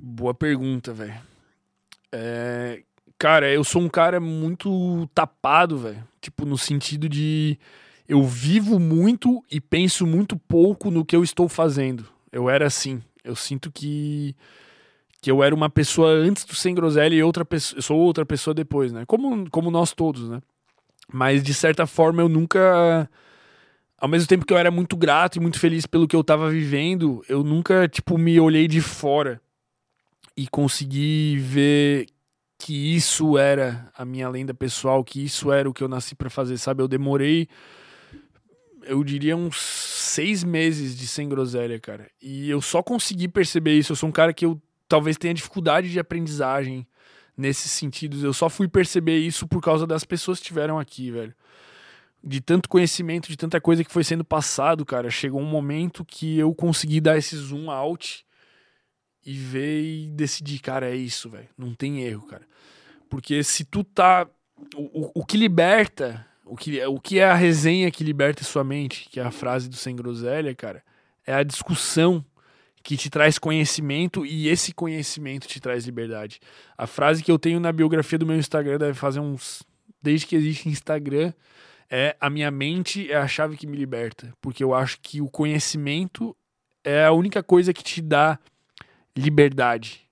[0.00, 1.20] Boa pergunta, velho.
[2.12, 2.84] É,
[3.18, 6.06] cara, eu sou um cara muito tapado, velho.
[6.20, 7.58] Tipo, no sentido de
[8.08, 12.06] eu vivo muito e penso muito pouco no que eu estou fazendo.
[12.30, 13.02] Eu era assim.
[13.24, 14.34] Eu sinto que
[15.20, 18.24] que eu era uma pessoa antes do sem groselha e outra pessoa, eu sou outra
[18.24, 19.04] pessoa depois, né?
[19.06, 20.40] Como como nós todos, né?
[21.12, 23.08] Mas de certa forma eu nunca
[23.98, 26.50] ao mesmo tempo que eu era muito grato e muito feliz pelo que eu tava
[26.50, 29.40] vivendo, eu nunca tipo me olhei de fora
[30.36, 32.06] e consegui ver
[32.58, 36.30] que isso era a minha lenda pessoal, que isso era o que eu nasci pra
[36.30, 36.82] fazer, sabe?
[36.82, 37.48] Eu demorei,
[38.84, 42.08] eu diria, uns seis meses de sem groselha, cara.
[42.20, 43.92] E eu só consegui perceber isso.
[43.92, 46.86] Eu sou um cara que eu talvez tenha dificuldade de aprendizagem
[47.36, 48.22] nesses sentidos.
[48.22, 51.34] Eu só fui perceber isso por causa das pessoas que estiveram aqui, velho.
[52.24, 55.10] De tanto conhecimento, de tanta coisa que foi sendo passado, cara.
[55.10, 58.25] Chegou um momento que eu consegui dar esse zoom out
[59.26, 61.48] e ver e decidir, cara, é isso, velho.
[61.58, 62.46] Não tem erro, cara.
[63.10, 64.26] Porque se tu tá.
[64.74, 68.62] O, o, o que liberta, o que, o que é a resenha que liberta sua
[68.62, 70.82] mente, que é a frase do Sem Groselha, cara,
[71.26, 72.24] é a discussão
[72.82, 76.38] que te traz conhecimento e esse conhecimento te traz liberdade.
[76.78, 79.64] A frase que eu tenho na biografia do meu Instagram deve fazer uns.
[80.00, 81.32] Desde que existe Instagram,
[81.90, 84.32] é a minha mente é a chave que me liberta.
[84.40, 86.36] Porque eu acho que o conhecimento
[86.84, 88.38] é a única coisa que te dá
[89.16, 90.02] liberdade.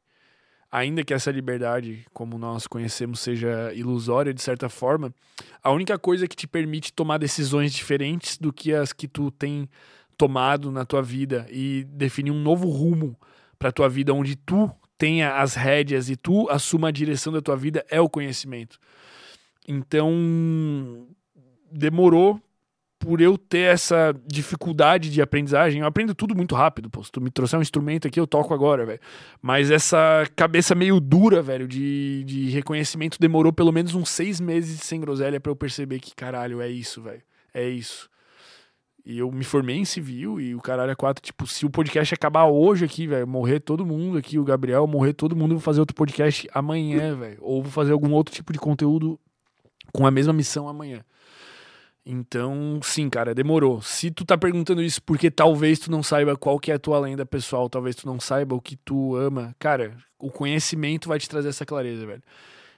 [0.70, 5.14] Ainda que essa liberdade, como nós conhecemos, seja ilusória de certa forma,
[5.62, 9.68] a única coisa que te permite tomar decisões diferentes do que as que tu tem
[10.16, 13.16] tomado na tua vida e definir um novo rumo
[13.59, 17.56] para tua vida onde tu tenha as rédeas e tu assuma a direção da tua
[17.56, 18.78] vida é o conhecimento.
[19.66, 21.06] Então,
[21.70, 22.40] demorou
[23.05, 27.05] por eu ter essa dificuldade de aprendizagem, eu aprendo tudo muito rápido, pô.
[27.05, 29.01] Se tu me trouxer um instrumento aqui, eu toco agora, velho.
[29.43, 34.81] Mas essa cabeça meio dura, velho, de, de reconhecimento demorou pelo menos uns seis meses
[34.81, 37.22] sem groselha para eu perceber que, caralho, é isso, velho.
[37.52, 38.09] É isso.
[39.05, 42.14] E eu me formei em civil e o caralho é quatro, tipo, se o podcast
[42.14, 45.62] acabar hoje aqui, velho, morrer todo mundo aqui, o Gabriel, morrer todo mundo, eu vou
[45.62, 47.36] fazer outro podcast amanhã, velho.
[47.43, 49.20] Ou vou fazer algum outro tipo de conteúdo
[49.93, 51.05] com a mesma missão amanhã.
[52.06, 53.81] Então, sim, cara, demorou.
[53.81, 56.98] Se tu tá perguntando isso porque talvez tu não saiba qual que é a tua
[56.98, 61.28] lenda pessoal, talvez tu não saiba o que tu ama, cara, o conhecimento vai te
[61.28, 62.22] trazer essa clareza, velho.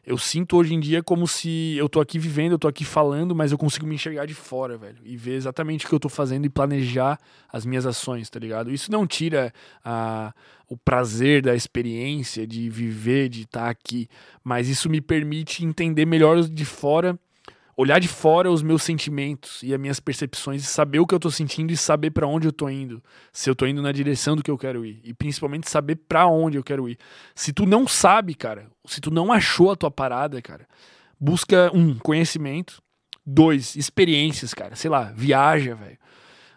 [0.06, 3.34] Eu sinto hoje em dia como se eu tô aqui vivendo, eu tô aqui falando,
[3.34, 4.98] mas eu consigo me enxergar de fora, velho.
[5.04, 7.18] E ver exatamente o que eu tô fazendo e planejar
[7.52, 8.70] as minhas ações, tá ligado?
[8.70, 9.52] Isso não tira
[9.84, 10.32] a,
[10.68, 14.08] o prazer da experiência, de viver, de estar tá aqui.
[14.44, 17.18] Mas isso me permite entender melhor de fora
[17.76, 21.20] olhar de fora os meus sentimentos e as minhas percepções e saber o que eu
[21.20, 23.02] tô sentindo e saber para onde eu tô indo.
[23.32, 26.26] Se eu tô indo na direção do que eu quero ir e principalmente saber para
[26.26, 26.98] onde eu quero ir.
[27.34, 30.66] Se tu não sabe, cara, se tu não achou a tua parada, cara,
[31.20, 32.82] busca um conhecimento,
[33.24, 35.98] dois experiências, cara, sei lá, viaja, velho.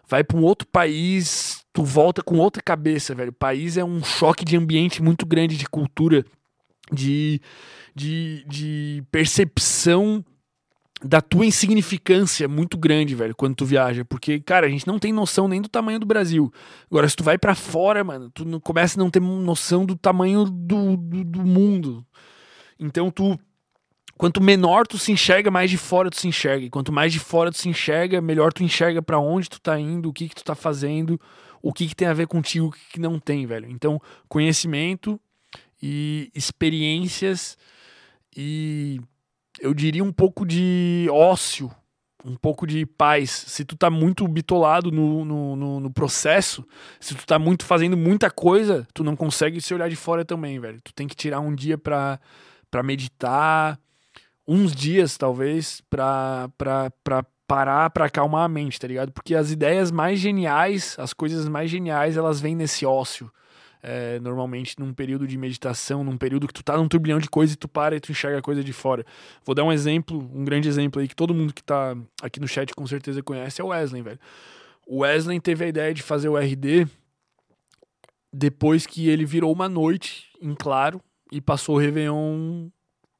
[0.08, 3.30] Vai para um outro país, tu volta com outra cabeça, velho.
[3.30, 6.24] O país é um choque de ambiente muito grande de cultura,
[6.90, 7.40] de
[7.94, 10.24] de, de percepção
[11.02, 14.04] da tua insignificância muito grande, velho, quando tu viaja.
[14.04, 16.52] Porque, cara, a gente não tem noção nem do tamanho do Brasil.
[16.90, 19.96] Agora, se tu vai para fora, mano, tu não, começa a não ter noção do
[19.96, 22.04] tamanho do, do, do, mundo.
[22.78, 23.38] Então, tu.
[24.16, 26.66] Quanto menor tu se enxerga, mais de fora tu se enxerga.
[26.66, 29.80] E quanto mais de fora tu se enxerga, melhor tu enxerga para onde tu tá
[29.80, 31.18] indo, o que que tu tá fazendo,
[31.62, 33.70] o que que tem a ver contigo, o que que não tem, velho.
[33.70, 33.98] Então,
[34.28, 35.18] conhecimento
[35.82, 37.56] e experiências
[38.36, 39.00] e
[39.60, 41.70] eu diria um pouco de ócio,
[42.24, 43.30] um pouco de paz.
[43.30, 46.66] Se tu tá muito bitolado no, no, no, no, processo,
[46.98, 50.58] se tu tá muito fazendo muita coisa, tu não consegue se olhar de fora também,
[50.58, 50.80] velho.
[50.82, 52.18] Tu tem que tirar um dia pra,
[52.70, 53.78] pra meditar,
[54.48, 59.12] uns dias talvez, pra, pra, pra parar pra acalmar a mente, tá ligado?
[59.12, 63.30] Porque as ideias mais geniais, as coisas mais geniais, elas vêm nesse ócio
[63.82, 67.54] é, normalmente num período de meditação, num período que tu tá num turbilhão de coisa
[67.54, 69.04] e tu para e tu enxerga a coisa de fora.
[69.44, 72.48] Vou dar um exemplo, um grande exemplo aí que todo mundo que tá aqui no
[72.48, 74.20] chat com certeza conhece, é o Wesley, velho.
[74.86, 76.86] O Wesley teve a ideia de fazer o RD
[78.32, 81.00] depois que ele virou uma noite em claro
[81.32, 82.68] e passou o Réveillon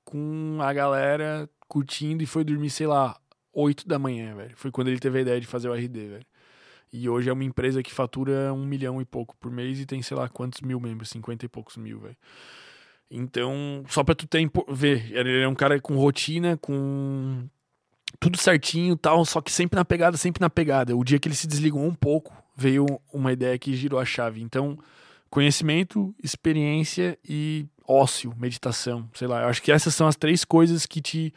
[0.04, 3.16] com a galera curtindo e foi dormir, sei lá,
[3.52, 4.56] 8 da manhã, velho.
[4.56, 6.26] Foi quando ele teve a ideia de fazer o RD, velho.
[6.92, 10.02] E hoje é uma empresa que fatura um milhão e pouco por mês e tem,
[10.02, 12.16] sei lá, quantos mil membros, cinquenta e poucos mil, velho.
[13.10, 17.44] Então, só pra tu ter, ver, ele é um cara com rotina, com
[18.18, 20.96] tudo certinho tal, só que sempre na pegada, sempre na pegada.
[20.96, 24.42] O dia que ele se desligou um pouco, veio uma ideia que girou a chave.
[24.42, 24.78] Então,
[25.28, 29.42] conhecimento, experiência e ócio, meditação, sei lá.
[29.42, 31.32] Eu acho que essas são as três coisas que te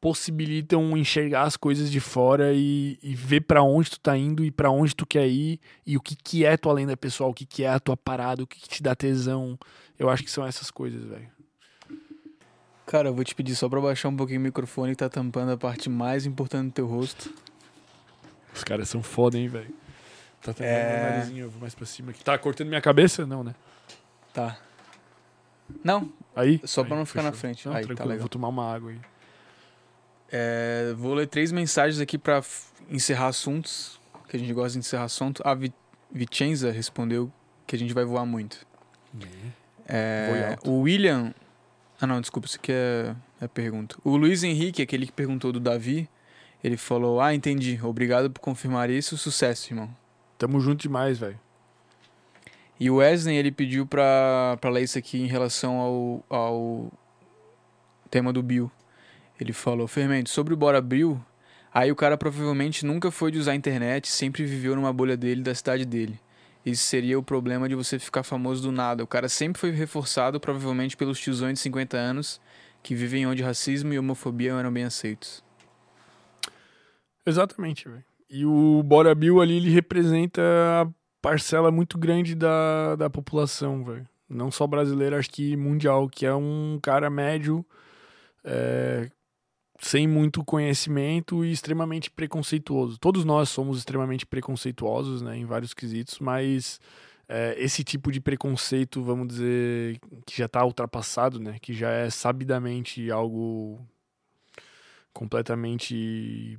[0.00, 4.50] possibilitam enxergar as coisas de fora e, e ver para onde tu tá indo e
[4.50, 7.44] para onde tu quer ir e o que que é tua lenda pessoal, o que
[7.44, 9.58] que é a tua parada, o que, que te dá tesão.
[9.98, 11.28] Eu acho que são essas coisas, velho.
[12.86, 15.52] Cara, eu vou te pedir só pra baixar um pouquinho o microfone que tá tampando
[15.52, 17.32] a parte mais importante do teu rosto.
[18.54, 19.74] Os caras são foda, hein, velho.
[20.40, 21.00] Tá tampando é...
[21.00, 22.24] meu narizinho, eu vou mais pra cima aqui.
[22.24, 23.26] Tá cortando minha cabeça?
[23.26, 23.54] Não, né?
[24.32, 24.58] Tá.
[25.84, 26.10] Não.
[26.34, 26.60] Aí?
[26.64, 27.32] Só aí, pra não ficar fechou.
[27.32, 27.66] na frente.
[27.66, 29.00] Não, aí, tá tranquilo, tá vou tomar uma água aí.
[30.30, 32.42] É, vou ler três mensagens aqui para
[32.90, 35.42] encerrar assuntos, que a gente gosta de encerrar assunto.
[35.44, 35.56] A
[36.10, 37.32] Vicenza respondeu
[37.66, 38.66] que a gente vai voar muito.
[39.14, 39.52] Uhum.
[39.86, 41.34] É, o William.
[42.00, 43.96] Ah, não, desculpa, isso aqui é, é pergunta.
[44.04, 46.08] O Luiz Henrique, aquele que perguntou do Davi,
[46.62, 47.80] ele falou: Ah, entendi.
[47.82, 49.16] Obrigado por confirmar isso.
[49.16, 49.90] Sucesso, irmão.
[50.36, 51.38] Tamo junto demais, velho.
[52.78, 56.92] E o Wesley, ele pediu pra, pra ler isso aqui em relação ao, ao
[58.08, 58.70] tema do Bill.
[59.40, 61.20] Ele falou, Fermento, sobre o Bora Abril,
[61.72, 65.42] aí o cara provavelmente nunca foi de usar a internet, sempre viveu numa bolha dele,
[65.42, 66.18] da cidade dele.
[66.66, 69.02] Isso seria o problema de você ficar famoso do nada.
[69.02, 72.40] O cara sempre foi reforçado, provavelmente pelos tiozões de 50 anos,
[72.82, 75.42] que vivem onde racismo e homofobia eram bem aceitos.
[77.24, 78.04] Exatamente, velho.
[78.28, 80.88] E o Bora Bill ali, ele representa a
[81.22, 84.06] parcela muito grande da, da população, velho.
[84.28, 87.64] Não só brasileira, acho que mundial, que é um cara médio,
[88.44, 89.10] é,
[89.78, 92.98] sem muito conhecimento e extremamente preconceituoso.
[92.98, 96.80] Todos nós somos extremamente preconceituosos, né, em vários quesitos, mas
[97.28, 102.10] é, esse tipo de preconceito, vamos dizer, que já está ultrapassado, né, que já é
[102.10, 103.86] sabidamente algo
[105.12, 106.58] completamente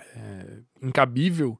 [0.00, 1.58] é, incabível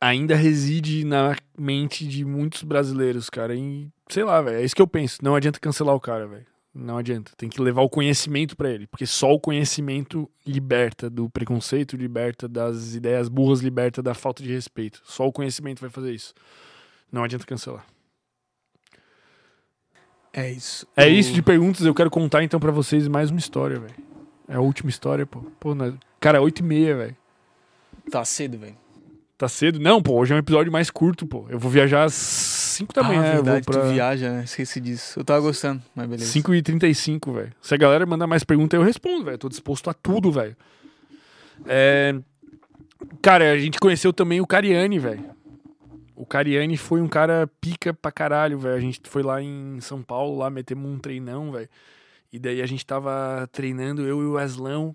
[0.00, 3.54] ainda reside na mente de muitos brasileiros, cara.
[3.54, 4.58] E sei lá, velho.
[4.58, 5.18] É isso que eu penso.
[5.22, 6.46] Não adianta cancelar o cara, velho.
[6.74, 7.32] Não adianta.
[7.36, 8.86] Tem que levar o conhecimento para ele.
[8.86, 14.52] Porque só o conhecimento liberta do preconceito, liberta das ideias burras, liberta da falta de
[14.52, 15.00] respeito.
[15.04, 16.32] Só o conhecimento vai fazer isso.
[17.10, 17.84] Não adianta cancelar.
[20.32, 20.86] É isso.
[20.96, 21.84] É O- isso de perguntas.
[21.84, 23.94] Eu quero contar então pra vocês mais uma história, velho.
[24.46, 25.40] É a última história, pô.
[25.58, 27.16] Pô, na- cara, 8 e meia, velho.
[28.10, 28.76] Tá cedo, velho.
[29.36, 29.78] Tá cedo?
[29.80, 30.14] Não, pô.
[30.14, 31.46] Hoje é um episódio mais curto, pô.
[31.48, 32.14] Eu vou viajar às
[32.78, 33.20] 5 da manhã.
[33.20, 33.82] ah, eu vou verdade, pra...
[33.88, 34.44] viaja, né?
[34.44, 35.18] Esqueci disso.
[35.18, 36.30] Eu tava gostando, mas beleza.
[36.30, 37.52] 5 e 35, velho.
[37.60, 39.38] Se a galera mandar mais perguntas, eu respondo, velho.
[39.38, 40.56] Tô disposto a tudo, velho.
[41.66, 42.14] É...
[43.20, 45.24] Cara, a gente conheceu também o Cariani, velho.
[46.14, 48.76] O Cariani foi um cara pica pra caralho, velho.
[48.76, 51.68] A gente foi lá em São Paulo, lá metemos um treinão, velho.
[52.32, 54.94] E daí a gente tava treinando, eu e o Weslão.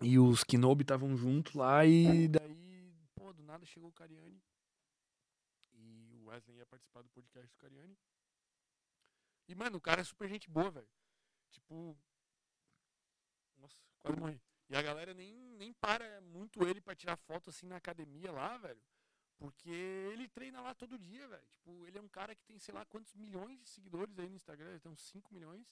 [0.00, 1.84] E os Kinobi estavam juntos lá.
[1.84, 4.40] E daí, pô, do nada chegou o Cariani.
[5.74, 7.98] E o Wesley ia participar do podcast do Cariani.
[9.48, 10.88] E, mano, o cara é super gente boa, velho.
[11.50, 11.96] Tipo.
[13.56, 14.40] Nossa, quase morri.
[14.68, 18.56] E a galera nem, nem para muito ele pra tirar foto assim na academia lá,
[18.58, 18.82] velho.
[19.38, 21.46] Porque ele treina lá todo dia, velho.
[21.52, 24.36] Tipo, ele é um cara que tem, sei lá, quantos milhões de seguidores aí no
[24.36, 24.70] Instagram.
[24.70, 25.66] Ele tem uns 5 milhões.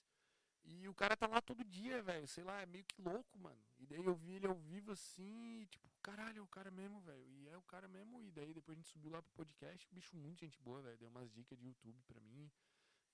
[0.64, 2.26] E o cara tá lá todo dia, velho.
[2.26, 3.60] Sei lá, é meio que louco, mano.
[3.78, 7.26] E daí eu vi ele ao vivo assim, tipo, caralho, é o cara mesmo, velho.
[7.28, 8.22] E é o cara mesmo.
[8.22, 9.88] E daí depois a gente subiu lá pro podcast.
[9.92, 10.98] Bicho, muito gente boa, velho.
[10.98, 12.50] Deu umas dicas de YouTube pra mim.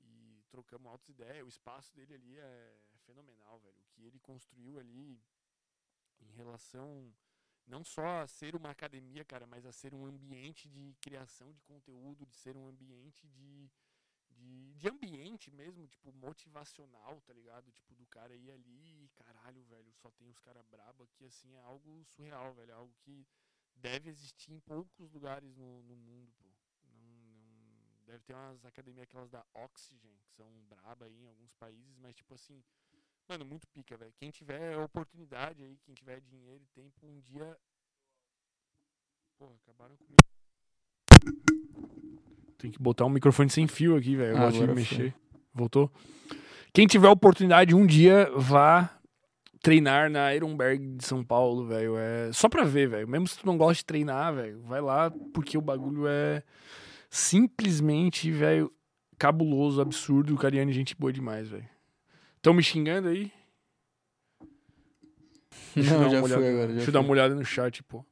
[0.00, 1.46] E trocamos altas ideias.
[1.46, 3.80] O espaço dele ali é fenomenal, velho.
[3.80, 5.22] O que ele construiu ali
[6.20, 7.14] em relação
[7.66, 11.62] não só a ser uma academia, cara, mas a ser um ambiente de criação de
[11.62, 13.70] conteúdo, de ser um ambiente de,
[14.32, 17.70] de, de ambiente mesmo, tipo, motivacional, tá ligado?
[17.72, 21.54] Tipo, do cara ir ali e caralho, velho, só tem os caras brabo aqui, assim,
[21.54, 23.26] é algo surreal, velho, é algo que
[23.76, 26.48] deve existir em poucos lugares no, no mundo, pô.
[26.84, 31.52] Não, não, deve ter umas academias, aquelas da Oxygen, que são braba aí em alguns
[31.54, 32.62] países, mas tipo assim,
[33.28, 34.12] Mano, muito pica, velho.
[34.18, 37.58] Quem tiver oportunidade aí, quem tiver dinheiro e tempo, um dia.
[39.38, 40.16] Porra, acabaram comigo.
[42.62, 44.30] Tem que botar um microfone sem fio aqui, velho.
[44.32, 45.14] Eu Ah, gosto de mexer.
[45.52, 45.90] Voltou?
[46.72, 48.88] Quem tiver oportunidade, um dia vá
[49.60, 51.96] treinar na Ironberg de São Paulo, velho.
[51.98, 53.06] É só pra ver, velho.
[53.08, 56.42] Mesmo se tu não gosta de treinar, velho, vai lá porque o bagulho é
[57.10, 58.72] simplesmente, velho,
[59.18, 60.34] cabuloso, absurdo.
[60.34, 61.68] O Cariani, é gente boa demais, velho.
[62.36, 63.30] Estão me xingando aí?
[65.74, 66.68] Deixa eu dar Não, uma já olhada- foi agora.
[66.68, 67.06] Já Deixa eu dar foi.
[67.08, 68.04] uma olhada no chat, pô.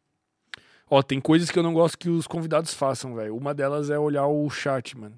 [0.90, 3.36] Ó, tem coisas que eu não gosto que os convidados façam, velho.
[3.36, 5.16] Uma delas é olhar o chat, mano.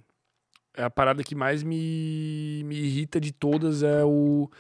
[0.77, 4.51] É a parada que mais me, me irrita de todas é o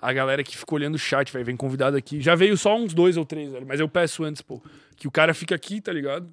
[0.00, 1.44] a galera que fica olhando o chat, velho.
[1.44, 2.20] Vem convidado aqui.
[2.20, 3.66] Já veio só uns dois ou três, velho.
[3.66, 4.62] Mas eu peço antes, pô.
[4.96, 6.32] Que o cara fica aqui, tá ligado?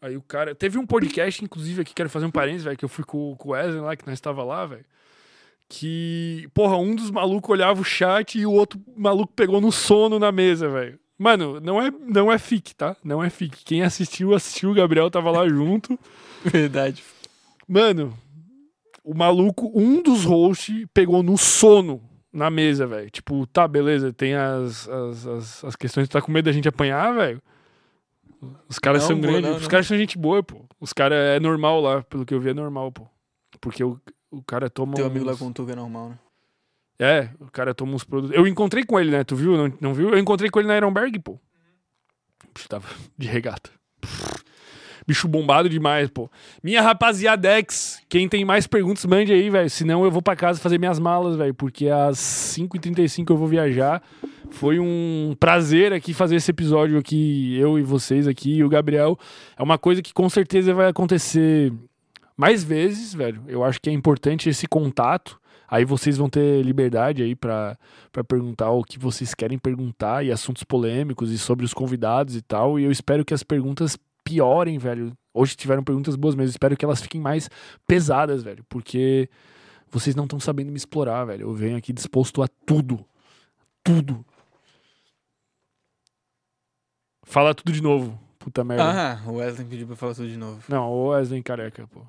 [0.00, 0.54] Aí o cara.
[0.54, 3.50] Teve um podcast, inclusive, aqui, quero fazer um parênteses, velho, que eu fui com, com
[3.50, 4.84] o Wesley lá, que nós estava lá, velho.
[5.68, 10.18] Que, porra, um dos malucos olhava o chat e o outro maluco pegou no sono
[10.18, 10.98] na mesa, velho.
[11.22, 12.96] Mano, não é, não é fic, tá?
[13.04, 13.62] Não é fic.
[13.64, 14.70] Quem assistiu, assistiu.
[14.70, 15.98] O Gabriel tava lá junto.
[16.42, 17.04] Verdade.
[17.68, 18.16] Mano,
[19.04, 22.00] o maluco, um dos hosts, pegou no sono
[22.32, 23.10] na mesa, velho.
[23.10, 26.68] Tipo, tá, beleza, tem as, as, as, as questões que tá com medo da gente
[26.68, 27.42] apanhar, velho.
[28.66, 29.50] Os caras Não, são boa, grandes.
[29.50, 30.64] não, Os caras são gente boa, pô.
[30.80, 33.06] Os caras é normal lá, pelo que eu vi, é normal, pô.
[33.60, 34.94] Porque o, o cara toma.
[34.94, 36.18] Teu amigo lá uns- contou que é normal, né?
[37.00, 38.36] É, o cara toma uns produtos.
[38.36, 39.24] Eu encontrei com ele, né?
[39.24, 39.56] Tu viu?
[39.56, 40.10] Não, não viu?
[40.10, 41.40] Eu encontrei com ele na Ironberg, pô.
[42.54, 42.86] Bicho tava
[43.16, 43.70] de regata.
[45.06, 46.30] Bicho bombado demais, pô.
[46.62, 49.70] Minha rapaziadex, quem tem mais perguntas, mande aí, velho.
[49.70, 51.54] Senão eu vou pra casa fazer minhas malas, velho.
[51.54, 54.02] Porque às 5h35 eu vou viajar.
[54.50, 59.18] Foi um prazer aqui fazer esse episódio aqui, eu e vocês aqui, e o Gabriel.
[59.56, 61.72] É uma coisa que com certeza vai acontecer
[62.36, 63.42] mais vezes, velho.
[63.48, 65.39] Eu acho que é importante esse contato.
[65.70, 67.78] Aí vocês vão ter liberdade aí pra
[68.10, 72.42] pra perguntar o que vocês querem perguntar e assuntos polêmicos e sobre os convidados e
[72.42, 72.78] tal.
[72.78, 75.12] E eu espero que as perguntas piorem, velho.
[75.32, 77.48] Hoje tiveram perguntas boas, mas eu espero que elas fiquem mais
[77.86, 78.64] pesadas, velho.
[78.68, 79.30] Porque
[79.88, 81.42] vocês não estão sabendo me explorar, velho.
[81.42, 83.04] Eu venho aqui disposto a tudo.
[83.84, 84.24] Tudo.
[87.22, 88.18] Fala tudo de novo.
[88.40, 88.84] Puta merda.
[88.84, 90.62] Ah, o Wesley pediu pra falar tudo de novo.
[90.68, 92.00] Não, o Wesley careca, pô.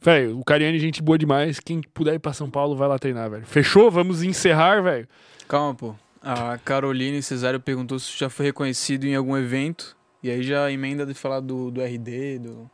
[0.00, 1.58] Velho, o Cariani, gente boa demais.
[1.58, 3.46] Quem puder ir pra São Paulo, vai lá treinar, velho.
[3.46, 3.90] Fechou?
[3.90, 5.08] Vamos encerrar, velho.
[5.48, 5.94] Calma, pô.
[6.22, 9.96] A Caroline Cesário perguntou se já foi reconhecido em algum evento.
[10.22, 12.70] E aí já emenda de falar do, do RD, do.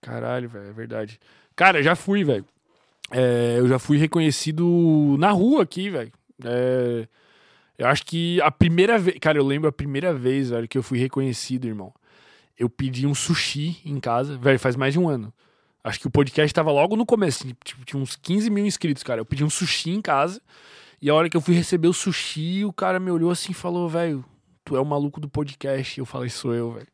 [0.00, 1.20] Caralho, velho, é verdade.
[1.54, 2.44] Cara, já fui, velho.
[3.10, 6.12] É, eu já fui reconhecido na rua aqui, velho.
[6.44, 7.06] É,
[7.76, 9.18] Eu acho que a primeira vez.
[9.20, 11.92] Cara, eu lembro a primeira vez, velho, que eu fui reconhecido, irmão.
[12.58, 15.32] Eu pedi um sushi em casa, velho, faz mais de um ano.
[15.82, 19.20] Acho que o podcast tava logo no começo, tipo, tinha uns 15 mil inscritos, cara.
[19.20, 20.40] Eu pedi um sushi em casa.
[21.00, 23.54] E a hora que eu fui receber o sushi, o cara me olhou assim e
[23.54, 24.24] falou, velho,
[24.64, 25.98] tu é o maluco do podcast.
[25.98, 26.88] E eu falei, sou eu, velho.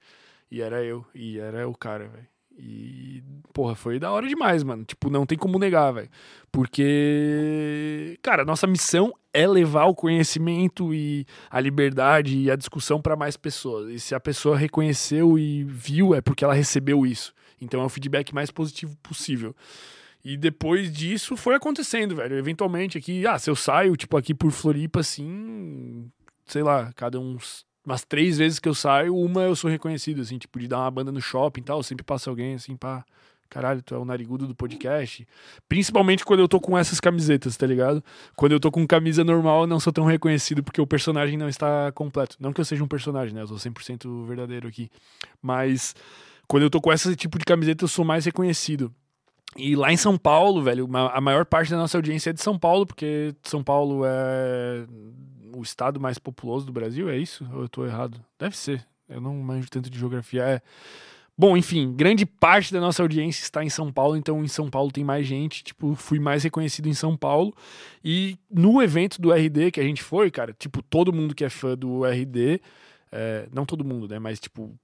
[0.50, 1.04] E era eu.
[1.12, 2.28] E era o cara, velho.
[2.58, 3.22] E,
[3.52, 4.84] porra, foi da hora demais, mano.
[4.84, 6.08] Tipo, não tem como negar, velho.
[6.50, 13.16] Porque, cara, nossa missão é levar o conhecimento e a liberdade e a discussão para
[13.16, 13.90] mais pessoas.
[13.90, 17.34] E se a pessoa reconheceu e viu, é porque ela recebeu isso.
[17.60, 19.54] Então é o feedback mais positivo possível.
[20.24, 22.36] E depois disso foi acontecendo, velho.
[22.36, 26.10] Eventualmente aqui, ah, se eu saio, tipo, aqui por Floripa, assim,
[26.44, 27.64] sei lá, cada uns.
[27.84, 30.90] Umas três vezes que eu saio, uma eu sou reconhecido, assim, tipo, de dar uma
[30.90, 31.82] banda no shopping e tal.
[31.82, 33.04] Sempre passa alguém, assim, pá.
[33.48, 35.26] Caralho, tu é o narigudo do podcast.
[35.68, 38.02] Principalmente quando eu tô com essas camisetas, tá ligado?
[38.34, 41.48] Quando eu tô com camisa normal, eu não sou tão reconhecido porque o personagem não
[41.48, 42.36] está completo.
[42.40, 43.42] Não que eu seja um personagem, né?
[43.42, 44.90] Eu sou 100% verdadeiro aqui.
[45.40, 45.94] Mas
[46.46, 48.92] quando eu tô com esse tipo de camiseta, eu sou mais reconhecido.
[49.56, 52.58] E lá em São Paulo, velho, a maior parte da nossa audiência é de São
[52.58, 54.86] Paulo, porque São Paulo é
[55.54, 57.46] o estado mais populoso do Brasil, é isso?
[57.52, 58.20] Ou eu tô errado?
[58.38, 58.86] Deve ser.
[59.08, 60.42] Eu não manjo tanto de geografia.
[60.42, 60.60] É.
[61.38, 64.90] Bom, enfim, grande parte da nossa audiência está em São Paulo, então em São Paulo
[64.90, 67.54] tem mais gente, tipo, fui mais reconhecido em São Paulo.
[68.04, 71.50] E no evento do RD que a gente foi, cara, tipo, todo mundo que é
[71.50, 72.60] fã do RD,
[73.12, 74.74] é, não todo mundo, né, mas tipo,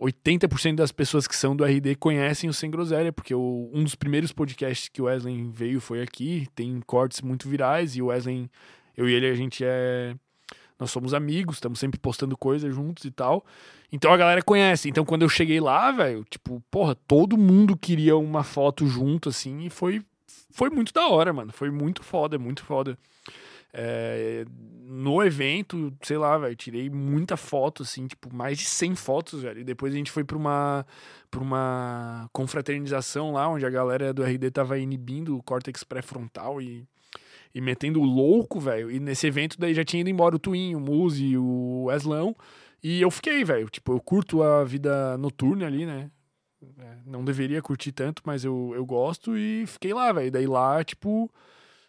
[0.00, 3.94] 80% das pessoas que são do RD conhecem o Sem Groselha, porque o, um dos
[3.94, 8.50] primeiros podcasts que o Wesley veio foi aqui, tem cortes muito virais, e o Wesley,
[8.96, 10.14] eu e ele, a gente é.
[10.78, 13.46] Nós somos amigos, estamos sempre postando coisas juntos e tal.
[13.90, 14.90] Então a galera conhece.
[14.90, 19.64] Então quando eu cheguei lá, velho, tipo, porra, todo mundo queria uma foto junto, assim,
[19.64, 20.02] e foi,
[20.50, 21.50] foi muito da hora, mano.
[21.50, 22.98] Foi muito foda, muito foda.
[23.72, 24.44] É,
[24.88, 29.60] no evento, sei lá, velho, tirei muita foto, assim, tipo, mais de 100 fotos, velho.
[29.60, 30.86] E depois a gente foi pra uma,
[31.30, 36.86] pra uma confraternização lá, onde a galera do RD tava inibindo o córtex pré-frontal e,
[37.54, 38.90] e metendo louco, velho.
[38.90, 42.34] E nesse evento daí já tinha ido embora o Twin, o Muzi, o Weslão.
[42.82, 43.68] E eu fiquei, velho.
[43.68, 46.10] Tipo, eu curto a vida noturna ali, né?
[46.78, 50.30] É, não deveria curtir tanto, mas eu, eu gosto e fiquei lá, velho.
[50.30, 51.30] Daí lá, tipo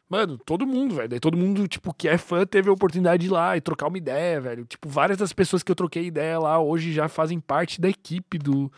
[0.10, 1.10] Mano, todo mundo, velho.
[1.10, 3.88] Daí todo mundo, tipo, que é fã teve a oportunidade de ir lá e trocar
[3.88, 4.66] uma ideia, velho.
[4.66, 8.38] Tipo, várias das pessoas que eu troquei ideia lá hoje já fazem parte da equipe
[8.38, 8.72] do,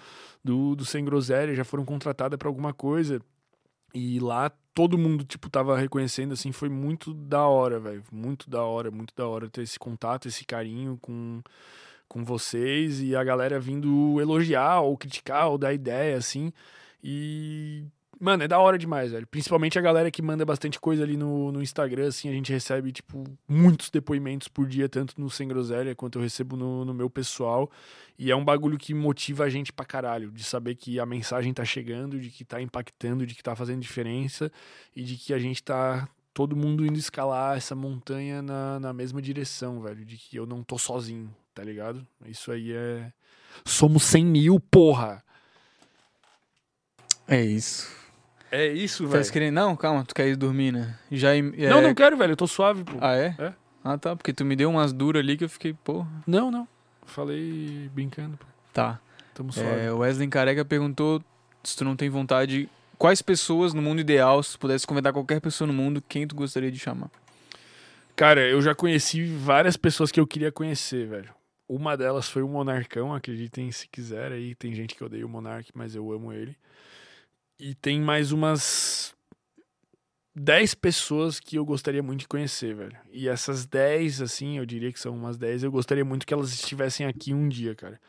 [0.44, 3.22] do, do Sem Groselha, já foram contratadas para alguma coisa.
[3.94, 8.04] E lá todo mundo, tipo, tava reconhecendo, assim, foi muito da hora, velho.
[8.12, 11.42] Muito da hora, muito da hora ter esse contato, esse carinho com,
[12.08, 16.52] com vocês e a galera vindo elogiar ou criticar ou dar ideia, assim.
[17.04, 17.86] E
[18.20, 19.26] Mano, é da hora demais, velho.
[19.26, 22.92] Principalmente a galera que manda bastante coisa ali no, no Instagram, assim, a gente recebe,
[22.92, 27.10] tipo, muitos depoimentos por dia, tanto no Sem Groselha quanto eu recebo no, no meu
[27.10, 27.72] pessoal.
[28.18, 31.54] E é um bagulho que motiva a gente pra caralho, de saber que a mensagem
[31.54, 34.52] tá chegando, de que tá impactando, de que tá fazendo diferença
[34.94, 39.22] e de que a gente tá todo mundo indo escalar essa montanha na, na mesma
[39.22, 40.04] direção, velho.
[40.04, 42.06] De que eu não tô sozinho, tá ligado?
[42.26, 43.14] Isso aí é.
[43.64, 45.24] Somos 100 mil, porra!
[47.26, 48.00] É isso.
[48.52, 49.32] É isso, Tá velho.
[49.32, 49.54] querendo?
[49.54, 50.98] Não, calma, tu quer ir dormir, né?
[51.12, 52.32] Já é- Não, não quero, velho.
[52.34, 52.98] Eu tô suave, pô.
[53.00, 53.36] Ah, é?
[53.38, 53.54] É.
[53.84, 56.06] Ah, tá, porque tu me deu umas duras ali que eu fiquei, pô.
[56.26, 56.68] Não, não.
[57.06, 58.46] Falei brincando, pô.
[58.74, 59.00] Tá.
[59.34, 59.82] Tamo suave.
[59.82, 61.24] É, o Wesley Careca perguntou
[61.64, 62.70] se tu não tem vontade.
[62.98, 66.36] Quais pessoas no mundo ideal, se tu pudesse convidar qualquer pessoa no mundo, quem tu
[66.36, 67.10] gostaria de chamar?
[68.16, 71.30] Cara, eu já conheci várias pessoas que eu queria conhecer, velho.
[71.68, 74.32] Uma delas foi o Monarcão, acreditem se quiser.
[74.34, 76.58] Aí tem gente que odeia o Monark, mas eu amo ele.
[77.60, 79.14] E tem mais umas
[80.36, 82.98] 10 pessoas que eu gostaria muito de conhecer, velho.
[83.12, 86.54] E essas 10, assim, eu diria que são umas 10, eu gostaria muito que elas
[86.54, 88.00] estivessem aqui um dia, cara.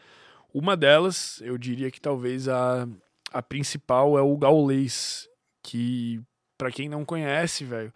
[0.55, 2.89] Uma delas, eu diria que talvez a,
[3.33, 5.29] a principal é o Gaulês,
[5.63, 6.21] que,
[6.57, 7.93] pra quem não conhece, velho,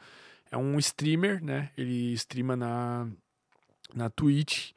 [0.51, 1.71] é um streamer, né?
[1.77, 3.09] Ele streama na,
[3.95, 4.73] na Twitch.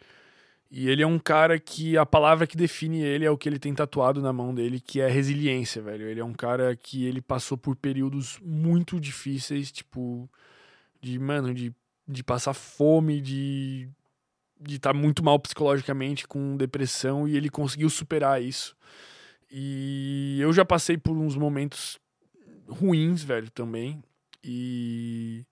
[0.69, 3.59] E ele é um cara que a palavra que define ele é o que ele
[3.59, 6.07] tem tatuado na mão dele, que é resiliência, velho.
[6.07, 10.29] Ele é um cara que ele passou por períodos muito difíceis, tipo,
[11.01, 11.73] de, mano, de,
[12.07, 13.89] de passar fome, de
[14.59, 18.75] de estar muito mal psicologicamente, com depressão, e ele conseguiu superar isso.
[19.51, 21.99] E eu já passei por uns momentos
[22.67, 24.03] ruins, velho, também.
[24.43, 25.45] E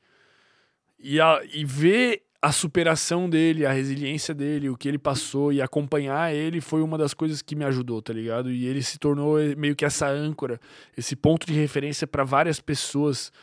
[0.99, 5.63] e, a, e ver a superação dele, a resiliência dele, o que ele passou e
[5.63, 8.51] acompanhar ele foi uma das coisas que me ajudou, tá ligado?
[8.51, 10.61] E ele se tornou meio que essa âncora,
[10.95, 13.34] esse ponto de referência para várias pessoas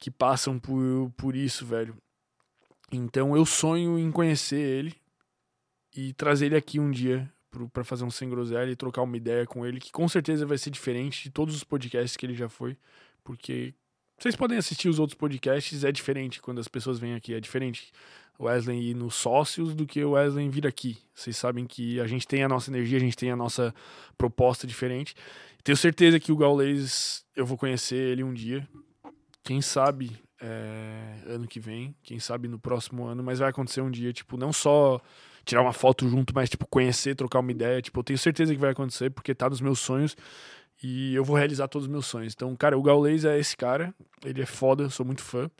[0.00, 1.96] que passam por, por isso, velho.
[2.90, 4.92] Então eu sonho em conhecer ele
[5.96, 7.32] e trazer ele aqui um dia
[7.72, 10.58] pra fazer um sem groselha e trocar uma ideia com ele, que com certeza vai
[10.58, 12.76] ser diferente de todos os podcasts que ele já foi,
[13.22, 13.72] porque
[14.18, 17.92] vocês podem assistir os outros podcasts, é diferente quando as pessoas vêm aqui, é diferente
[18.40, 20.98] Wesley ir nos sócios do que o Wesley vir aqui.
[21.14, 23.74] Vocês sabem que a gente tem a nossa energia, a gente tem a nossa
[24.16, 25.14] proposta diferente.
[25.64, 28.66] Tenho certeza que o Gaules eu vou conhecer ele um dia.
[29.42, 33.90] Quem sabe é, ano que vem, quem sabe no próximo ano, mas vai acontecer um
[33.90, 35.00] dia, tipo, não só
[35.44, 38.60] tirar uma foto junto, mas tipo conhecer, trocar uma ideia, tipo, eu tenho certeza que
[38.60, 40.16] vai acontecer porque tá nos meus sonhos
[40.82, 42.34] e eu vou realizar todos os meus sonhos.
[42.34, 43.94] Então, cara, o Gaules é esse cara,
[44.24, 45.50] ele é foda, eu sou muito fã.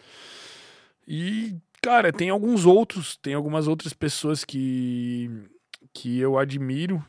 [1.06, 5.30] E, cara, tem alguns outros, tem algumas outras pessoas que
[5.92, 7.04] que eu admiro.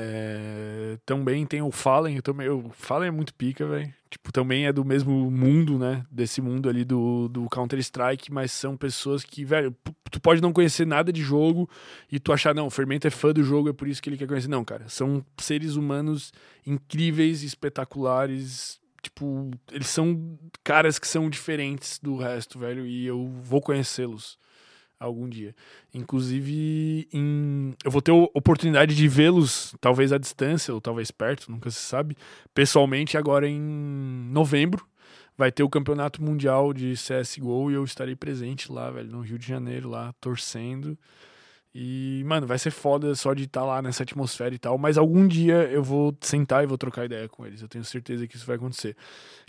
[0.00, 3.92] É, também tem o Fallen, eu também, o Fallen é muito pica, velho.
[4.08, 6.06] Tipo, também é do mesmo mundo, né?
[6.10, 9.74] Desse mundo ali do, do Counter-Strike, mas são pessoas que, velho,
[10.10, 11.68] tu pode não conhecer nada de jogo
[12.12, 14.16] e tu achar, não, o Fermento é fã do jogo, é por isso que ele
[14.16, 14.48] quer conhecer.
[14.48, 16.32] Não, cara, são seres humanos
[16.64, 18.80] incríveis, espetaculares.
[19.02, 24.38] Tipo, eles são caras que são diferentes do resto, velho, e eu vou conhecê-los
[24.98, 25.54] algum dia.
[25.94, 31.70] Inclusive, em- eu vou ter oportunidade de vê-los, talvez à distância, ou talvez perto, nunca
[31.70, 32.16] se sabe,
[32.52, 34.84] pessoalmente agora em novembro.
[35.36, 39.38] Vai ter o campeonato mundial de CSGO e eu estarei presente lá, velho, no Rio
[39.38, 40.98] de Janeiro, lá, torcendo.
[41.80, 44.76] E, mano, vai ser foda só de estar lá nessa atmosfera e tal.
[44.76, 47.62] Mas algum dia eu vou sentar e vou trocar ideia com eles.
[47.62, 48.96] Eu tenho certeza que isso vai acontecer.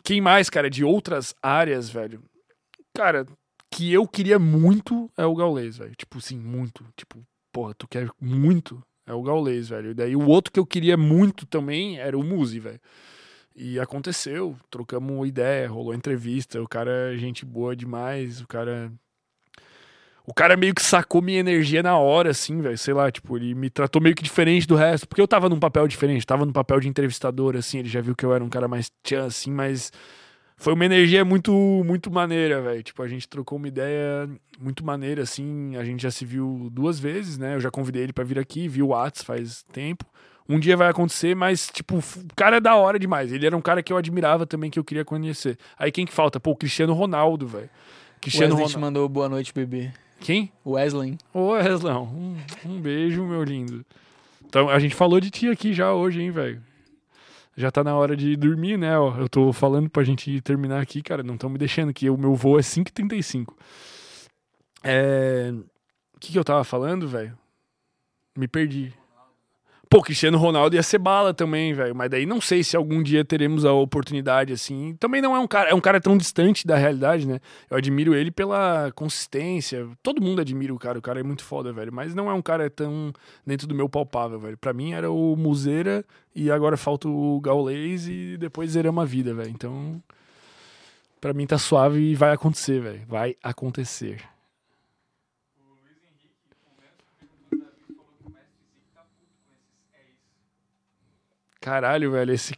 [0.04, 2.22] Quem mais, cara, de outras áreas, velho?
[2.94, 3.26] Cara,
[3.72, 5.96] que eu queria muito é o Gaules, velho.
[5.96, 6.86] Tipo, sim, muito.
[6.96, 8.80] Tipo, porra, tu quer muito?
[9.08, 9.90] É o Gaules, velho.
[9.90, 12.80] E daí o outro que eu queria muito também era o Muzi, velho.
[13.56, 18.92] E aconteceu, trocamos ideia, rolou entrevista, o cara é gente boa demais, o cara.
[20.30, 22.78] O cara meio que sacou minha energia na hora, assim, velho.
[22.78, 25.08] Sei lá, tipo, ele me tratou meio que diferente do resto.
[25.08, 27.80] Porque eu tava num papel diferente, tava no papel de entrevistador, assim.
[27.80, 29.92] Ele já viu que eu era um cara mais tchan, assim, mas
[30.56, 31.52] foi uma energia muito,
[31.84, 32.84] muito maneira, velho.
[32.84, 34.30] Tipo, a gente trocou uma ideia
[34.62, 35.76] muito maneira, assim.
[35.76, 37.56] A gente já se viu duas vezes, né?
[37.56, 40.06] Eu já convidei ele pra vir aqui, vi o Whats faz tempo.
[40.48, 42.04] Um dia vai acontecer, mas, tipo, o
[42.36, 43.34] cara é da hora demais.
[43.34, 45.58] Ele era um cara que eu admirava também, que eu queria conhecer.
[45.76, 46.40] Aí quem que falta?
[46.40, 47.70] Pô, o Cristiano Ronaldo, velho.
[48.22, 48.94] Cristiano Wesley te Ronaldo.
[49.00, 49.92] mandou boa noite, bebê.
[50.20, 50.52] Quem?
[50.66, 51.18] Wesley.
[51.34, 53.86] Ô, Weslão, um, um beijo, meu lindo.
[54.46, 56.62] Então, a gente falou de ti aqui já hoje, hein, velho.
[57.56, 58.98] Já tá na hora de dormir, né?
[58.98, 61.22] Ó, eu tô falando pra gente terminar aqui, cara.
[61.22, 63.54] Não estão me deixando, que o meu voo é 5h35.
[64.84, 65.52] É...
[66.16, 67.38] O que, que eu tava falando, velho?
[68.38, 68.94] Me perdi.
[69.90, 71.96] Pô, Cristiano Ronaldo ia ser bala também, velho.
[71.96, 74.96] Mas daí não sei se algum dia teremos a oportunidade, assim.
[75.00, 77.40] Também não é um cara, é um cara tão distante da realidade, né?
[77.68, 79.88] Eu admiro ele pela consistência.
[80.04, 81.92] Todo mundo admira o cara, o cara é muito foda, velho.
[81.92, 83.12] Mas não é um cara tão
[83.44, 84.58] dentro do meu palpável, velho.
[84.60, 86.06] Pra mim era o Museira
[86.36, 89.50] e agora falta o Gaules e depois zeramos a vida, velho.
[89.50, 90.00] Então,
[91.20, 93.02] pra mim tá suave e vai acontecer, velho.
[93.08, 94.22] Vai acontecer.
[101.62, 102.54] Caralho, velho, esse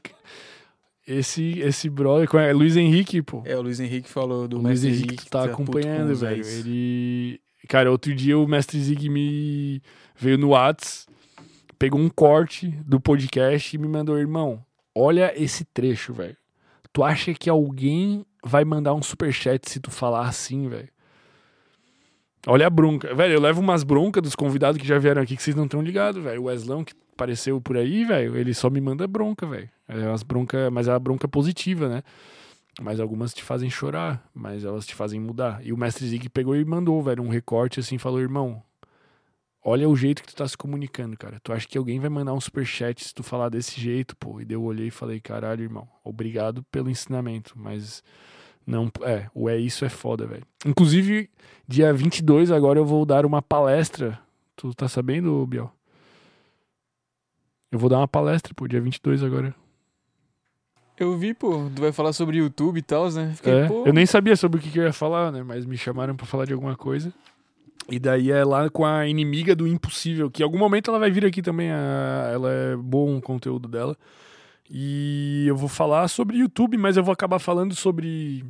[1.08, 3.42] esse esse brother, qual é Luiz Henrique, pô.
[3.46, 5.26] É, o Luiz Henrique falou do O Luiz Mestre Henrique Henrique.
[5.26, 6.46] tu tá com acompanhando, velho.
[6.46, 7.42] Ele.
[7.68, 9.82] Cara, outro dia o Mestre Zig me
[10.16, 11.08] veio no Whats,
[11.78, 14.64] pegou um corte do podcast e me mandou, irmão,
[14.96, 16.38] olha esse trecho, velho.
[16.94, 20.90] Tu acha que alguém vai mandar um superchat se tu falar assim, velho?
[22.48, 23.14] Olha a bronca.
[23.14, 25.82] Velho, eu levo umas broncas dos convidados que já vieram aqui que vocês não estão
[25.82, 26.42] ligados, velho.
[26.42, 29.70] O Weslão que apareceu por aí, velho, ele só me manda bronca, velho.
[29.88, 32.04] É umas bronca, mas é a bronca positiva, né?
[32.82, 35.64] Mas algumas te fazem chorar, mas elas te fazem mudar.
[35.64, 38.64] E o Mestre Zig pegou e mandou, velho, um recorte assim, falou, irmão,
[39.64, 41.40] olha o jeito que tu tá se comunicando, cara.
[41.44, 44.42] Tu acha que alguém vai mandar um superchat se tu falar desse jeito, pô?
[44.42, 48.02] E daí eu olhei e falei, caralho, irmão, obrigado pelo ensinamento, mas
[48.66, 50.46] não, é, o é isso é foda, velho.
[50.66, 51.30] Inclusive,
[51.68, 54.18] dia 22 agora eu vou dar uma palestra.
[54.56, 55.72] Tu tá sabendo, Biel?
[57.72, 59.56] Eu vou dar uma palestra, pô, dia 22 agora.
[60.98, 63.34] Eu vi, pô, tu vai falar sobre YouTube e tal, né?
[63.36, 65.42] Fiquei, É, eu nem sabia sobre o que, que eu ia falar, né?
[65.42, 67.12] Mas me chamaram pra falar de alguma coisa.
[67.90, 71.10] E daí é lá com a inimiga do impossível, que em algum momento ela vai
[71.10, 71.72] vir aqui também.
[71.72, 73.98] a- ela é bom o conteúdo dela.
[74.70, 78.46] E eu vou falar sobre YouTube, mas eu vou acabar falando sobre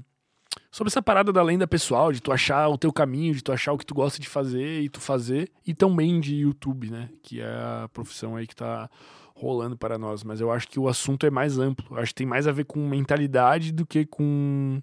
[0.72, 3.74] sobre essa parada da lenda pessoal, de tu achar o teu caminho, de tu achar
[3.74, 7.10] o que tu gosta de fazer e tu fazer, e também de YouTube, né?
[7.22, 8.90] Que é a profissão aí que tá
[9.36, 10.24] rolando para nós.
[10.24, 11.86] Mas eu acho que o assunto é mais amplo.
[11.92, 14.82] Eu acho que tem mais a ver com mentalidade do que com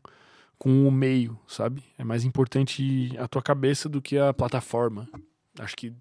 [0.58, 1.84] com o meio, sabe?
[1.96, 5.08] É mais importante a tua cabeça do que a plataforma.
[5.56, 5.92] Acho que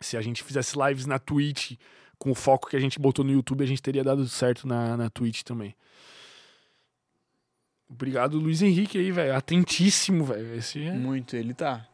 [0.00, 1.72] se a gente fizesse lives na Twitch
[2.18, 4.96] com o foco que a gente botou no YouTube, a gente teria dado certo na,
[4.96, 5.76] na Twitch também.
[7.88, 9.34] Obrigado, Luiz Henrique aí, velho.
[9.36, 10.54] Atentíssimo, velho.
[10.54, 10.92] Esse, é...
[10.92, 11.86] Muito, ele tá.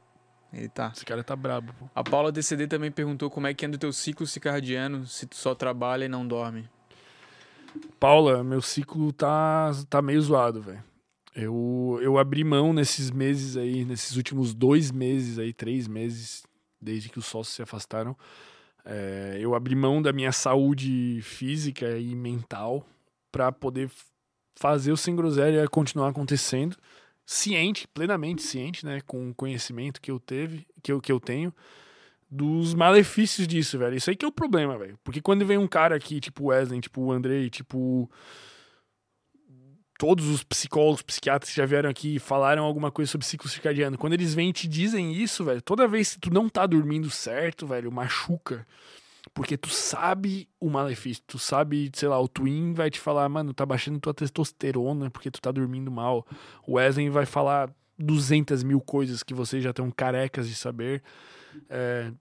[0.52, 0.92] Ele tá.
[0.94, 1.88] Esse cara tá brabo, pô.
[1.94, 5.36] A Paula DCD também perguntou como é que anda o teu ciclo circadiano se tu
[5.36, 6.68] só trabalha e não dorme.
[7.98, 10.82] Paula, meu ciclo tá, tá meio zoado, velho.
[11.34, 16.42] Eu, eu abri mão nesses meses aí, nesses últimos dois meses aí, três meses,
[16.78, 18.14] desde que os sócios se afastaram.
[18.84, 22.86] É, eu abri mão da minha saúde física e mental
[23.30, 23.90] para poder
[24.62, 26.76] fazer o Sem Groselha continuar acontecendo,
[27.26, 31.52] ciente, plenamente ciente, né, com o conhecimento que eu teve, que eu, que eu tenho,
[32.30, 33.96] dos malefícios disso, velho.
[33.96, 34.96] Isso aí que é o problema, velho.
[35.02, 38.08] Porque quando vem um cara aqui, tipo Wesley, tipo Andrei, tipo
[39.98, 43.98] todos os psicólogos, psiquiatras que já vieram aqui e falaram alguma coisa sobre ciclo circadiano,
[43.98, 47.10] quando eles vêm e te dizem isso, velho, toda vez que tu não tá dormindo
[47.10, 48.64] certo, velho, machuca.
[49.34, 53.54] Porque tu sabe o malefício, tu sabe, sei lá, o Twin vai te falar, mano,
[53.54, 56.26] tá baixando tua testosterona porque tu tá dormindo mal.
[56.66, 61.02] O Wesley vai falar 200 mil coisas que vocês já estão carecas de saber
[61.70, 62.12] é,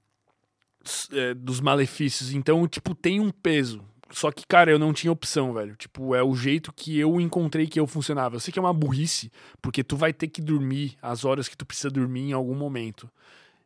[1.12, 2.34] é, dos malefícios.
[2.34, 3.84] Então, tipo, tem um peso.
[4.10, 5.76] Só que, cara, eu não tinha opção, velho.
[5.76, 8.36] Tipo, é o jeito que eu encontrei que eu funcionava.
[8.36, 9.32] Eu sei que é uma burrice,
[9.62, 13.10] porque tu vai ter que dormir as horas que tu precisa dormir em algum momento.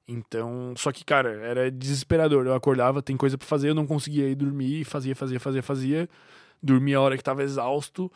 [0.08, 2.46] Então, só que, cara, era desesperador.
[2.46, 6.10] Eu acordava, tem coisa para fazer, eu não conseguia ir dormir, fazia, fazia, fazia, fazia.
[6.62, 8.12] Dormia a hora que tava exausto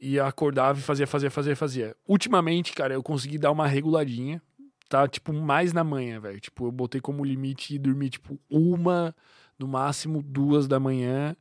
[0.00, 1.96] e acordava e fazia, fazia, fazia, fazia.
[2.06, 4.42] Ultimamente, cara, eu consegui dar uma reguladinha.
[4.88, 6.38] Tá, tipo, mais na manhã, velho.
[6.38, 9.14] Tipo, eu botei como limite dormir, tipo, uma,
[9.58, 11.34] no máximo duas da manhã.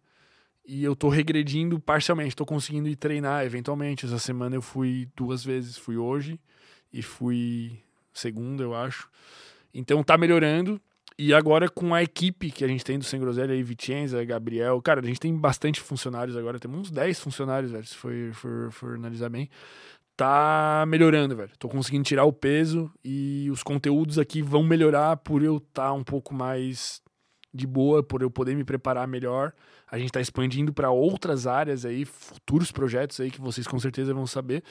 [0.66, 2.36] E eu tô regredindo parcialmente.
[2.36, 4.06] Tô conseguindo ir treinar eventualmente.
[4.06, 5.78] Essa semana eu fui duas vezes.
[5.78, 6.40] Fui hoje
[6.94, 7.78] e fui
[8.14, 9.10] segunda, eu acho.
[9.74, 10.82] Então tá melhorando.
[11.18, 14.82] E agora com a equipe que a gente tem do Sem Groselha aí, Vicenza, Gabriel,
[14.82, 18.72] cara, a gente tem bastante funcionários agora, temos uns 10 funcionários, velho, se for, for,
[18.72, 19.50] for analisar bem.
[20.18, 21.52] Tá melhorando, velho.
[21.60, 25.94] Tô conseguindo tirar o peso e os conteúdos aqui vão melhorar por eu estar tá
[25.94, 27.02] um pouco mais
[27.54, 29.54] de boa, por eu poder me preparar melhor.
[29.92, 34.14] A gente tá expandindo para outras áreas aí, futuros projetos aí que vocês com certeza
[34.14, 34.64] vão saber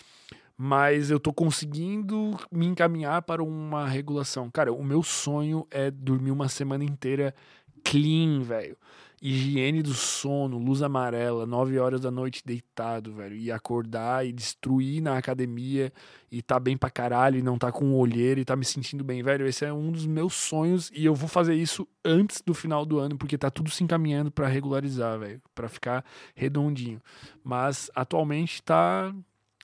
[0.63, 4.51] mas eu tô conseguindo me encaminhar para uma regulação.
[4.51, 7.35] Cara, o meu sonho é dormir uma semana inteira
[7.83, 8.77] clean, velho.
[9.23, 13.35] Higiene do sono, luz amarela, 9 horas da noite deitado, velho.
[13.37, 15.91] E acordar e destruir na academia
[16.31, 19.23] e tá bem pra caralho e não tá com olheira e tá me sentindo bem,
[19.23, 19.47] velho.
[19.47, 22.99] Esse é um dos meus sonhos e eu vou fazer isso antes do final do
[22.99, 25.41] ano porque tá tudo se encaminhando para regularizar, velho.
[25.55, 26.05] Pra ficar
[26.35, 27.01] redondinho.
[27.43, 29.11] Mas atualmente tá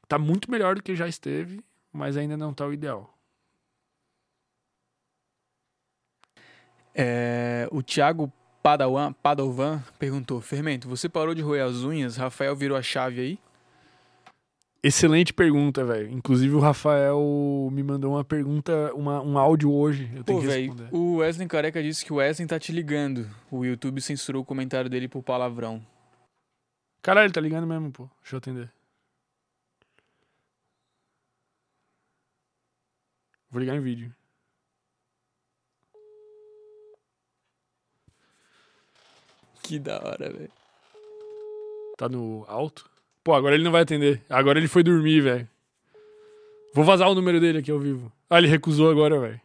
[0.08, 3.12] Tá muito melhor do que já esteve, mas ainda não tá o ideal.
[6.94, 12.16] É, o Thiago Padawan, Padovan perguntou: Fermento, você parou de roer as unhas?
[12.16, 13.38] Rafael virou a chave aí?
[14.82, 16.08] Excelente pergunta, velho.
[16.10, 20.08] Inclusive o Rafael me mandou uma pergunta, uma, um áudio hoje.
[20.14, 20.88] Eu tenho Pô, que responder.
[20.92, 23.28] o Wesley Careca disse que o Wesley tá te ligando.
[23.50, 25.84] O YouTube censurou o comentário dele por palavrão.
[27.02, 28.08] Caralho, ele tá ligando mesmo, pô.
[28.22, 28.75] Deixa eu atender.
[33.50, 34.14] Vou ligar em vídeo.
[39.62, 40.52] Que da hora, velho.
[41.96, 42.88] Tá no alto?
[43.24, 44.22] Pô, agora ele não vai atender.
[44.28, 45.48] Agora ele foi dormir, velho.
[46.72, 48.12] Vou vazar o número dele aqui ao vivo.
[48.28, 49.40] Ah, ele recusou agora, velho.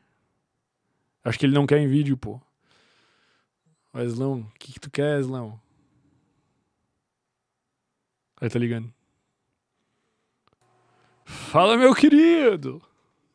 [1.24, 2.40] Acho que ele não quer em vídeo, pô.
[3.94, 5.60] Weslão, o que, que tu quer, Weslão?
[8.40, 8.92] Aí tá ligando.
[11.26, 12.82] Fala, meu querido!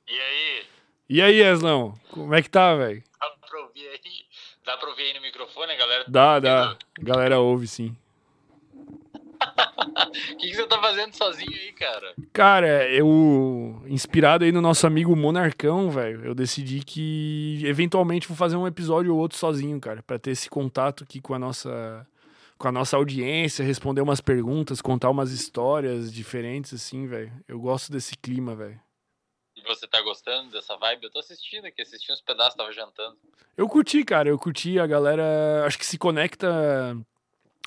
[0.09, 0.65] E aí?
[1.09, 1.95] E aí, Eslão?
[2.11, 3.03] Como é que tá, velho?
[3.21, 4.25] Dá pra ouvir aí?
[4.65, 6.05] Dá pra ouvir aí no microfone, a galera?
[6.07, 6.77] Dá, dá.
[7.01, 7.97] A galera ouve, sim.
[8.73, 9.17] O
[10.39, 12.15] que, que, você tá fazendo sozinho aí, cara?
[12.33, 18.57] Cara, eu, inspirado aí no nosso amigo Monarcão, velho, eu decidi que eventualmente vou fazer
[18.57, 22.07] um episódio ou outro sozinho, cara, para ter esse contato aqui com a nossa
[22.57, 27.31] com a nossa audiência, responder umas perguntas, contar umas histórias diferentes assim, velho.
[27.47, 28.81] Eu gosto desse clima, velho
[29.67, 31.05] você tá gostando dessa vibe?
[31.05, 33.17] Eu tô assistindo aqui, assisti uns pedaços, tava jantando.
[33.57, 34.79] Eu curti, cara, eu curti.
[34.79, 36.97] A galera acho que se conecta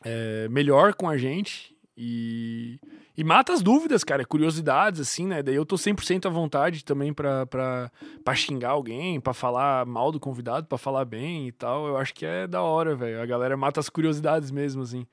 [0.03, 2.79] é, melhor com a gente e,
[3.17, 5.43] e mata as dúvidas, cara, curiosidades, assim, né?
[5.43, 7.91] Daí eu tô 100% à vontade também pra, pra,
[8.23, 11.87] pra xingar alguém, pra falar mal do convidado, pra falar bem e tal.
[11.87, 13.21] Eu acho que é da hora, velho.
[13.21, 15.05] A galera mata as curiosidades mesmo, assim.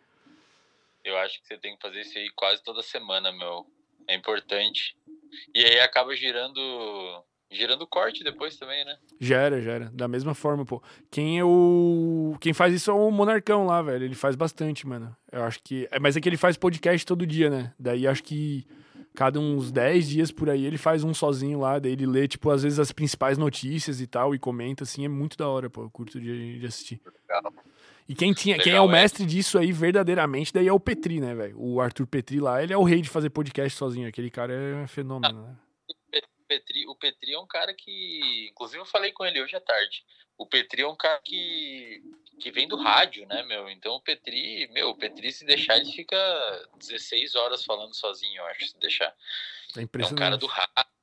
[1.05, 3.67] Eu acho que você tem que fazer isso aí quase toda semana, meu.
[4.09, 4.97] É importante.
[5.55, 6.61] E aí acaba girando
[7.51, 8.97] girando corte depois também, né?
[9.20, 9.90] Gera, gera.
[9.94, 10.82] Da mesma forma, pô.
[11.11, 12.36] Quem é o.
[12.40, 14.05] Quem faz isso é o Monarcão lá, velho.
[14.05, 15.15] Ele faz bastante, mano.
[15.31, 15.89] Eu acho que.
[15.90, 17.73] é, Mas é que ele faz podcast todo dia, né?
[17.78, 18.66] Daí acho que
[19.15, 21.78] cada uns 10 dias por aí ele faz um sozinho lá.
[21.78, 25.05] Daí ele lê, tipo, às vezes as principais notícias e tal, e comenta, assim.
[25.05, 25.82] É muito da hora, pô.
[25.82, 27.01] Eu curto de, de assistir.
[27.05, 27.53] Legal.
[28.09, 28.93] E quem, tinha, quem é Legal, o é.
[28.93, 31.57] mestre disso aí, verdadeiramente, daí é o Petri, né, velho?
[31.59, 34.09] O Arthur Petri lá, ele é o rei de fazer podcast sozinho.
[34.09, 35.57] Aquele cara é fenômeno, né?
[35.89, 38.49] O Petri, o Petri é um cara que.
[38.53, 40.05] Inclusive, eu falei com ele hoje à tarde.
[40.39, 42.03] O Petri é um cara que,
[42.39, 43.69] que vem do rádio, né, meu?
[43.69, 46.16] Então o Petri, meu, o Petri, se deixar, ele fica
[46.78, 49.07] 16 horas falando sozinho, eu acho, se deixar.
[49.07, 50.19] É É um impressionante.
[50.20, 50.95] cara do rádio.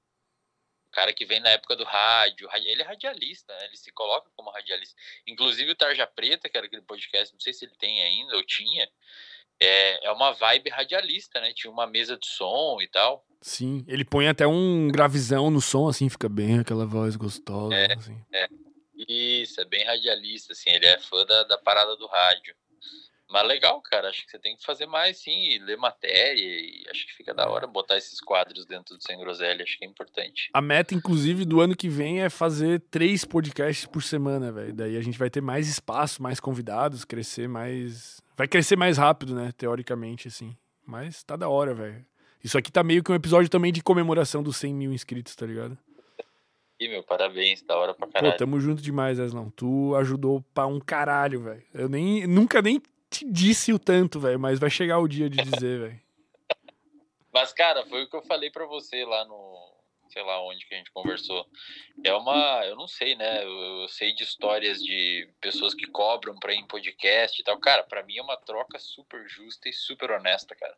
[0.93, 2.47] Cara que vem na época do rádio.
[2.53, 3.65] Ele é radialista, né?
[3.65, 4.95] Ele se coloca como radialista.
[5.27, 8.43] Inclusive o Tarja Preta, que era aquele podcast, não sei se ele tem ainda, ou
[8.45, 8.87] tinha.
[9.59, 11.51] É, é uma vibe radialista, né?
[11.53, 13.25] Tinha uma mesa de som e tal.
[13.41, 17.93] Sim, ele põe até um gravizão no som, assim, fica bem aquela voz gostosa, É.
[17.93, 18.23] assim.
[19.07, 22.55] Isso, é bem radialista, assim, ele é fã da, da parada do rádio.
[23.33, 26.83] Mas legal, cara, acho que você tem que fazer mais, sim, e ler matéria, e
[26.91, 29.87] acho que fica da hora botar esses quadros dentro do Sem Groselha, acho que é
[29.87, 30.51] importante.
[30.53, 34.71] A meta, inclusive, do ano que vem é fazer três podcasts por semana, velho.
[34.71, 38.21] Daí a gente vai ter mais espaço, mais convidados, crescer mais.
[38.37, 39.51] Vai crescer mais rápido, né?
[39.57, 40.55] Teoricamente, assim.
[40.85, 42.05] Mas tá da hora, velho.
[42.43, 45.47] Isso aqui tá meio que um episódio também de comemoração dos 100 mil inscritos, tá
[45.47, 45.75] ligado?
[46.79, 48.37] E, meu, parabéns, da hora pra Pô, caralho.
[48.37, 49.49] tamo junto demais, Eslão.
[49.55, 51.63] Tu ajudou pra um caralho, velho.
[51.73, 52.81] Eu nem, nunca nem
[53.13, 56.01] te disse o tanto, velho, mas vai chegar o dia de dizer, velho.
[57.31, 59.71] Mas, cara, foi o que eu falei pra você lá no.
[60.09, 61.47] Sei lá onde que a gente conversou.
[62.03, 62.63] É uma.
[62.65, 63.43] Eu não sei, né?
[63.43, 67.57] Eu, eu sei de histórias de pessoas que cobram pra ir em podcast e tal.
[67.59, 70.77] Cara, pra mim é uma troca super justa e super honesta, cara.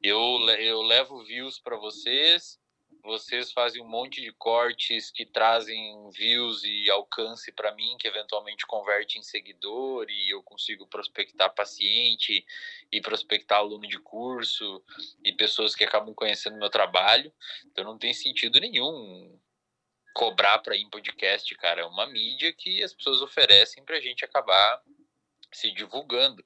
[0.00, 0.16] Eu,
[0.60, 2.60] eu levo views pra vocês.
[3.06, 8.66] Vocês fazem um monte de cortes que trazem views e alcance pra mim, que eventualmente
[8.66, 12.44] converte em seguidor e eu consigo prospectar paciente
[12.90, 14.82] e prospectar aluno de curso
[15.24, 17.32] e pessoas que acabam conhecendo meu trabalho.
[17.66, 19.38] Então não tem sentido nenhum
[20.12, 21.82] cobrar para ir em podcast, cara.
[21.82, 24.82] É uma mídia que as pessoas oferecem pra gente acabar
[25.56, 26.44] se divulgando.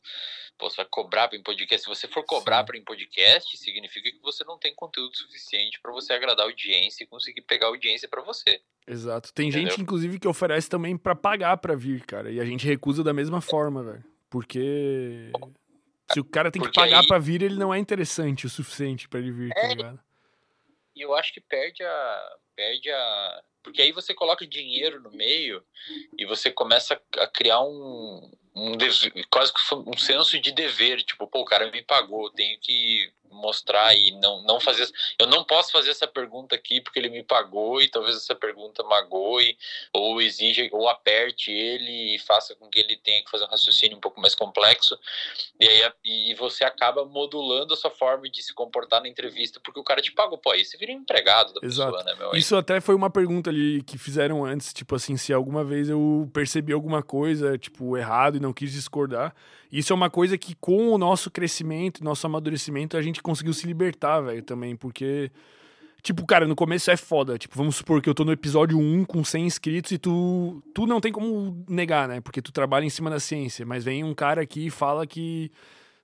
[0.58, 1.84] Pô, você vai cobrar para em podcast.
[1.84, 5.92] Se você for cobrar para em podcast, significa que você não tem conteúdo suficiente para
[5.92, 8.60] você agradar a audiência e conseguir pegar audiência para você.
[8.86, 9.32] Exato.
[9.32, 9.70] Tem Entendeu?
[9.70, 12.30] gente, inclusive, que oferece também pra pagar pra vir, cara.
[12.30, 14.04] E a gente recusa da mesma forma, velho.
[14.28, 15.30] Porque.
[16.12, 18.50] Se o cara tem que Porque pagar aí- pra vir, ele não é interessante o
[18.50, 20.00] suficiente pra ele vir, tá É, ligado?
[20.96, 22.36] E eu acho que perde a.
[22.56, 23.42] Perde a.
[23.62, 25.62] Porque aí você coloca dinheiro no meio
[26.18, 28.30] e você começa a criar um.
[28.54, 28.76] Um
[29.30, 31.02] quase que um senso de dever.
[31.02, 34.88] Tipo, pô, o cara me pagou, tenho que mostrar e não, não fazer.
[35.18, 38.82] Eu não posso fazer essa pergunta aqui porque ele me pagou e talvez essa pergunta
[38.82, 39.56] magoe
[39.92, 43.96] ou exija, ou aperte ele e faça com que ele tenha que fazer um raciocínio
[43.96, 44.98] um pouco mais complexo.
[45.58, 49.80] E aí e você acaba modulando a sua forma de se comportar na entrevista porque
[49.80, 50.38] o cara te pagou.
[50.38, 51.92] Pô, aí você vira um empregado da Exato.
[51.92, 52.32] pessoa, né, meu?
[52.34, 56.28] Isso até foi uma pergunta ali que fizeram antes, tipo assim, se alguma vez eu
[56.32, 59.34] percebi alguma coisa, tipo, errado e não quis discordar.
[59.70, 63.66] Isso é uma coisa que com o nosso crescimento, nosso amadurecimento, a gente conseguiu se
[63.66, 65.30] libertar, velho, também, porque
[66.02, 69.04] tipo, cara, no começo é foda, tipo, vamos supor que eu tô no episódio 1
[69.04, 72.20] com 100 inscritos e tu tu não tem como negar, né?
[72.20, 75.50] Porque tu trabalha em cima da ciência, mas vem um cara aqui e fala que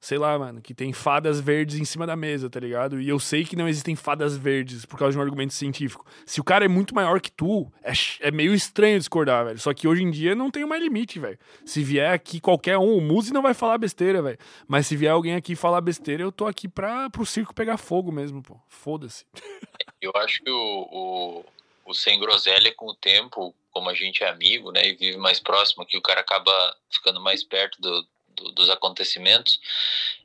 [0.06, 3.00] sei lá, mano, que tem fadas verdes em cima da mesa, tá ligado?
[3.00, 6.06] E eu sei que não existem fadas verdes por causa de um argumento científico.
[6.24, 9.58] Se o cara é muito maior que tu, é, é meio estranho discordar, velho.
[9.58, 11.36] Só que hoje em dia não tem mais limite, velho.
[11.64, 14.38] Se vier aqui qualquer um, o Muzi não vai falar besteira, velho.
[14.68, 18.12] Mas se vier alguém aqui falar besteira, eu tô aqui pra, pro circo pegar fogo
[18.12, 18.60] mesmo, pô.
[18.68, 19.26] Foda-se.
[20.00, 21.44] Eu acho que o, o,
[21.84, 25.40] o Sem Groselha, com o tempo, como a gente é amigo, né, e vive mais
[25.40, 26.52] próximo aqui, o cara acaba
[26.92, 29.58] ficando mais perto do, do- dos acontecimentos.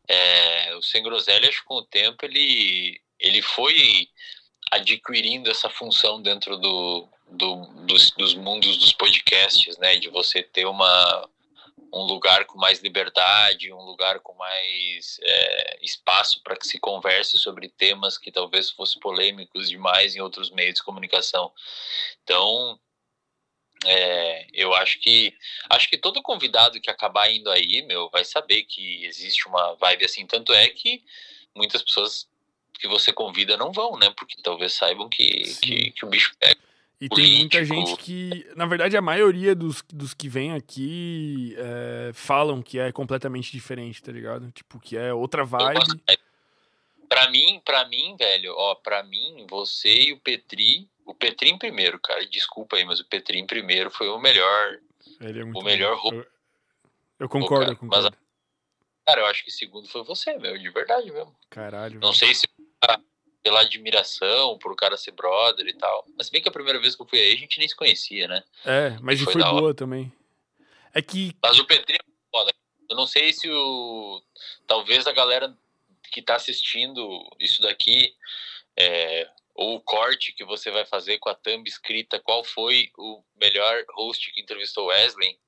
[0.07, 4.09] É, o Sem Groselha, acho que com o tempo, ele, ele foi
[4.71, 7.55] adquirindo essa função dentro do, do,
[7.85, 11.29] dos, dos mundos dos podcasts, né, de você ter uma
[11.93, 17.37] um lugar com mais liberdade, um lugar com mais é, espaço para que se converse
[17.37, 21.51] sobre temas que talvez fossem polêmicos demais em outros meios de comunicação.
[22.23, 22.79] Então,
[23.85, 25.33] é, eu acho que
[25.69, 30.05] acho que todo convidado que acabar indo aí, meu, vai saber que existe uma vibe
[30.05, 30.25] assim.
[30.25, 31.03] Tanto é que
[31.55, 32.27] muitas pessoas
[32.73, 34.11] que você convida não vão, né?
[34.15, 36.59] Porque talvez saibam que, que, que o bicho pega.
[36.99, 37.87] E tem muita Político.
[37.87, 42.91] gente que, na verdade, a maioria dos, dos que vem aqui é, falam que é
[42.91, 44.51] completamente diferente, tá ligado?
[44.51, 45.79] Tipo, que é outra vibe.
[47.11, 50.89] Pra mim, pra mim, velho, ó, pra mim, você e o Petri.
[51.05, 52.25] O Petri em primeiro, cara.
[52.25, 54.79] Desculpa aí, mas o Petri em primeiro foi o melhor.
[55.19, 56.13] Ele é muito O melhor bom.
[56.13, 56.25] Eu,
[57.19, 58.17] eu concordo, cara, eu concordo.
[59.05, 61.35] Cara, eu acho que segundo foi você, meu, de verdade mesmo.
[61.49, 61.99] Caralho.
[61.99, 62.15] Não velho.
[62.15, 62.47] sei se
[63.43, 66.05] pela admiração, por o cara ser brother e tal.
[66.17, 68.29] Mas bem que a primeira vez que eu fui aí, a gente nem se conhecia,
[68.29, 68.41] né?
[68.63, 69.59] É, mas e Foi foi da hora.
[69.59, 70.13] boa também.
[70.93, 71.35] É que.
[71.43, 72.53] Mas o Petri é foda.
[72.89, 74.23] Eu não sei se o.
[74.65, 75.53] Talvez a galera
[76.11, 78.13] que tá assistindo isso daqui,
[78.77, 83.23] é, ou o corte que você vai fazer com a thumb escrita, qual foi o
[83.35, 85.39] melhor host que entrevistou Wesley,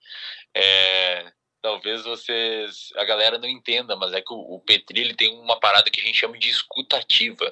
[0.53, 1.31] é,
[1.61, 2.89] talvez vocês.
[2.95, 5.99] A galera não entenda, mas é que o, o Petri ele tem uma parada que
[5.99, 7.51] a gente chama de escutativa.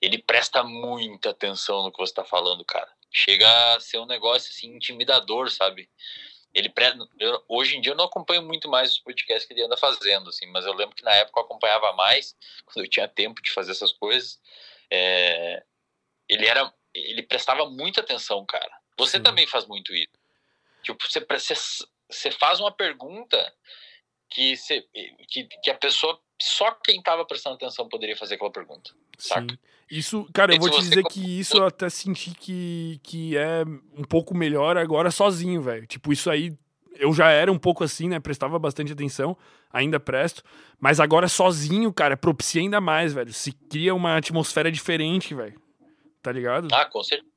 [0.00, 2.90] Ele presta muita atenção no que você tá falando, cara.
[3.10, 5.88] Chega a ser um negócio assim intimidador, sabe?
[6.54, 6.86] Ele pre...
[7.18, 10.30] eu, hoje em dia eu não acompanho muito mais os podcasts que ele anda fazendo,
[10.30, 13.50] assim, mas eu lembro que na época eu acompanhava mais, quando eu tinha tempo de
[13.50, 14.40] fazer essas coisas.
[14.90, 15.62] É...
[16.28, 18.72] Ele era, ele prestava muita atenção, cara.
[18.96, 19.22] Você Sim.
[19.22, 20.08] também faz muito isso.
[20.82, 21.54] Tipo, você, você,
[22.08, 23.52] você faz uma pergunta
[24.30, 24.86] que, você,
[25.28, 28.92] que, que a pessoa, só quem tava prestando atenção poderia fazer aquela pergunta.
[29.18, 29.52] Saca?
[29.52, 29.58] Sim.
[29.90, 33.62] Isso, cara, eu vou te dizer que isso eu até senti que, que é
[33.96, 35.86] um pouco melhor agora sozinho, velho.
[35.86, 36.56] Tipo, isso aí
[36.96, 38.18] eu já era um pouco assim, né?
[38.18, 39.36] Prestava bastante atenção,
[39.72, 40.42] ainda presto.
[40.80, 43.32] Mas agora sozinho, cara, propicia ainda mais, velho.
[43.32, 45.60] Se cria uma atmosfera diferente, velho.
[46.22, 46.68] Tá ligado?
[46.72, 47.32] Ah, com certeza.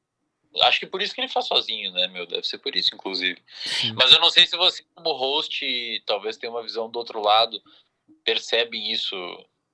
[0.62, 2.26] Acho que por isso que ele faz sozinho, né, meu?
[2.26, 3.40] Deve ser por isso, inclusive.
[3.64, 3.94] Sim.
[3.94, 7.62] Mas eu não sei se você, como host, talvez tenha uma visão do outro lado,
[8.24, 9.16] percebem isso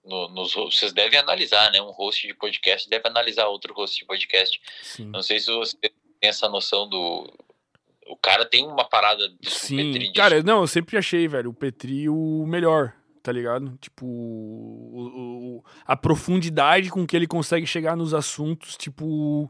[0.06, 0.54] no- nos.
[0.54, 1.82] Vocês devem analisar, né?
[1.82, 4.60] Um host de podcast deve analisar outro host de podcast.
[4.82, 5.06] Sim.
[5.08, 7.32] Não sei se você tem essa noção do.
[8.08, 12.10] O cara tem uma parada de Sim, cara, não, eu sempre achei, velho, o Petri
[12.10, 12.94] o melhor,
[13.24, 13.78] tá ligado?
[13.80, 19.50] Tipo, o- o- a profundidade com que ele consegue chegar nos assuntos, tipo,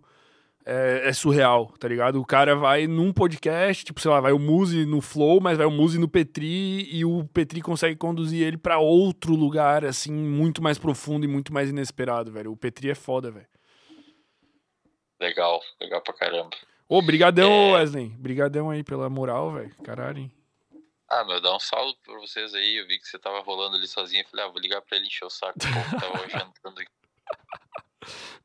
[0.65, 2.19] é, é surreal, tá ligado?
[2.21, 5.65] O cara vai num podcast, tipo, sei lá, vai o Muse no Flow, mas vai
[5.67, 10.61] o Muse no Petri e o Petri consegue conduzir ele pra outro lugar, assim, muito
[10.61, 12.51] mais profundo e muito mais inesperado, velho.
[12.51, 13.47] O Petri é foda, velho.
[15.19, 16.49] Legal, legal pra caramba.
[16.87, 17.73] Ô, brigadão, É.
[17.73, 18.09] Wesley.
[18.09, 19.73] Brigadão aí pela moral, velho.
[19.83, 20.31] Caralho, hein?
[21.09, 22.75] Ah, meu, dá um salve pra vocês aí.
[22.77, 24.25] Eu vi que você tava rolando ali sozinho.
[24.29, 25.53] Falei, ah, vou ligar pra ele encher o saco.
[25.59, 26.91] Pô, tava jantando aqui.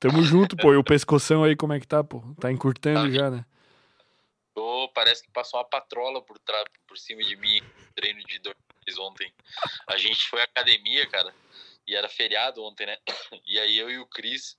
[0.01, 0.73] Tamo junto, pô.
[0.73, 2.23] E o pescoção aí, como é que tá, pô?
[2.41, 3.11] Tá encurtando Tá.
[3.11, 3.45] já, né?
[4.55, 8.39] Tô, parece que passou uma patrola por, tra- por cima de mim no treino de
[8.41, 9.33] dois ontem.
[9.87, 11.33] A gente foi à academia, cara,
[11.87, 12.97] e era feriado ontem, né?
[13.47, 14.57] E aí eu e o Cris,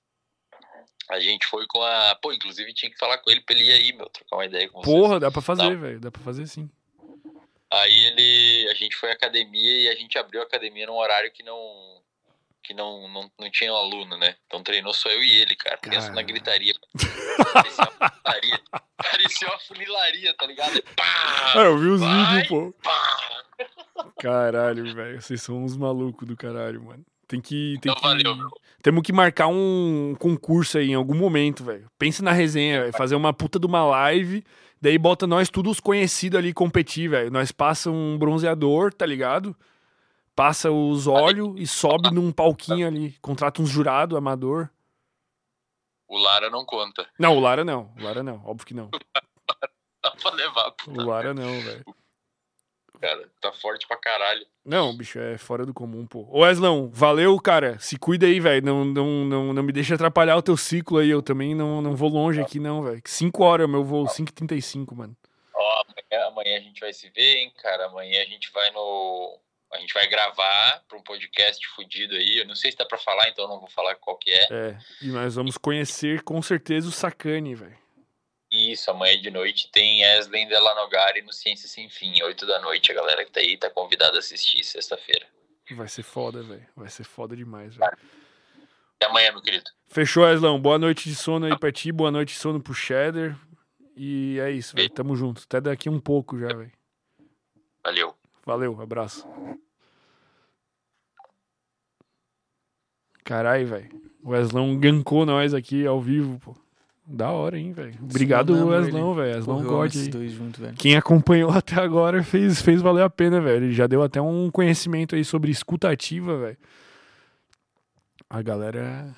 [1.08, 2.14] a gente foi com a.
[2.22, 4.68] Pô, inclusive tinha que falar com ele pra ele ir aí, meu, trocar uma ideia
[4.70, 4.96] com vocês.
[4.96, 6.00] Porra, dá pra fazer, velho.
[6.00, 6.70] Dá pra fazer sim.
[7.70, 8.68] Aí ele.
[8.70, 12.00] A gente foi à academia e a gente abriu a academia num horário que não.
[12.62, 14.34] Que não, não, não tinha um aluno, né?
[14.46, 15.78] Então treinou só eu e ele, cara.
[15.78, 16.74] Pensa na gritaria.
[17.52, 18.60] Parecia uma funilaria.
[18.96, 20.82] Parecia uma funilaria, tá ligado?
[20.94, 21.52] Pá!
[21.54, 22.74] Ah, eu vi os vídeos, pô.
[22.82, 23.18] pá!
[24.18, 25.20] Caralho, velho.
[25.20, 27.04] Vocês são uns malucos do caralho, mano.
[27.26, 27.78] Tem que.
[27.80, 28.02] Tem Então que...
[28.02, 28.50] valeu, meu.
[28.82, 31.90] Temos que marcar um concurso aí em algum momento, velho.
[31.98, 32.92] Pense na resenha, velho.
[32.92, 34.44] Fazer uma puta de uma live.
[34.80, 37.30] Daí bota nós todos os conhecidos ali competir, velho.
[37.30, 39.54] Nós passa um bronzeador, tá ligado?
[40.34, 43.12] Passa os óleos e sobe num palquinho ali.
[43.20, 44.70] Contrata uns jurado amador.
[46.08, 47.08] O Lara não conta.
[47.18, 47.92] Não, o Lara não.
[47.98, 48.42] O Lara não.
[48.44, 48.90] Óbvio que não.
[50.02, 51.84] Dá pra levar, O puta, Lara não, velho.
[53.00, 53.28] cara.
[53.40, 54.46] Tá forte pra caralho.
[54.64, 56.26] Não, bicho, é fora do comum, pô.
[56.30, 57.78] Ô, Weslão, valeu, cara.
[57.78, 58.64] Se cuida aí, velho.
[58.64, 61.08] Não, não, não, não me deixa atrapalhar o teu ciclo aí.
[61.08, 63.00] Eu também não, não vou longe aqui, não, velho.
[63.04, 65.16] 5 horas, meu voo, 5h35, mano.
[65.54, 67.86] Ó, amanhã, amanhã a gente vai se ver, hein, cara.
[67.86, 69.38] Amanhã a gente vai no.
[69.72, 72.38] A gente vai gravar pra um podcast fudido aí.
[72.38, 74.48] Eu não sei se dá pra falar, então eu não vou falar qual que é.
[74.50, 77.78] É, e nós vamos conhecer com certeza o Sacane, velho.
[78.50, 82.90] Isso, amanhã de noite tem Eslen Delanogari no Ciência Sem Fim, 8 da noite.
[82.90, 85.24] A galera que tá aí tá convidada a assistir sexta-feira.
[85.70, 86.66] Vai ser foda, velho.
[86.74, 87.92] Vai ser foda demais, velho.
[88.96, 89.70] Até amanhã, meu querido.
[89.86, 90.60] Fechou, Weslão.
[90.60, 91.92] Boa noite de sono aí pra ti.
[91.92, 93.38] Boa noite de sono pro Cheddar.
[93.96, 94.90] E é isso, velho.
[94.90, 95.42] Tamo junto.
[95.44, 96.72] Até daqui um pouco já, velho.
[97.84, 98.19] Valeu.
[98.50, 99.24] Valeu, abraço.
[103.22, 103.88] Caralho, velho.
[104.24, 106.56] O Weslão gankou nós aqui ao vivo, pô.
[107.06, 107.94] Da hora, hein, velho.
[108.02, 109.36] Obrigado, Weslão, velho.
[109.36, 110.74] Weslão God velho.
[110.76, 113.66] Quem acompanhou até agora fez, fez valer a pena, velho.
[113.66, 116.58] Ele já deu até um conhecimento aí sobre escutativa, velho.
[118.28, 119.14] A galera.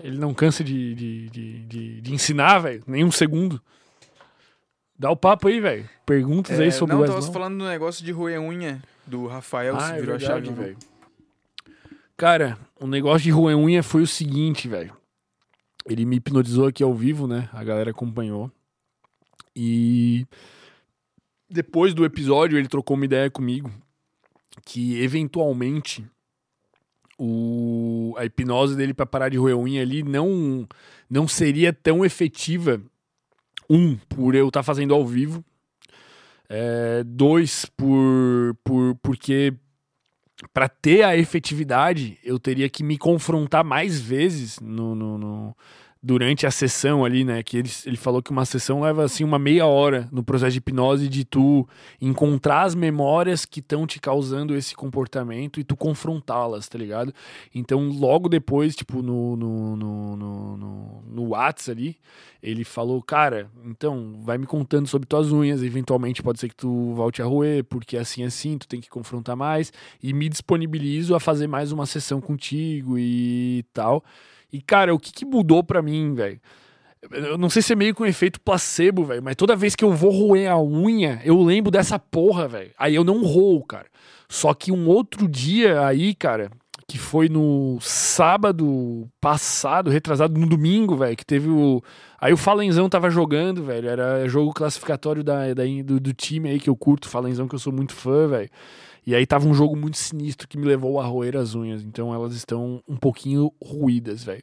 [0.00, 2.82] Ele não cansa de, de, de, de, de ensinar, velho.
[2.84, 3.62] Nem um segundo.
[5.02, 5.88] Dá o papo aí, velho.
[6.06, 7.32] Perguntas aí É, sobre não, o tava Weslão.
[7.32, 10.62] falando do negócio de roer unha do Rafael, Ah, se é virou verdade, a chave.
[10.62, 10.76] velho.
[12.16, 14.96] Cara, o negócio de roer unha foi o seguinte, velho.
[15.84, 17.48] Ele me hipnotizou aqui ao vivo, né?
[17.52, 18.48] A galera acompanhou.
[19.56, 20.24] E
[21.50, 23.72] depois do episódio, ele trocou uma ideia comigo
[24.64, 26.06] que eventualmente
[27.18, 30.66] o, a hipnose dele para parar de roer unha ali não,
[31.10, 32.80] não seria tão efetiva.
[33.68, 35.44] Um, por eu estar tá fazendo ao vivo.
[36.48, 39.54] É, dois, por, por porque
[40.52, 45.56] para ter a efetividade eu teria que me confrontar mais vezes no, no, no
[46.02, 47.42] durante a sessão ali, né?
[47.42, 50.58] Que ele, ele falou que uma sessão leva assim uma meia hora no processo de
[50.58, 51.68] hipnose de tu
[52.00, 57.14] encontrar as memórias que estão te causando esse comportamento e tu confrontá-las, tá ligado?
[57.54, 61.96] Então, logo depois, tipo, no, no, no, no, no, no Whats ali,
[62.42, 66.92] ele falou, cara, então, vai me contando sobre tuas unhas, eventualmente pode ser que tu
[66.94, 69.72] volte a roer, porque assim, assim, tu tem que confrontar mais,
[70.02, 74.02] e me disponibilizo a fazer mais uma sessão contigo e tal.
[74.52, 76.40] E, cara, o que, que mudou pra mim, velho?
[77.10, 79.82] Eu não sei se é meio com um efeito placebo, velho, mas toda vez que
[79.82, 82.70] eu vou roer a unha, eu lembro dessa porra, velho.
[82.78, 83.86] Aí eu não roo, cara.
[84.28, 86.50] Só que um outro dia aí, cara,
[86.86, 91.82] que foi no sábado passado, retrasado, no domingo, velho, que teve o.
[92.20, 93.88] Aí o Falenzão tava jogando, velho.
[93.88, 97.58] Era jogo classificatório da, da do, do, time aí que eu curto, Falenzão, que eu
[97.58, 98.50] sou muito fã, velho.
[99.04, 101.82] E aí tava um jogo muito sinistro que me levou a roer as unhas.
[101.82, 104.42] Então elas estão um pouquinho ruídas, velho.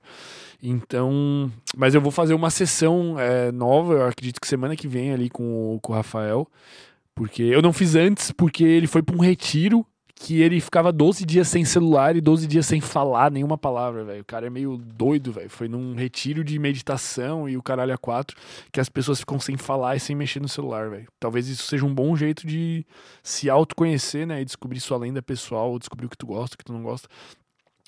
[0.62, 1.52] Então.
[1.78, 5.30] Mas eu vou fazer uma sessão é, nova, eu acredito que semana que vem ali
[5.30, 6.48] com o, com o Rafael.
[7.16, 9.86] Porque eu não fiz antes, porque ele foi para um retiro
[10.22, 14.22] que ele ficava 12 dias sem celular e 12 dias sem falar nenhuma palavra, velho.
[14.22, 15.50] O cara é meio doido, velho.
[15.50, 18.36] Foi num retiro de meditação e o caralho a quatro
[18.70, 21.08] que as pessoas ficam sem falar e sem mexer no celular, velho.
[21.22, 22.86] Talvez isso seja um bom jeito de
[23.24, 24.42] se autoconhecer, né?
[24.42, 27.08] E descobrir sua lenda pessoal, descobrir o que tu gosta, o que tu não gosta.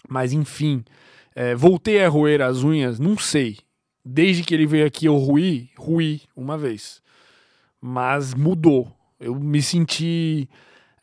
[0.07, 0.85] Mas enfim,
[1.35, 3.57] é, voltei a roer as unhas, não sei.
[4.05, 7.01] Desde que ele veio aqui eu ruí, ruí uma vez.
[7.81, 8.89] Mas mudou.
[9.19, 10.49] Eu me senti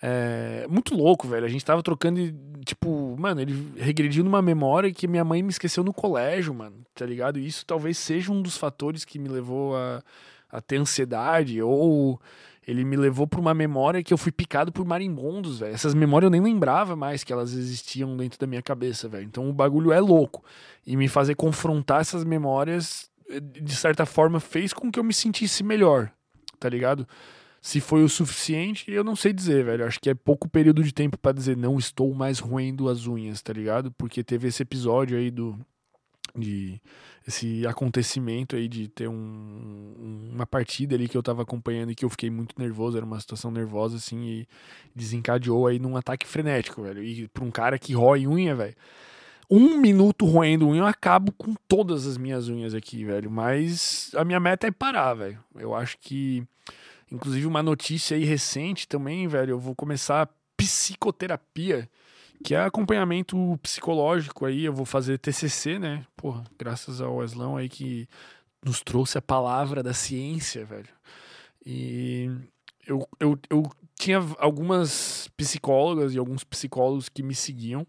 [0.01, 1.45] é, muito louco, velho.
[1.45, 2.35] A gente tava trocando e,
[2.65, 7.05] tipo, mano, ele regrediu numa memória que minha mãe me esqueceu no colégio, mano, tá
[7.05, 7.39] ligado?
[7.39, 10.03] E isso talvez seja um dos fatores que me levou a,
[10.51, 12.21] a ter ansiedade, ou
[12.67, 15.75] ele me levou pra uma memória que eu fui picado por marimbondos, velho.
[15.75, 19.25] Essas memórias eu nem lembrava mais que elas existiam dentro da minha cabeça, velho.
[19.25, 20.45] Então o bagulho é louco.
[20.87, 23.11] E me fazer confrontar essas memórias,
[23.41, 26.13] de certa forma, fez com que eu me sentisse melhor,
[26.61, 27.09] tá ligado?
[27.69, 29.85] Se foi o suficiente, eu não sei dizer, velho.
[29.85, 33.43] Acho que é pouco período de tempo para dizer não estou mais roendo as unhas,
[33.43, 33.93] tá ligado?
[33.93, 35.55] Porque teve esse episódio aí do
[36.35, 36.81] de
[37.27, 42.07] esse acontecimento aí de ter um, uma partida ali que eu tava acompanhando e que
[42.07, 44.49] eu fiquei muito nervoso, era uma situação nervosa assim e
[44.95, 47.03] desencadeou aí num ataque frenético, velho.
[47.03, 48.77] E pra um cara que rói unha, velho,
[49.51, 53.31] um minuto roendo unha, eu acabo com todas as minhas unhas aqui, velho.
[53.31, 55.39] Mas a minha meta é parar, velho.
[55.55, 56.49] Eu acho que
[57.11, 59.53] Inclusive, uma notícia aí recente também, velho.
[59.53, 61.89] Eu vou começar psicoterapia,
[62.45, 64.65] que é acompanhamento psicológico aí.
[64.65, 66.07] Eu vou fazer TCC, né?
[66.17, 68.09] Porra, graças ao Weslão aí que
[68.65, 70.89] nos trouxe a palavra da ciência, velho.
[71.65, 72.31] E
[72.87, 77.87] eu, eu, eu tinha algumas psicólogas e alguns psicólogos que me seguiam.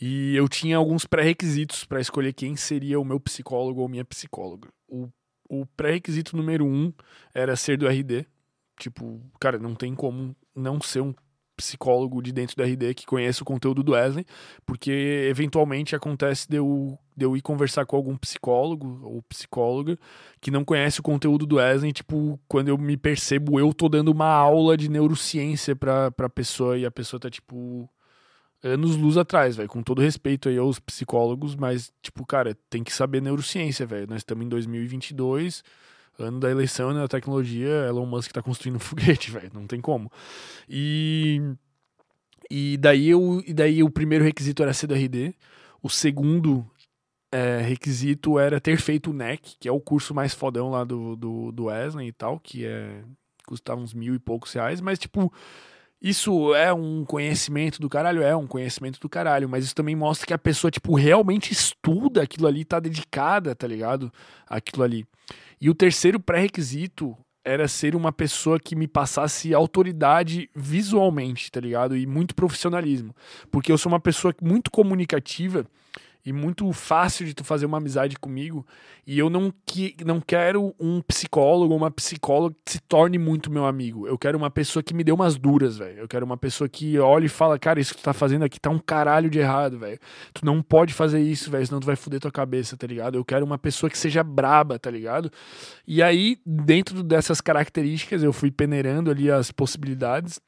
[0.00, 4.68] E eu tinha alguns pré-requisitos para escolher quem seria o meu psicólogo ou minha psicóloga.
[4.88, 5.08] O
[5.48, 6.92] o pré-requisito número um
[7.34, 8.26] era ser do RD.
[8.78, 11.14] Tipo, cara, não tem como não ser um
[11.56, 14.26] psicólogo de dentro do RD que conhece o conteúdo do Wesley,
[14.66, 19.98] porque eventualmente acontece de eu, de eu ir conversar com algum psicólogo ou psicóloga
[20.40, 24.10] que não conhece o conteúdo do Wesley, tipo, quando eu me percebo, eu tô dando
[24.10, 27.88] uma aula de neurociência pra, pra pessoa e a pessoa tá, tipo,
[28.64, 29.68] anos luz atrás, velho.
[29.68, 34.06] Com todo respeito aí aos psicólogos, mas, tipo, cara, tem que saber neurociência, velho.
[34.08, 35.62] Nós estamos em 2022,
[36.18, 37.86] ano da eleição e da tecnologia.
[37.88, 39.50] Elon Musk tá construindo um foguete, velho.
[39.52, 40.10] Não tem como.
[40.68, 41.40] E.
[42.50, 45.34] E daí, eu, e daí o primeiro requisito era ser do RD.
[45.82, 46.64] O segundo
[47.32, 51.16] é, requisito era ter feito o NEC, que é o curso mais fodão lá do,
[51.16, 53.02] do, do Wesley e tal, que é.
[53.46, 55.32] custava uns mil e poucos reais, mas, tipo
[56.04, 58.22] isso é um conhecimento do caralho?
[58.22, 62.22] É um conhecimento do caralho, mas isso também mostra que a pessoa, tipo, realmente estuda
[62.22, 64.12] aquilo ali, tá dedicada, tá ligado?
[64.46, 65.06] Aquilo ali.
[65.58, 71.96] E o terceiro pré-requisito era ser uma pessoa que me passasse autoridade visualmente, tá ligado?
[71.96, 73.16] E muito profissionalismo.
[73.50, 75.64] Porque eu sou uma pessoa muito comunicativa
[76.24, 78.66] e muito fácil de tu fazer uma amizade comigo.
[79.06, 83.50] E eu não, que, não quero um psicólogo ou uma psicóloga que se torne muito
[83.50, 84.06] meu amigo.
[84.06, 85.98] Eu quero uma pessoa que me dê umas duras, velho.
[85.98, 88.58] Eu quero uma pessoa que olhe e fala, cara, isso que tu tá fazendo aqui
[88.58, 89.98] tá um caralho de errado, velho.
[90.32, 93.16] Tu não pode fazer isso, velho, senão tu vai foder tua cabeça, tá ligado?
[93.16, 95.30] Eu quero uma pessoa que seja braba, tá ligado?
[95.86, 100.40] E aí, dentro dessas características, eu fui peneirando ali as possibilidades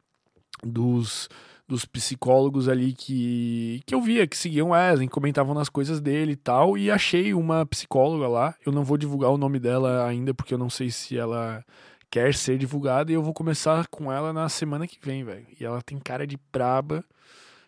[0.65, 1.29] dos
[1.69, 6.37] dos psicólogos ali que, que eu via, que seguiam Wesley, comentavam nas coisas dele e
[6.37, 8.55] tal, e achei uma psicóloga lá.
[8.65, 11.65] Eu não vou divulgar o nome dela ainda, porque eu não sei se ela
[12.09, 15.47] quer ser divulgada, e eu vou começar com ela na semana que vem, velho.
[15.59, 17.05] E ela tem cara de braba,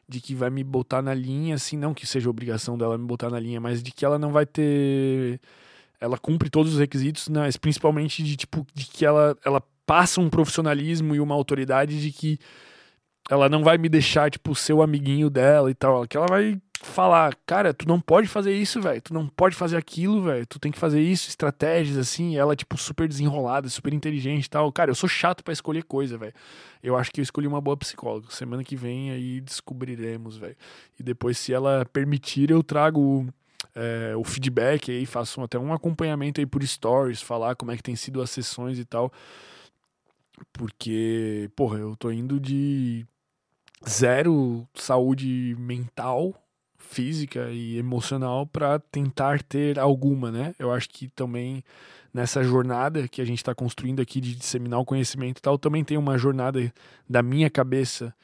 [0.09, 3.29] de que vai me botar na linha, assim, não que seja obrigação dela me botar
[3.29, 5.41] na linha, mas de que ela não vai ter.
[6.01, 10.31] Ela cumpre todos os requisitos, mas principalmente de tipo, de que ela, ela passa um
[10.31, 12.39] profissionalismo e uma autoridade de que
[13.31, 16.07] ela não vai me deixar, tipo, ser o amiguinho dela e tal.
[16.07, 19.03] Que ela vai falar, cara, tu não pode fazer isso, velho.
[19.03, 20.47] Tu não pode fazer aquilo, velho.
[20.47, 22.37] Tu tem que fazer isso, estratégias, assim.
[22.37, 24.73] ela, tipo, super desenrolada, super inteligente e tal.
[24.73, 26.33] Cara, eu sou chato para escolher coisa, velho.
[26.83, 28.29] Eu acho que eu escolhi uma boa psicóloga.
[28.31, 30.57] Semana que vem aí descobriremos, velho.
[30.99, 33.27] E depois, se ela permitir, eu trago
[33.75, 37.83] é, o feedback aí, faço até um acompanhamento aí por stories, falar como é que
[37.83, 39.13] tem sido as sessões e tal.
[40.53, 43.07] Porque, porra, eu tô indo de
[43.87, 46.35] zero saúde mental,
[46.79, 50.55] física e emocional para tentar ter alguma, né?
[50.59, 51.63] Eu acho que também
[52.13, 55.85] nessa jornada que a gente está construindo aqui de disseminar o conhecimento e tal, também
[55.85, 56.73] tem uma jornada
[57.09, 58.15] da minha cabeça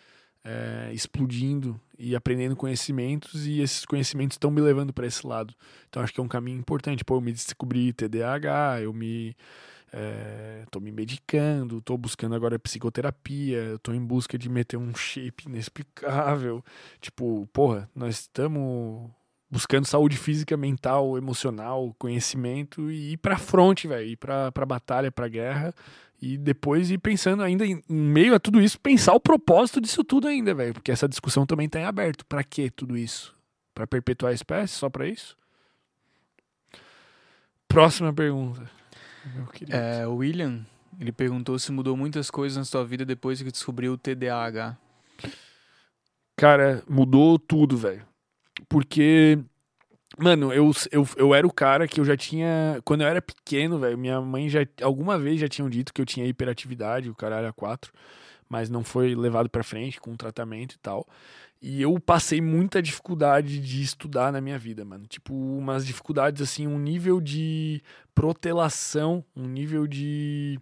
[0.45, 5.55] é, explodindo e aprendendo conhecimentos e esses conhecimentos estão me levando para esse lado.
[5.89, 7.05] Então acho que é um caminho importante.
[7.05, 9.37] Pô, eu me descobri TDAH, eu me
[10.65, 15.47] Estou é, me medicando, estou buscando agora psicoterapia, estou em busca de meter um shape
[15.47, 16.65] inexplicável.
[17.01, 19.09] Tipo, porra, nós estamos
[19.49, 25.13] buscando saúde física, mental, emocional, conhecimento e ir pra frente, velho, ir pra, pra batalha,
[25.13, 25.73] pra guerra
[26.21, 30.03] e depois ir pensando ainda em, em meio a tudo isso, pensar o propósito disso
[30.03, 32.27] tudo ainda, velho, porque essa discussão também tá em aberto.
[32.27, 33.33] Para que tudo isso?
[33.75, 34.75] Para perpetuar a espécie?
[34.75, 35.37] Só para isso?
[37.69, 38.69] Próxima pergunta.
[39.71, 40.65] É, o William,
[41.01, 44.77] ele perguntou se mudou muitas coisas na sua vida depois que descobriu o TDAH.
[46.37, 48.05] Cara, mudou tudo, velho.
[48.69, 49.39] Porque,
[50.19, 52.81] mano, eu, eu, eu era o cara que eu já tinha.
[52.85, 54.61] Quando eu era pequeno, velho, minha mãe já.
[54.83, 57.93] Alguma vez já tinham dito que eu tinha hiperatividade, o caralho a quatro,
[58.49, 61.07] mas não foi levado pra frente com tratamento e tal.
[61.67, 65.07] E eu passei muita dificuldade de estudar na minha vida, mano.
[65.07, 67.83] Tipo, umas dificuldades, assim, um nível de
[68.15, 70.61] protelação, um nível de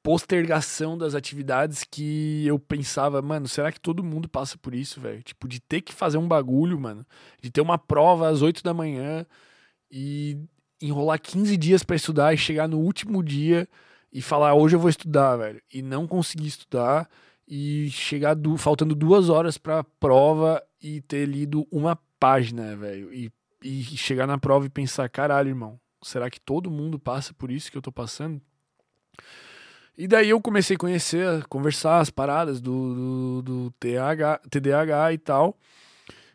[0.00, 5.24] postergação das atividades que eu pensava, mano, será que todo mundo passa por isso, velho?
[5.24, 7.04] Tipo, de ter que fazer um bagulho, mano,
[7.42, 9.26] de ter uma prova às 8 da manhã
[9.90, 10.38] e
[10.80, 13.68] enrolar 15 dias para estudar e chegar no último dia
[14.12, 17.08] e falar, hoje eu vou estudar, velho, e não conseguir estudar
[17.54, 23.12] e chegar do, faltando duas horas pra prova e ter lido uma página, velho.
[23.12, 23.30] E,
[23.62, 27.70] e chegar na prova e pensar, caralho, irmão, será que todo mundo passa por isso
[27.70, 28.40] que eu tô passando?
[29.98, 35.12] E daí eu comecei a conhecer, a conversar as paradas do, do, do TH, TDAH
[35.12, 35.58] e tal.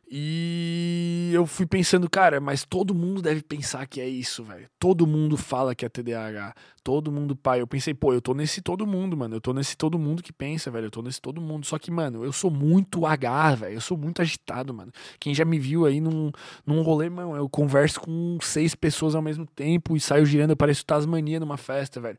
[0.09, 4.65] E eu fui pensando, cara, mas todo mundo deve pensar que é isso, velho.
[4.79, 6.55] Todo mundo fala que é TDAH.
[6.81, 7.59] Todo mundo, pai.
[7.59, 9.35] Eu pensei, pô, eu tô nesse todo mundo, mano.
[9.35, 10.85] Eu tô nesse todo mundo que pensa, velho.
[10.85, 11.65] Eu tô nesse todo mundo.
[11.65, 13.73] Só que, mano, eu sou muito H, velho.
[13.73, 14.93] Eu sou muito agitado, mano.
[15.19, 16.31] Quem já me viu aí num,
[16.65, 20.57] num rolê, mano, eu converso com seis pessoas ao mesmo tempo e saio girando, eu
[20.57, 22.17] pareço Tasmania numa festa, velho.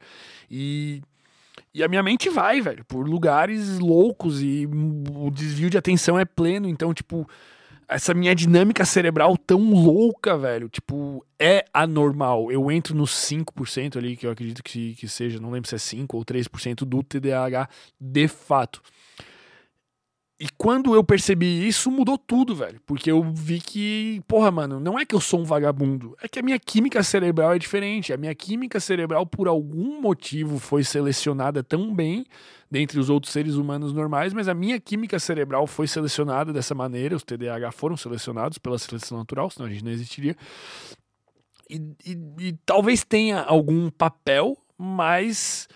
[0.50, 1.00] E.
[1.74, 6.24] E a minha mente vai, velho, por lugares loucos e o desvio de atenção é
[6.24, 6.68] pleno.
[6.68, 7.28] Então, tipo,
[7.88, 12.52] essa minha dinâmica cerebral tão louca, velho, tipo, é anormal.
[12.52, 15.78] Eu entro nos 5% ali, que eu acredito que, que seja, não lembro se é
[15.78, 18.82] 5 ou 3% do TDAH de fato.
[20.40, 22.80] E quando eu percebi isso, mudou tudo, velho.
[22.86, 26.16] Porque eu vi que, porra, mano, não é que eu sou um vagabundo.
[26.22, 28.12] É que a minha química cerebral é diferente.
[28.12, 32.24] A minha química cerebral, por algum motivo, foi selecionada tão bem
[32.70, 37.16] dentre os outros seres humanos normais, mas a minha química cerebral foi selecionada dessa maneira.
[37.16, 40.36] Os TDAH foram selecionados pela seleção natural, senão a gente não existiria.
[41.68, 45.66] E, e, e talvez tenha algum papel, mas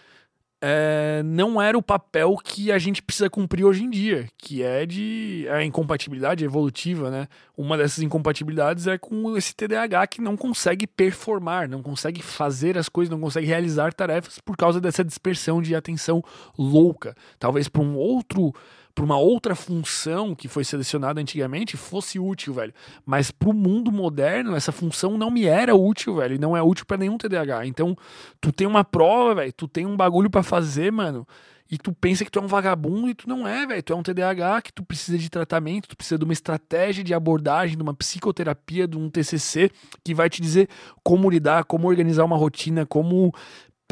[0.65, 4.87] é, não era o papel que a gente precisa cumprir hoje em dia, que é
[4.87, 7.27] de a incompatibilidade evolutiva, né?
[7.57, 12.89] Uma dessas incompatibilidades é com esse TDAH que não consegue performar, não consegue fazer as
[12.89, 16.23] coisas, não consegue realizar tarefas por causa dessa dispersão de atenção
[16.57, 17.17] louca.
[17.41, 18.55] Talvez para um outro
[18.95, 22.73] pra uma outra função que foi selecionada antigamente fosse útil, velho.
[23.05, 26.35] Mas pro mundo moderno, essa função não me era útil, velho.
[26.35, 27.67] E não é útil pra nenhum TDAH.
[27.67, 27.97] Então,
[28.41, 31.27] tu tem uma prova, velho, tu tem um bagulho pra fazer, mano.
[31.71, 33.83] E tu pensa que tu é um vagabundo e tu não é, velho.
[33.83, 37.15] Tu é um TDAH que tu precisa de tratamento, tu precisa de uma estratégia de
[37.15, 39.71] abordagem, de uma psicoterapia, de um TCC
[40.05, 40.69] que vai te dizer
[41.03, 43.33] como lidar, como organizar uma rotina, como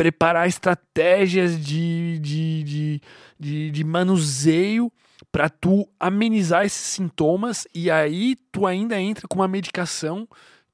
[0.00, 3.02] preparar estratégias de, de, de,
[3.38, 4.90] de, de manuseio
[5.30, 10.26] para tu amenizar esses sintomas e aí tu ainda entra com uma medicação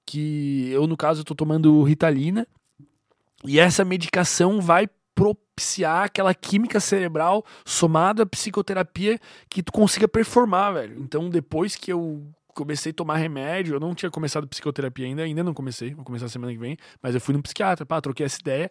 [0.07, 2.47] que eu no caso tô tomando Ritalina
[3.45, 9.19] e essa medicação vai propiciar aquela química cerebral somada à psicoterapia
[9.51, 11.01] que tu consiga performar, velho.
[11.01, 12.23] Então depois que eu
[12.57, 16.29] comecei a tomar remédio, eu não tinha começado psicoterapia ainda, ainda não comecei, vou começar
[16.29, 18.71] semana que vem, mas eu fui no psiquiatra, pá, troquei essa ideia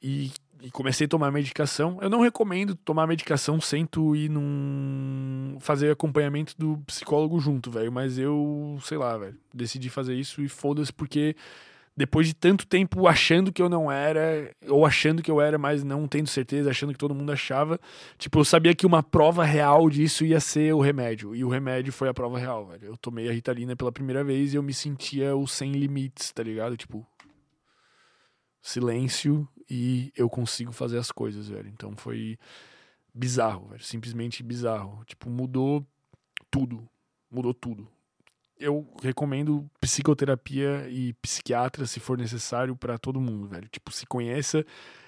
[0.00, 0.30] e,
[0.62, 1.98] e comecei a tomar medicação.
[2.00, 5.58] Eu não recomendo tomar medicação sem tu ir num.
[5.60, 7.90] fazer acompanhamento do psicólogo junto, velho.
[7.90, 9.36] Mas eu, sei lá, velho.
[9.52, 11.34] Decidi fazer isso e foda-se, porque
[11.98, 15.82] depois de tanto tempo achando que eu não era, ou achando que eu era, mas
[15.82, 17.80] não tendo certeza, achando que todo mundo achava,
[18.16, 21.34] tipo, eu sabia que uma prova real disso ia ser o remédio.
[21.34, 22.84] E o remédio foi a prova real, velho.
[22.84, 26.40] Eu tomei a Ritalina pela primeira vez e eu me sentia o sem limites, tá
[26.40, 26.76] ligado?
[26.76, 27.04] Tipo,
[28.62, 31.68] silêncio e eu consigo fazer as coisas, velho.
[31.68, 32.38] Então foi
[33.12, 33.82] bizarro, velho.
[33.82, 35.04] Simplesmente bizarro.
[35.04, 35.84] Tipo, mudou
[36.48, 36.88] tudo.
[37.28, 37.88] Mudou tudo.
[38.58, 43.68] Eu recomendo psicoterapia e psiquiatra se for necessário para todo mundo, velho.
[43.68, 44.64] Tipo, se conheça,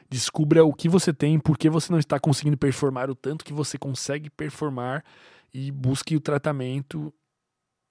[0.08, 3.52] descubra o que você tem, por que você não está conseguindo performar o tanto que
[3.52, 5.04] você consegue performar
[5.52, 7.12] e busque o tratamento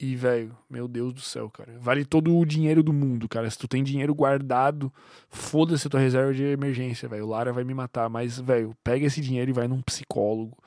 [0.01, 1.77] e, velho, meu Deus do céu, cara.
[1.77, 3.49] Vale todo o dinheiro do mundo, cara.
[3.49, 4.93] Se tu tem dinheiro guardado,
[5.29, 7.25] foda-se a tua reserva de emergência, velho.
[7.25, 8.09] O Lara vai me matar.
[8.09, 10.57] Mas, velho, pega esse dinheiro e vai num psicólogo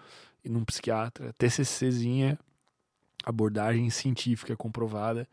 [0.44, 1.32] e num psiquiatra.
[1.38, 2.38] TCCzinha,
[3.22, 5.28] abordagem científica comprovada.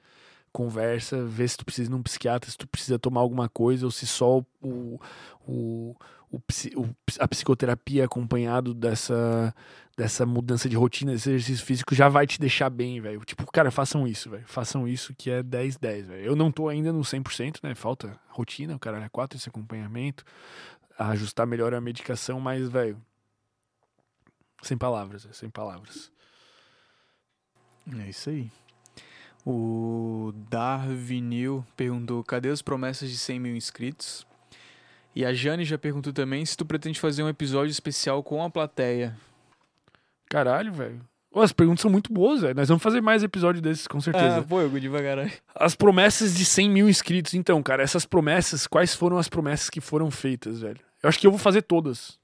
[0.52, 3.92] Conversa, vê se tu precisa ir num psiquiatra, se tu precisa tomar alguma coisa ou
[3.92, 5.00] se só o,
[5.48, 5.96] o,
[6.32, 6.42] o,
[7.20, 9.54] a psicoterapia acompanhado dessa
[10.00, 13.20] dessa mudança de rotina, desse exercício físico, já vai te deixar bem, velho.
[13.26, 14.46] Tipo, cara, façam isso, velho.
[14.48, 16.24] Façam isso que é 10-10, velho.
[16.24, 17.76] Eu não tô ainda no 100%, né?
[17.76, 20.24] Falta rotina, o cara é 4 esse acompanhamento,
[20.98, 22.98] ajustar melhor a medicação, mas, velho,
[24.62, 26.10] sem palavras, sem palavras.
[28.00, 28.52] É isso aí.
[29.46, 34.28] O Darvinil perguntou: cadê as promessas de 100 mil inscritos?
[35.16, 38.50] E a Jane já perguntou também se tu pretende fazer um episódio especial com a
[38.50, 39.18] plateia.
[40.30, 41.02] Caralho, velho.
[41.36, 42.56] As perguntas são muito boas, velho.
[42.56, 44.40] Nós vamos fazer mais episódios desses, com certeza.
[44.40, 45.32] Ah, pô, eu devagar.
[45.54, 47.34] As promessas de 100 mil inscritos.
[47.34, 50.80] Então, cara, essas promessas, quais foram as promessas que foram feitas, velho?
[51.02, 52.18] Eu acho que eu vou fazer todas.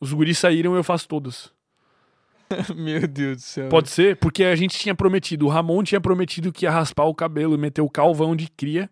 [0.00, 1.52] Os guris saíram eu faço todas.
[2.76, 3.68] Meu Deus do céu.
[3.68, 4.16] Pode ser?
[4.16, 5.46] Porque a gente tinha prometido.
[5.46, 8.90] O Ramon tinha prometido que ia raspar o cabelo e meter o calvão de cria.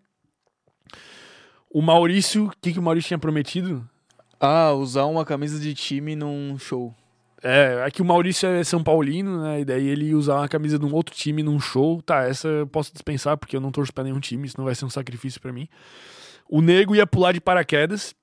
[1.70, 3.88] O Maurício, o que, que o Maurício tinha prometido?
[4.40, 6.94] Ah, usar uma camisa de time num show.
[7.42, 9.60] É, é que o Maurício é São Paulino, né?
[9.60, 12.00] E daí ele usar uma camisa de um outro time num show.
[12.02, 14.74] Tá, essa eu posso dispensar porque eu não torço pra nenhum time, isso não vai
[14.74, 15.68] ser um sacrifício para mim.
[16.48, 18.14] O nego ia pular de paraquedas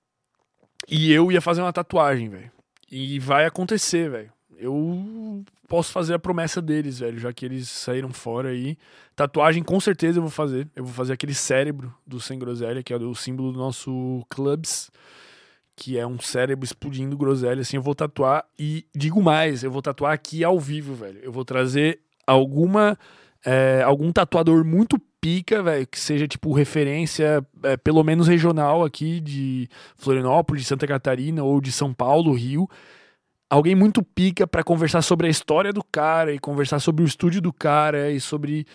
[0.89, 2.51] e eu ia fazer uma tatuagem, velho.
[2.91, 4.32] E vai acontecer, velho.
[4.57, 8.77] Eu posso fazer a promessa deles, velho, já que eles saíram fora aí.
[9.15, 10.67] Tatuagem com certeza eu vou fazer.
[10.75, 14.91] Eu vou fazer aquele cérebro do Sem Groselha, que é o símbolo do nosso Clubs
[15.75, 19.81] que é um cérebro explodindo groselha, assim, eu vou tatuar e digo mais, eu vou
[19.81, 21.19] tatuar aqui ao vivo, velho.
[21.23, 22.97] Eu vou trazer alguma
[23.45, 29.19] é, algum tatuador muito pica, velho, que seja tipo referência, é, pelo menos regional aqui
[29.19, 29.67] de
[29.97, 32.69] Florianópolis, de Santa Catarina ou de São Paulo, Rio.
[33.53, 37.39] Alguém muito pica para conversar sobre a história do cara e conversar sobre o estúdio
[37.39, 38.65] do cara e sobre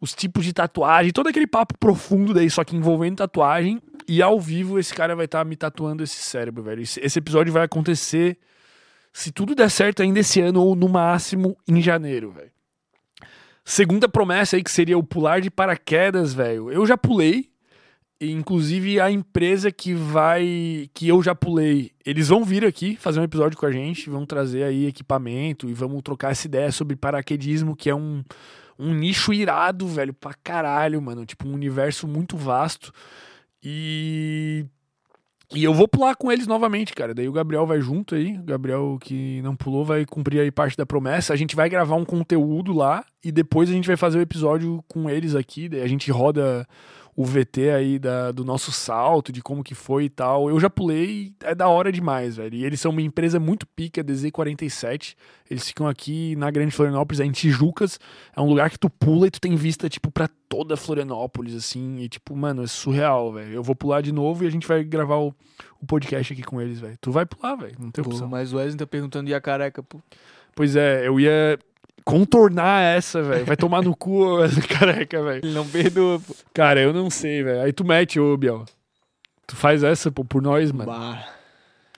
[0.00, 3.82] os tipos de tatuagem, todo aquele papo profundo daí, só que envolvendo tatuagem.
[4.06, 6.82] E ao vivo esse cara vai estar tá me tatuando esse cérebro, velho.
[6.82, 8.38] Esse, esse, episódio vai acontecer,
[9.12, 12.52] se tudo der certo, ainda esse ano ou no máximo em janeiro, velho.
[13.64, 16.70] Segunda promessa aí que seria o pular de paraquedas, velho.
[16.70, 17.50] Eu já pulei.
[18.20, 20.90] Inclusive a empresa que vai.
[20.92, 24.26] que eu já pulei, eles vão vir aqui fazer um episódio com a gente, vão
[24.26, 28.24] trazer aí equipamento e vamos trocar essa ideia sobre paraquedismo, que é um
[28.78, 31.26] um nicho irado, velho, pra caralho, mano.
[31.26, 32.92] Tipo, um universo muito vasto.
[33.62, 34.64] E.
[35.54, 37.14] E eu vou pular com eles novamente, cara.
[37.14, 38.38] Daí o Gabriel vai junto aí.
[38.38, 41.32] O Gabriel que não pulou vai cumprir aí parte da promessa.
[41.32, 44.84] A gente vai gravar um conteúdo lá e depois a gente vai fazer o episódio
[44.86, 45.66] com eles aqui.
[45.66, 46.68] Daí a gente roda
[47.18, 50.48] o VT aí da, do nosso salto, de como que foi e tal.
[50.48, 52.54] Eu já pulei, é da hora demais, velho.
[52.54, 55.16] E eles são uma empresa muito pica, DZ47.
[55.50, 57.98] Eles ficam aqui na Grande Florianópolis, é em Tijucas.
[58.36, 61.98] É um lugar que tu pula e tu tem vista, tipo, pra toda Florianópolis, assim.
[61.98, 63.52] E, tipo, mano, é surreal, velho.
[63.52, 65.34] Eu vou pular de novo e a gente vai gravar o,
[65.82, 66.96] o podcast aqui com eles, velho.
[67.00, 67.74] Tu vai pular, velho.
[67.80, 68.28] Não tem Pô, opção.
[68.28, 70.00] mas o Wesley tá perguntando e a careca, pô.
[70.54, 71.58] Pois é, eu ia
[72.08, 73.44] contornar essa, velho.
[73.44, 75.44] Vai tomar no cu essa careca, velho.
[75.44, 76.34] Ele não perdoa, pô.
[76.54, 77.60] Cara, eu não sei, velho.
[77.60, 78.64] Aí tu mete, ô, Biel.
[79.46, 80.90] Tu faz essa, pô, por nós, mano.
[80.90, 81.34] Bah,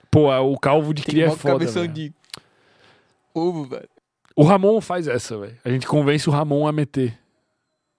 [0.09, 2.13] Pô, o calvo de tem cria é foda, cabeção de
[3.33, 3.87] ovo, velho.
[4.35, 5.57] O Ramon faz essa, velho.
[5.63, 7.17] A gente convence o Ramon a meter.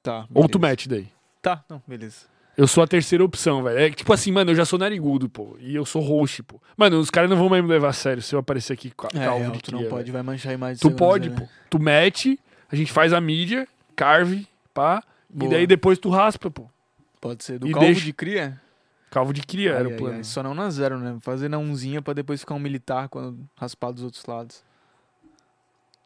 [0.02, 0.26] Tá.
[0.34, 0.70] Ou tu beleza.
[0.70, 1.08] mete daí.
[1.40, 2.26] Tá, não, beleza.
[2.56, 3.78] Eu sou a terceira opção, velho.
[3.78, 5.56] É tipo assim, mano, eu já sou narigudo, pô.
[5.58, 6.60] E eu sou roxo, pô.
[6.76, 9.08] Mano, os caras não vão mais me levar a sério se eu aparecer aqui ca-
[9.14, 9.90] É, calvo real, de tu cria, não velho.
[9.90, 11.48] pode, vai manchar a imagem Tu pode, groselha.
[11.48, 11.68] pô.
[11.70, 12.38] Tu mete,
[12.70, 13.66] a gente faz a mídia,
[13.96, 15.02] carve, pá.
[15.30, 15.48] Boa.
[15.50, 16.68] E daí depois tu raspa, pô.
[17.20, 17.58] Pode ser.
[17.58, 18.60] Do E calvo deixa- de cria?
[19.10, 20.16] Calvo de cria era Ai, o ai, plano.
[20.16, 21.16] ai, Só não na zero, né?
[21.20, 24.62] Fazer na unzinha pra depois ficar um militar quando raspar dos outros lados.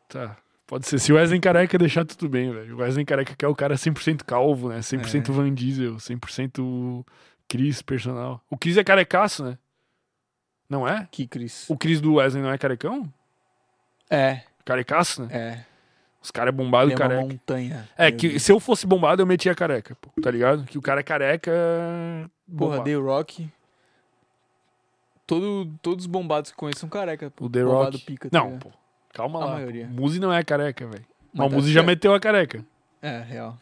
[0.09, 0.37] Tá.
[0.67, 0.99] Pode ser.
[0.99, 2.75] Se o Wesley Careca deixar tudo bem, velho.
[2.75, 4.81] O Wesley Careca que é o cara 100% calvo, né?
[4.81, 5.33] 100% É.
[5.33, 7.05] Van Diesel, 100%
[7.49, 8.41] Cris personal.
[8.51, 9.57] O Cris é carecaço, né?
[10.69, 11.07] Não é?
[11.13, 11.71] Que Cris.
[11.71, 13.13] O Cris do Wesley não é carecão?
[14.11, 15.29] É, Carecaço, né?
[15.31, 15.65] é.
[16.21, 17.21] Os caras é bombado é careca.
[17.23, 17.89] montanha.
[17.97, 18.43] É, que Deus.
[18.43, 20.65] se eu fosse bombado, eu metia careca, pô, tá ligado?
[20.65, 21.53] Que o cara é careca.
[22.49, 22.85] Porra, bombado.
[22.85, 23.49] The Rock.
[25.25, 27.31] Todo, todos os bombados que conheço são careca.
[27.31, 27.47] pô.
[27.47, 28.05] O The Bombado Rock.
[28.05, 28.63] pica, tá Não, ligado?
[28.65, 28.73] pô.
[29.17, 29.53] Calma A lá.
[29.53, 29.87] maioria.
[29.87, 31.07] Muzi não é careca, velho.
[31.33, 32.63] Mas o tá Muzi já meteu a careca.
[33.01, 33.57] É, real.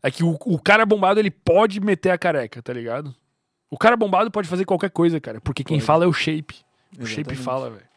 [0.00, 3.12] É que o, o cara bombado, ele pode meter a careca, tá ligado?
[3.68, 5.40] O cara bombado pode fazer qualquer coisa, cara.
[5.40, 5.86] Porque quem Pode.
[5.86, 6.54] fala é o shape.
[6.96, 7.42] O shape Exatamente.
[7.42, 7.88] fala, velho.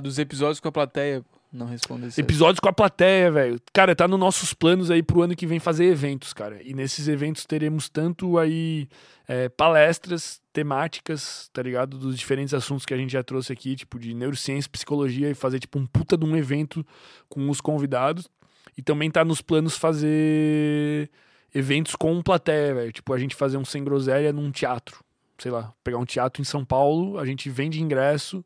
[0.00, 1.22] Dos episódios com a plateia.
[1.52, 2.20] Não responde esse.
[2.20, 3.60] Episódios com a plateia, velho.
[3.72, 6.60] Cara, tá nos nossos planos aí pro ano que vem fazer eventos, cara.
[6.62, 8.88] E nesses eventos teremos tanto aí
[9.28, 11.98] é, palestras temáticas, tá ligado?
[11.98, 15.58] Dos diferentes assuntos que a gente já trouxe aqui, tipo de neurociência, psicologia, e fazer
[15.58, 16.84] tipo um puta de um evento
[17.28, 18.28] com os convidados.
[18.76, 21.10] E também tá nos planos fazer
[21.54, 22.92] eventos com plateia, velho.
[22.92, 25.04] Tipo, a gente fazer um sem groselha num teatro.
[25.38, 28.44] Sei lá, pegar um teatro em São Paulo, a gente vende ingresso,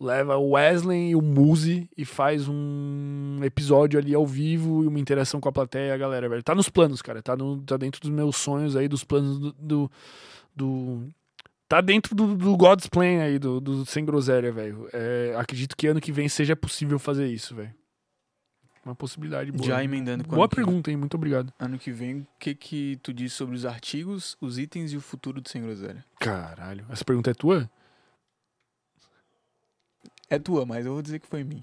[0.00, 4.98] leva o Wesley e o Muzi e faz um episódio ali ao vivo e uma
[5.00, 6.42] interação com a plateia e a galera, velho.
[6.42, 7.22] Tá nos planos, cara.
[7.22, 9.52] Tá, no, tá dentro dos meus sonhos aí, dos planos do.
[9.52, 9.90] do,
[10.54, 11.08] do-
[11.68, 14.88] tá dentro do, do God's Plan aí, do, do Sem Groselha, velho.
[14.92, 17.74] É, acredito que ano que vem seja possível fazer isso, velho.
[18.84, 19.66] Uma possibilidade boa.
[19.66, 20.96] Já emendando com Boa pergunta, hein?
[20.96, 21.52] Muito obrigado.
[21.58, 25.00] Ano que vem, o que que tu diz sobre os artigos, os itens e o
[25.00, 26.04] futuro do Sem Groselha?
[26.20, 26.86] Caralho.
[26.88, 27.68] Essa pergunta é tua?
[30.28, 31.62] É tua, mas eu vou dizer que foi minha.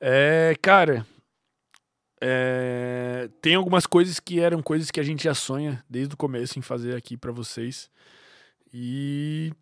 [0.00, 1.06] É, cara,
[2.20, 6.58] é, tem algumas coisas que eram coisas que a gente já sonha desde o começo
[6.58, 7.90] em fazer aqui pra vocês
[8.72, 9.52] e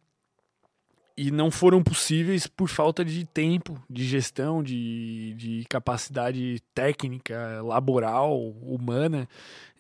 [1.17, 8.37] e não foram possíveis por falta de tempo, de gestão, de, de capacidade técnica, laboral,
[8.63, 9.29] humana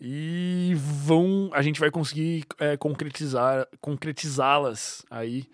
[0.00, 5.48] e vão a gente vai conseguir é, concretizar concretizá-las aí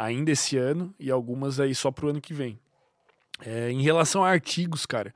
[0.00, 2.58] ainda esse ano e algumas aí só pro ano que vem.
[3.44, 5.14] É, em relação a artigos, cara.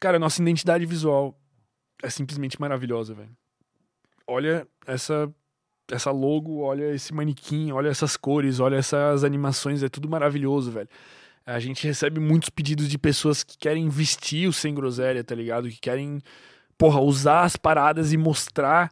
[0.00, 1.38] Cara, nossa identidade visual
[2.02, 3.36] é simplesmente maravilhosa, velho.
[4.26, 5.32] Olha essa
[5.88, 10.88] essa logo, olha esse manequim, olha essas cores, olha essas animações, é tudo maravilhoso, velho.
[11.44, 15.68] A gente recebe muitos pedidos de pessoas que querem vestir o sem groselha, tá ligado?
[15.70, 16.20] Que querem,
[16.76, 18.90] porra, usar as paradas e mostrar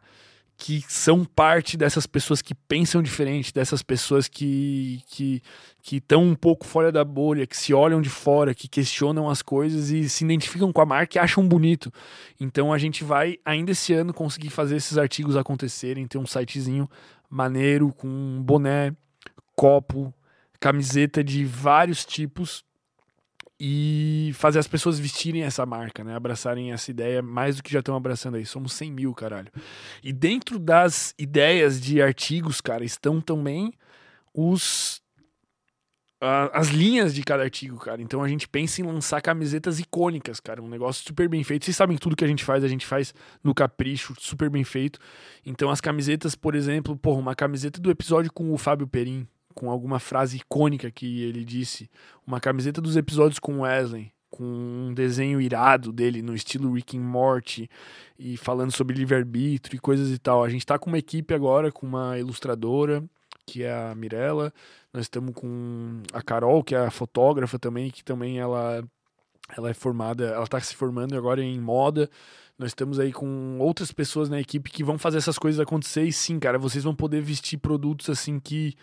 [0.57, 5.41] que são parte dessas pessoas que pensam diferente, dessas pessoas que que
[5.81, 9.41] que estão um pouco fora da bolha, que se olham de fora, que questionam as
[9.41, 11.91] coisas e se identificam com a marca e acham bonito.
[12.39, 16.89] Então a gente vai ainda esse ano conseguir fazer esses artigos acontecerem, ter um sitezinho
[17.29, 18.95] maneiro com boné,
[19.55, 20.13] copo,
[20.59, 22.63] camiseta de vários tipos
[23.59, 26.15] e fazer as pessoas vestirem essa marca, né?
[26.15, 28.45] Abraçarem essa ideia mais do que já estão abraçando aí.
[28.45, 29.51] Somos 100 mil, caralho.
[30.03, 33.73] E dentro das ideias de artigos, cara, estão também
[34.33, 35.01] os
[36.53, 38.01] as linhas de cada artigo, cara.
[38.01, 40.61] Então a gente pensa em lançar camisetas icônicas, cara.
[40.61, 41.65] Um negócio super bem feito.
[41.65, 43.13] Vocês sabem tudo que a gente faz, a gente faz
[43.43, 44.99] no capricho, super bem feito.
[45.45, 49.71] Então as camisetas, por exemplo, porra, uma camiseta do episódio com o Fábio Perim, com
[49.71, 51.89] alguma frase icônica que ele disse.
[52.27, 57.01] Uma camiseta dos episódios com Wesley, com um desenho irado dele no estilo Rick and
[57.01, 57.67] Morty
[58.19, 60.43] e falando sobre livre-arbítrio e coisas e tal.
[60.43, 63.03] A gente tá com uma equipe agora, com uma ilustradora,
[63.47, 64.53] que é a Mirella.
[64.93, 68.83] Nós estamos com a Carol, que é a fotógrafa também, que também ela
[69.55, 72.09] Ela é formada, ela tá se formando agora em moda.
[72.57, 76.03] Nós estamos aí com outras pessoas na equipe que vão fazer essas coisas acontecer.
[76.03, 78.73] E sim, cara, vocês vão poder vestir produtos assim que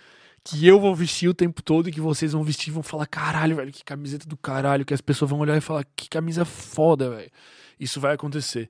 [0.44, 3.06] que eu vou vestir o tempo todo e que vocês vão vestir e vão falar,
[3.06, 6.44] caralho, velho, que camiseta do caralho, que as pessoas vão olhar e falar, que camisa
[6.44, 7.30] foda, velho.
[7.78, 8.68] Isso vai acontecer.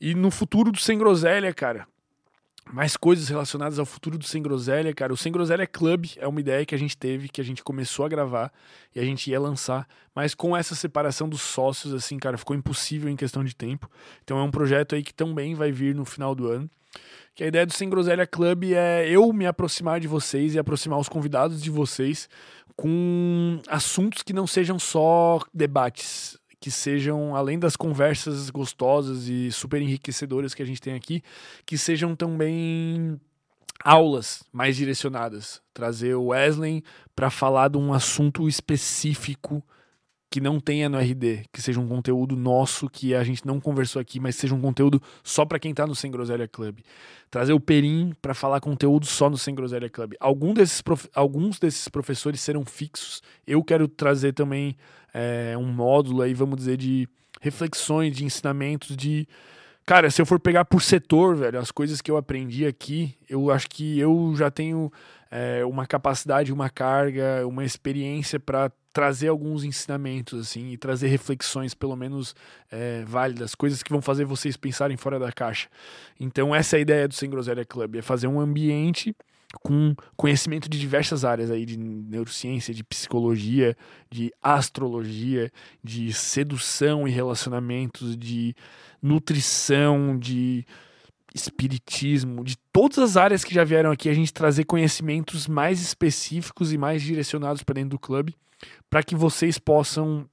[0.00, 1.86] E no futuro do Sem Groselha, cara,
[2.70, 5.12] mais coisas relacionadas ao futuro do Sem Groselha, cara.
[5.12, 8.04] O Sem Groselha Club é uma ideia que a gente teve, que a gente começou
[8.04, 8.52] a gravar
[8.94, 13.08] e a gente ia lançar, mas com essa separação dos sócios, assim, cara, ficou impossível
[13.08, 13.90] em questão de tempo.
[14.22, 16.70] Então é um projeto aí que também vai vir no final do ano.
[17.34, 20.98] Que a ideia do Sem Groselha Club é eu me aproximar de vocês e aproximar
[20.98, 22.28] os convidados de vocês
[22.76, 29.80] com assuntos que não sejam só debates, que sejam, além das conversas gostosas e super
[29.80, 31.22] enriquecedoras que a gente tem aqui,
[31.64, 33.18] que sejam também
[33.82, 35.62] aulas mais direcionadas.
[35.72, 36.84] Trazer o Wesley
[37.16, 39.62] para falar de um assunto específico
[40.32, 44.00] que não tenha no RD, que seja um conteúdo nosso que a gente não conversou
[44.00, 46.78] aqui, mas seja um conteúdo só para quem tá no Sem Groselha Club.
[47.30, 50.14] Trazer o Perim para falar conteúdo só no Sem Groselha Club.
[50.18, 51.06] Algum desses prof...
[51.14, 53.22] Alguns desses professores serão fixos.
[53.46, 54.74] Eu quero trazer também
[55.12, 57.06] é, um módulo aí, vamos dizer, de
[57.42, 59.28] reflexões, de ensinamentos, de.
[59.84, 63.50] Cara, se eu for pegar por setor, velho, as coisas que eu aprendi aqui, eu
[63.50, 64.90] acho que eu já tenho
[65.32, 71.72] é, uma capacidade, uma carga, uma experiência para trazer alguns ensinamentos assim e trazer reflexões
[71.72, 72.36] pelo menos
[72.70, 75.68] é, válidas, coisas que vão fazer vocês pensarem fora da caixa.
[76.20, 79.16] Então essa é a ideia do Sem Groselha Club, é fazer um ambiente
[79.62, 83.74] com conhecimento de diversas áreas aí de neurociência, de psicologia,
[84.10, 85.50] de astrologia,
[85.82, 88.54] de sedução e relacionamentos, de
[89.02, 90.66] nutrição, de
[91.34, 96.72] espiritismo, de todas as áreas que já vieram aqui, a gente trazer conhecimentos mais específicos
[96.72, 98.34] e mais direcionados para dentro do clube,
[98.90, 100.28] para que vocês possam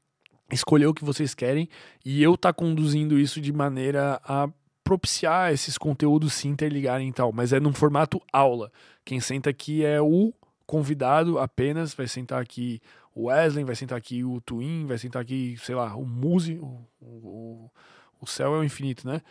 [0.52, 1.70] escolher o que vocês querem
[2.04, 4.50] e eu tá conduzindo isso de maneira a
[4.84, 8.72] propiciar esses conteúdos se interligarem e tal, mas é num formato aula.
[9.06, 10.34] Quem senta aqui é o
[10.66, 12.82] convidado apenas, vai sentar aqui
[13.14, 16.88] o Wesley, vai sentar aqui o Twin, vai sentar aqui, sei lá, o Muse, o,
[17.02, 17.72] o,
[18.20, 19.22] o céu é o infinito, né?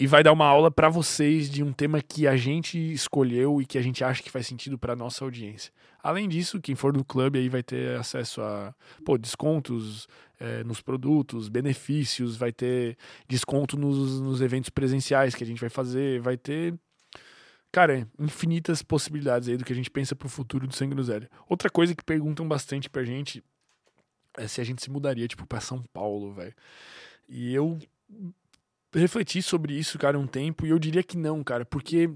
[0.00, 3.66] E vai dar uma aula para vocês de um tema que a gente escolheu e
[3.66, 5.72] que a gente acha que faz sentido para nossa audiência.
[6.02, 8.74] Além disso, quem for do clube aí vai ter acesso a
[9.04, 10.08] pô, descontos
[10.40, 12.96] é, nos produtos, benefícios, vai ter
[13.28, 16.74] desconto nos, nos eventos presenciais que a gente vai fazer, vai ter
[17.70, 21.30] cara, infinitas possibilidades aí do que a gente pensa pro futuro do Sangue Groselha.
[21.48, 23.42] Outra coisa que perguntam bastante pra gente
[24.36, 26.54] é se a gente se mudaria, tipo, pra São Paulo, velho.
[27.28, 27.78] E eu
[29.00, 32.10] refleti sobre isso, cara, um tempo, e eu diria que não, cara, porque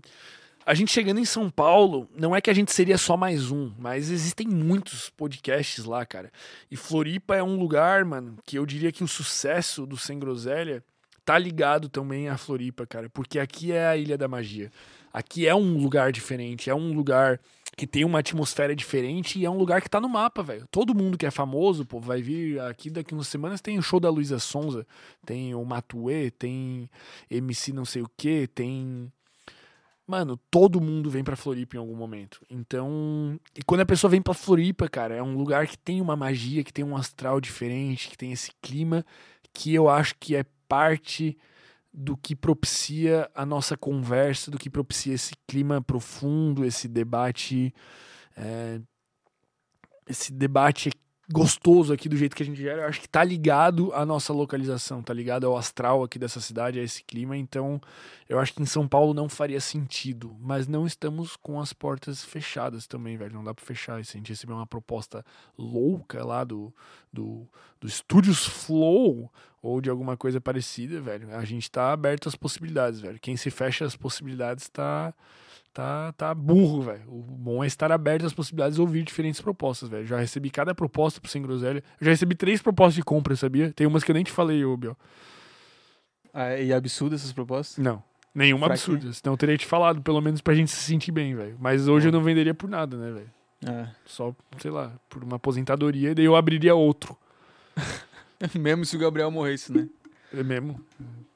[0.65, 3.73] a gente chegando em São Paulo, não é que a gente seria só mais um,
[3.79, 6.31] mas existem muitos podcasts lá, cara.
[6.69, 10.83] E Floripa é um lugar, mano, que eu diria que o sucesso do Sem Groselha
[11.25, 14.71] tá ligado também a Floripa, cara, porque aqui é a Ilha da Magia.
[15.13, 17.41] Aqui é um lugar diferente, é um lugar
[17.77, 20.67] que tem uma atmosfera diferente e é um lugar que tá no mapa, velho.
[20.71, 24.01] Todo mundo que é famoso, pô, vai vir aqui daqui umas semanas tem o show
[24.01, 24.87] da Luísa Sonza,
[25.27, 26.89] tem o Matue, tem
[27.31, 29.13] MC não sei o que, tem
[30.07, 32.41] Mano, todo mundo vem pra Floripa em algum momento.
[32.49, 36.15] Então, e quando a pessoa vem pra Floripa, cara, é um lugar que tem uma
[36.15, 39.05] magia, que tem um astral diferente, que tem esse clima
[39.53, 41.37] que eu acho que é parte
[41.99, 47.75] do que propicia a nossa conversa, do que propicia esse clima profundo, esse debate,
[48.37, 48.79] é,
[50.07, 50.91] esse debate
[51.33, 54.33] gostoso aqui do jeito que a gente gera, eu acho que tá ligado à nossa
[54.33, 57.81] localização, tá ligado ao astral aqui dessa cidade, a esse clima, então
[58.29, 62.25] eu acho que em São Paulo não faria sentido, mas não estamos com as portas
[62.25, 65.25] fechadas também, velho, não dá pra fechar, se a gente receber uma proposta
[65.59, 66.73] louca lá do,
[67.17, 67.49] do,
[67.81, 73.01] do Studios Flow, ou de alguma coisa parecida, velho, a gente tá aberto às possibilidades,
[73.01, 75.13] velho, quem se fecha às possibilidades tá
[75.73, 77.03] tá, tá burro, velho.
[77.07, 80.07] O bom é estar aberto às possibilidades de ouvir diferentes propostas, velho.
[80.07, 81.85] Já recebi cada proposta pro Sem Groselha.
[82.01, 83.71] Eu já recebi três propostas de compra, sabia?
[83.75, 84.97] Tem umas que eu nem te falei, ô, Biel.
[86.33, 87.77] Ah, e absurdo essas propostas?
[87.77, 88.03] Não.
[88.35, 89.13] Nenhuma absurda.
[89.13, 91.59] Senão eu teria te falado, pelo menos pra gente se sentir bem, velho.
[91.61, 93.31] Mas hoje eu não venderia por nada, né, velho?
[93.67, 93.89] É.
[94.05, 97.19] Só, sei lá, por uma aposentadoria, e daí eu abriria outro.
[98.55, 99.89] mesmo se o Gabriel morresse, né?
[100.33, 100.81] É mesmo.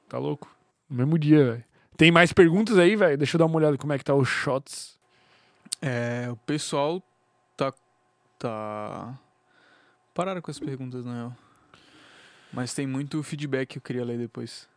[0.07, 0.53] Tá louco?
[0.89, 1.63] No mesmo dia, velho.
[1.97, 3.17] Tem mais perguntas aí, velho?
[3.17, 4.97] Deixa eu dar uma olhada como é que tá os shots.
[5.81, 7.03] É, o pessoal
[7.57, 7.73] tá.
[8.39, 9.19] tá.
[10.13, 11.37] Pararam com as perguntas, na real.
[12.53, 14.67] Mas tem muito feedback que eu queria ler depois.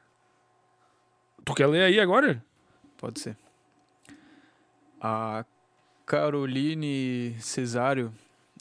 [1.44, 2.42] Tu quer ler aí agora?
[2.96, 3.36] Pode ser.
[5.00, 5.44] A
[6.06, 8.12] Caroline Cesário,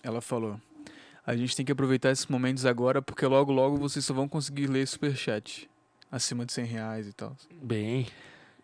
[0.02, 0.60] ela falou:
[1.26, 4.68] A gente tem que aproveitar esses momentos agora, porque logo, logo vocês só vão conseguir
[4.68, 5.70] ler superchat.
[6.12, 7.36] Acima de 100 reais e tal.
[7.62, 8.08] Bem.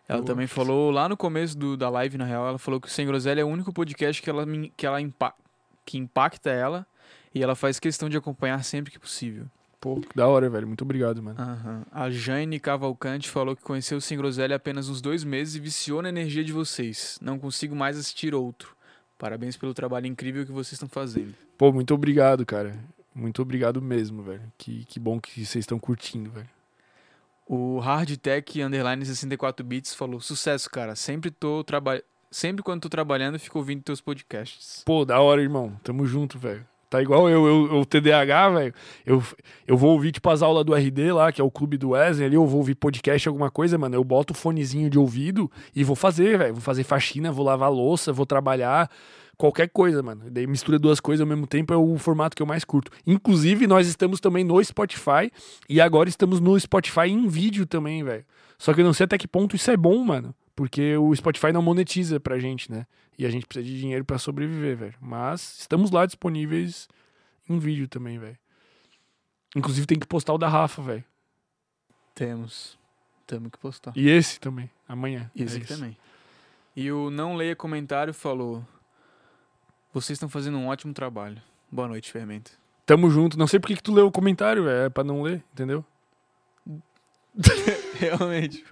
[0.08, 2.90] Ela também falou lá no começo do- da live, na real, ela falou que o
[2.90, 4.44] Sem Groselha é o único podcast que ela,
[4.76, 5.34] que ela impa-
[5.84, 6.84] que impacta ela
[7.34, 9.46] e ela faz questão de acompanhar sempre que possível.
[9.80, 10.66] Pô, que da hora, velho.
[10.66, 11.40] Muito obrigado, mano.
[11.40, 11.86] Aham.
[11.90, 16.02] A Jane Cavalcante falou que conheceu o Sem Groselha apenas uns dois meses e viciou
[16.02, 17.18] na energia de vocês.
[17.22, 18.76] Não consigo mais assistir outro.
[19.16, 21.34] Parabéns pelo trabalho incrível que vocês estão fazendo.
[21.56, 22.78] Pô, muito obrigado, cara.
[23.14, 24.42] Muito obrigado mesmo, velho.
[24.58, 26.48] Que, que bom que vocês estão curtindo, velho.
[27.46, 30.94] O Hardtech Underline 64 Bits falou: Sucesso, cara.
[30.94, 32.04] Sempre tô trabalhando.
[32.30, 34.84] Sempre quando tô trabalhando, fico ouvindo teus podcasts.
[34.86, 35.76] Pô, da hora, irmão.
[35.82, 36.64] Tamo junto, velho.
[36.90, 38.74] Tá igual eu, eu, eu TDAH, velho.
[39.06, 39.22] Eu,
[39.64, 42.26] eu vou ouvir, tipo, as aulas do RD lá, que é o clube do Wesley
[42.26, 43.94] ali, eu vou ouvir podcast, alguma coisa, mano.
[43.94, 46.54] Eu boto o fonezinho de ouvido e vou fazer, velho.
[46.54, 48.90] Vou fazer faxina, vou lavar louça, vou trabalhar,
[49.36, 50.24] qualquer coisa, mano.
[50.28, 52.90] Daí mistura duas coisas ao mesmo tempo, é o formato que eu mais curto.
[53.06, 55.30] Inclusive, nós estamos também no Spotify
[55.68, 58.24] e agora estamos no Spotify em vídeo também, velho.
[58.58, 60.34] Só que eu não sei até que ponto isso é bom, mano.
[60.54, 62.86] Porque o Spotify não monetiza pra gente, né?
[63.18, 64.94] E a gente precisa de dinheiro pra sobreviver, velho.
[65.00, 66.88] Mas estamos lá disponíveis
[67.48, 68.38] em vídeo também, velho.
[69.56, 71.04] Inclusive tem que postar o da Rafa, velho.
[72.14, 72.78] Temos.
[73.26, 73.92] Temos que postar.
[73.96, 75.30] E esse também, amanhã.
[75.34, 75.74] Esse É isso.
[75.74, 75.96] também.
[76.76, 78.64] E o Não Leia Comentário falou:
[79.92, 81.40] Vocês estão fazendo um ótimo trabalho.
[81.70, 82.52] Boa noite, Fermento.
[82.86, 83.38] Tamo junto.
[83.38, 84.86] Não sei por que tu leu o comentário, velho.
[84.86, 85.84] É pra não ler, entendeu?
[87.98, 88.64] Realmente.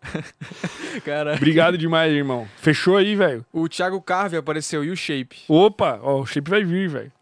[1.04, 2.48] Cara, Obrigado demais, irmão.
[2.56, 3.44] Fechou aí, velho.
[3.52, 5.38] o Thiago Carve apareceu e o Shape.
[5.48, 7.12] Opa, ó, o Shape vai vir, velho.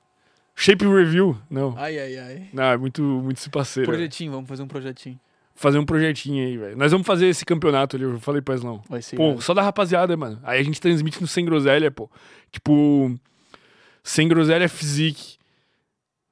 [0.54, 1.38] Shape Review.
[1.48, 1.74] Não.
[1.78, 2.48] Ai, ai, ai.
[2.52, 3.88] Não, é muito, muito esse parceiro.
[3.88, 3.98] velho.
[3.98, 5.20] Projetinho, vamos fazer um projetinho.
[5.54, 6.76] Fazer um projetinho aí, velho.
[6.76, 8.82] Nós vamos fazer esse campeonato ali, eu falei pra Eslão.
[8.88, 9.16] Vai ser.
[9.16, 9.42] Pô, irado.
[9.42, 10.40] só da rapaziada, mano.
[10.42, 12.10] Aí a gente transmite no Sem Groselha, pô.
[12.50, 13.14] Tipo,
[14.02, 15.38] Sem Groselha Physique.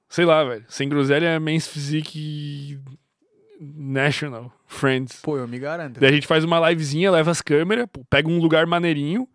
[0.08, 0.64] Sei lá, velho.
[0.68, 2.80] Sem Groselha Men's Physique
[3.60, 5.20] National Friends.
[5.22, 6.00] Pô, eu me garanto.
[6.00, 9.28] Daí a gente faz uma livezinha, leva as câmeras, pô, pega um lugar maneirinho.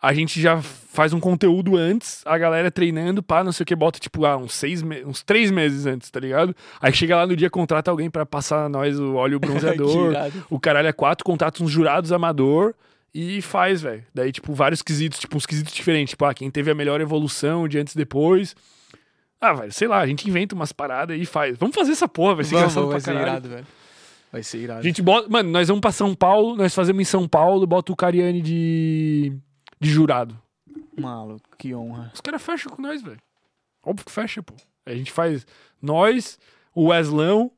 [0.00, 3.74] A gente já faz um conteúdo antes, a galera treinando, pá, não sei o que,
[3.74, 6.54] bota tipo, ah, uns seis, uns três meses antes, tá ligado?
[6.80, 10.12] Aí chega lá no dia, contrata alguém pra passar a nós o óleo bronzeador,
[10.50, 12.74] o caralho é quatro, contrata uns jurados amador
[13.12, 14.04] e faz, velho.
[14.14, 16.10] Daí, tipo, vários quesitos, tipo, uns quesitos diferentes.
[16.10, 18.54] Tipo, ah, quem teve a melhor evolução de antes e depois.
[19.40, 21.58] Ah, velho, sei lá, a gente inventa umas paradas e faz.
[21.58, 23.26] Vamos fazer essa porra, vai ser Vamos, engraçado vai ser caralho.
[23.26, 23.66] irado, velho.
[24.32, 24.80] Vai ser irado.
[24.80, 25.28] A gente bota.
[25.28, 29.32] Mano, nós vamos pra São Paulo, nós fazemos em São Paulo, bota o Cariani de.
[29.80, 30.36] de jurado.
[30.98, 32.10] Maluco, que honra.
[32.14, 33.20] Os caras fecham com nós, velho.
[33.84, 34.54] Óbvio que fecha, pô.
[34.86, 35.46] A gente faz
[35.80, 36.38] nós,
[36.74, 37.50] o Weslão,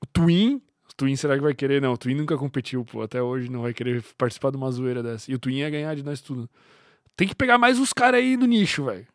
[0.00, 0.62] o Twin.
[0.88, 1.82] O Twin será que vai querer?
[1.82, 3.02] Não, o Twin nunca competiu, pô.
[3.02, 5.30] Até hoje não vai querer participar de uma zoeira dessa.
[5.30, 6.48] E o Twin ia ganhar de nós tudo.
[7.16, 9.06] Tem que pegar mais uns caras aí no nicho, velho.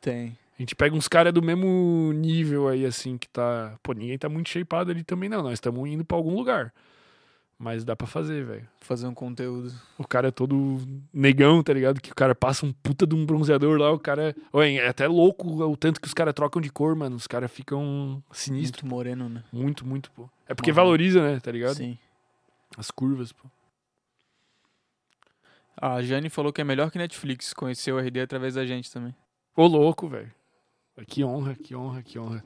[0.00, 0.36] Tem.
[0.56, 3.76] A gente pega uns caras do mesmo nível aí, assim, que tá.
[3.82, 5.42] Pô, ninguém tá muito shapeado ali também, não.
[5.42, 6.72] Nós estamos indo pra algum lugar.
[7.58, 8.68] Mas dá pra fazer, velho.
[8.80, 9.72] Fazer um conteúdo.
[9.96, 10.80] O cara é todo
[11.12, 12.00] negão, tá ligado?
[12.00, 14.34] Que o cara passa um puta de um bronzeador lá, o cara.
[14.52, 17.16] Ué, é até louco o tanto que os caras trocam de cor, mano.
[17.16, 18.82] Os caras ficam sinistros.
[18.82, 19.42] Muito moreno, né?
[19.52, 20.28] Muito, muito, pô.
[20.48, 21.40] É porque valoriza, né?
[21.40, 21.76] Tá ligado?
[21.76, 21.98] Sim.
[22.76, 23.48] As curvas, pô.
[25.76, 27.52] A Jane falou que é melhor que Netflix.
[27.54, 29.14] Conheceu o RD através da gente também.
[29.56, 30.30] Ô, louco, velho.
[31.02, 32.44] Que honra, que honra, que honra.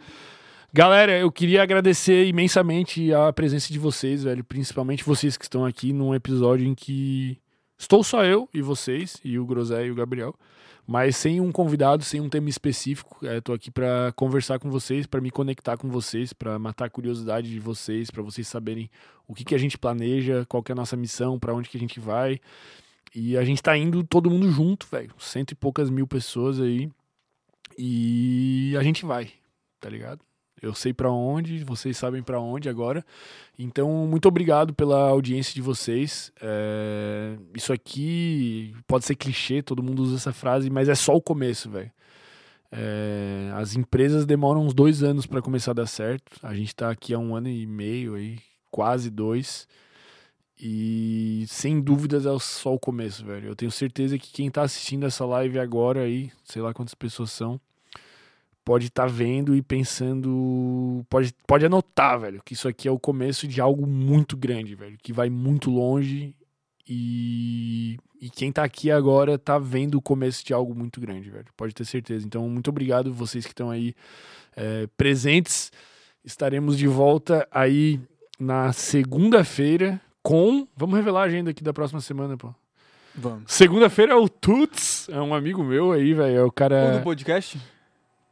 [0.72, 4.42] Galera, eu queria agradecer imensamente a presença de vocês, velho.
[4.44, 7.38] Principalmente vocês que estão aqui num episódio em que
[7.78, 10.34] estou só eu e vocês, e o Grosé e o Gabriel.
[10.86, 13.18] Mas sem um convidado, sem um tema específico.
[13.26, 16.90] É, tô aqui pra conversar com vocês, pra me conectar com vocês, pra matar a
[16.90, 18.90] curiosidade de vocês, pra vocês saberem
[19.26, 21.80] o que, que a gente planeja, qual é a nossa missão, pra onde que a
[21.80, 22.40] gente vai.
[23.14, 25.10] E a gente tá indo todo mundo junto, velho.
[25.18, 26.90] Cento e poucas mil pessoas aí.
[27.76, 29.30] E a gente vai,
[29.80, 30.20] tá ligado?
[30.60, 33.04] Eu sei pra onde, vocês sabem pra onde agora.
[33.56, 36.32] Então, muito obrigado pela audiência de vocês.
[36.40, 41.22] É, Isso aqui pode ser clichê, todo mundo usa essa frase, mas é só o
[41.22, 41.90] começo, velho.
[42.72, 46.38] É, As empresas demoram uns dois anos pra começar a dar certo.
[46.42, 48.38] A gente tá aqui há um ano e meio aí,
[48.70, 49.68] quase dois.
[50.60, 53.48] E sem dúvidas é só o começo, velho.
[53.48, 57.30] Eu tenho certeza que quem tá assistindo essa live agora aí, sei lá quantas pessoas
[57.30, 57.60] são,
[58.64, 61.06] pode estar vendo e pensando.
[61.08, 64.98] Pode, pode anotar, velho, que isso aqui é o começo de algo muito grande, velho,
[65.00, 66.34] que vai muito longe.
[66.88, 71.46] E, e quem tá aqui agora tá vendo o começo de algo muito grande, velho.
[71.56, 72.26] Pode ter certeza.
[72.26, 73.94] Então, muito obrigado vocês que estão aí
[74.56, 75.70] é, presentes.
[76.24, 78.00] Estaremos de volta aí
[78.40, 80.66] na segunda-feira com.
[80.76, 82.54] Vamos revelar a agenda aqui da próxima semana, pô.
[83.14, 83.44] Vamos.
[83.46, 86.36] Segunda-feira é o Tuts, é um amigo meu aí, velho.
[86.36, 86.98] É o O cara.
[86.98, 87.58] do podcast?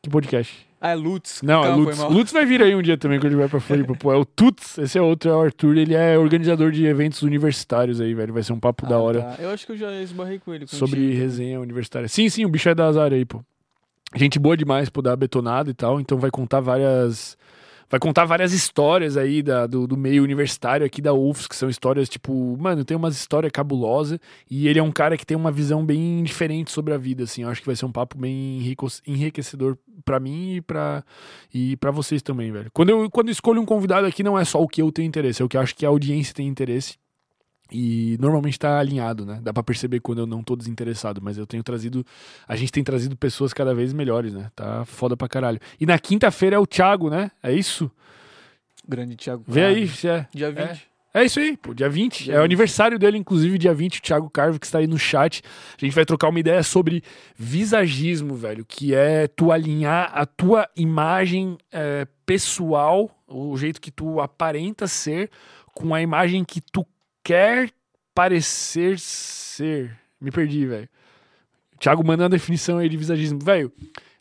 [0.02, 0.66] Que podcast?
[0.78, 1.40] Ah, é Lutz.
[1.42, 2.14] Não, é Calma, foi Lutz.
[2.14, 3.94] Lutz vai vir aí um dia também quando ele vai pra Floripa.
[3.94, 5.76] Pô, é o Tuts, esse é outro, é o Arthur.
[5.78, 8.32] Ele é organizador de eventos universitários aí, velho.
[8.34, 9.36] Vai ser um papo da Ah, hora tá.
[9.42, 10.66] Eu acho que eu já esbarrei com ele.
[10.66, 11.18] sobre contigo.
[11.18, 12.08] resenha universitária.
[12.08, 13.42] Sim, sim, o bicho é da azar aí, pô.
[14.14, 15.98] Gente boa demais, pô, dar betonada e tal.
[15.98, 17.36] Então vai contar várias.
[17.88, 21.68] Vai contar várias histórias aí da, do, do meio universitário aqui da UFS, que são
[21.68, 24.18] histórias, tipo, mano, tem umas histórias cabulosas.
[24.50, 27.42] E ele é um cara que tem uma visão bem diferente sobre a vida, assim.
[27.42, 31.04] Eu acho que vai ser um papo bem enriquecedor pra mim e pra,
[31.54, 32.70] e pra vocês também, velho.
[32.72, 35.06] Quando eu, quando eu escolho um convidado aqui, não é só o que eu tenho
[35.06, 36.96] interesse, é o que eu acho que a audiência tem interesse.
[37.70, 39.40] E normalmente tá alinhado, né?
[39.42, 42.04] Dá pra perceber quando eu não tô desinteressado, mas eu tenho trazido.
[42.46, 44.50] A gente tem trazido pessoas cada vez melhores, né?
[44.54, 45.58] Tá foda pra caralho.
[45.80, 47.30] E na quinta-feira é o Thiago, né?
[47.42, 47.90] É isso?
[48.86, 49.42] Grande Thiago.
[49.46, 49.78] Vê Carlos.
[49.78, 50.28] aí se é.
[50.32, 50.96] Dia 20.
[51.16, 52.24] É isso aí, pô, dia 20.
[52.24, 52.44] Dia é o 20.
[52.44, 55.42] aniversário dele, inclusive, dia 20, o Thiago Carvo, que está aí no chat.
[55.80, 57.02] A gente vai trocar uma ideia sobre
[57.34, 64.20] visagismo, velho, que é tu alinhar a tua imagem é, pessoal, o jeito que tu
[64.20, 65.30] aparenta ser,
[65.74, 66.86] com a imagem que tu
[67.26, 67.72] quer
[68.14, 69.98] parecer ser.
[70.20, 70.88] Me perdi, velho.
[71.80, 73.40] Thiago manda a definição aí de visagismo.
[73.40, 73.72] Velho,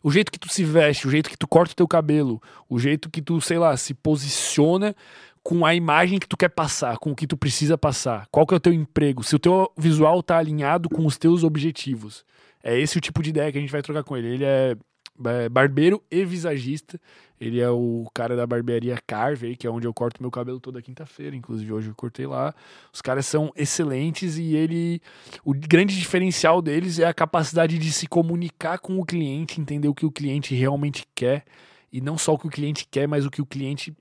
[0.02, 2.80] o jeito que tu se veste, o jeito que tu corta o teu cabelo, o
[2.80, 4.92] jeito que tu, sei lá, se posiciona
[5.40, 8.26] com a imagem que tu quer passar, com o que tu precisa passar.
[8.32, 9.22] Qual que é o teu emprego?
[9.22, 12.24] Se o teu visual tá alinhado com os teus objetivos.
[12.60, 14.34] É esse o tipo de ideia que a gente vai trocar com ele.
[14.34, 14.76] Ele é
[15.24, 17.00] é, barbeiro e visagista.
[17.40, 20.80] Ele é o cara da barbearia Carve, que é onde eu corto meu cabelo toda
[20.80, 21.36] quinta-feira.
[21.36, 22.54] Inclusive, hoje eu cortei lá.
[22.92, 25.02] Os caras são excelentes e ele.
[25.44, 29.94] O grande diferencial deles é a capacidade de se comunicar com o cliente, entender o
[29.94, 31.44] que o cliente realmente quer.
[31.92, 33.94] E não só o que o cliente quer, mas o que o cliente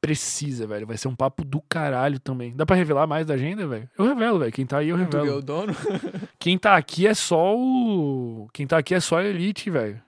[0.00, 0.86] precisa, velho.
[0.86, 2.54] Vai ser um papo do caralho também.
[2.54, 3.88] Dá pra revelar mais da agenda, velho?
[3.96, 4.52] Eu revelo, velho.
[4.52, 5.38] Quem tá aí, eu Tu é revelo.
[5.38, 5.72] o dono?
[6.38, 8.48] Quem tá aqui é só o.
[8.52, 10.02] Quem tá aqui é só a Elite, velho.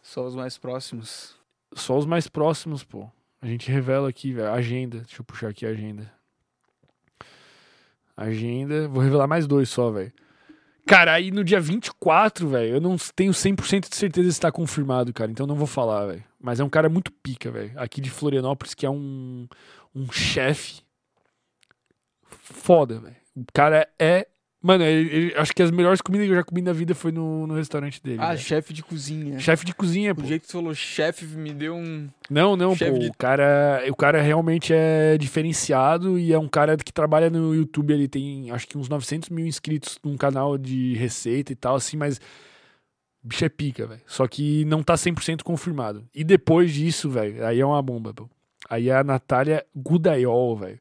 [0.00, 1.34] Só os mais próximos.
[1.76, 3.08] Só os mais próximos, pô.
[3.40, 4.52] A gente revela aqui, velho.
[4.52, 4.98] Agenda.
[5.00, 6.12] Deixa eu puxar aqui a agenda.
[8.16, 8.88] Agenda.
[8.88, 10.12] Vou revelar mais dois só, velho.
[10.86, 15.12] Cara, aí no dia 24, velho, eu não tenho 100% de certeza se tá confirmado,
[15.12, 15.30] cara.
[15.30, 16.24] Então não vou falar, velho.
[16.40, 17.72] Mas é um cara muito pica, velho.
[17.76, 19.48] Aqui de Florianópolis, que é um,
[19.94, 20.82] um chefe
[22.22, 23.16] foda, velho.
[23.34, 24.26] O cara é.
[24.66, 27.12] Mano, ele- ele- acho que as melhores comidas que eu já comi na vida foi
[27.12, 28.18] no, no restaurante dele.
[28.20, 28.40] Ah, velho.
[28.40, 29.38] chefe de cozinha.
[29.38, 30.22] chefe de cozinha, pô.
[30.22, 32.08] O jeito que tu falou chefe me deu um.
[32.28, 32.98] Não, não, Chefe pô.
[32.98, 37.54] de- O cara, o cara realmente é diferenciado e é um cara que trabalha no
[37.54, 37.92] YouTube.
[37.92, 41.96] Ele tem, acho que uns 900 mil inscritos num canal de receita e tal, assim,
[41.96, 42.20] mas.
[43.22, 44.00] Bicho é pica, velho.
[44.06, 46.04] Só que não tá 100% confirmado.
[46.14, 48.28] E depois disso, velho, aí é uma bomba, pô.
[48.68, 50.78] Aí é a Natália Gudaiol, velho.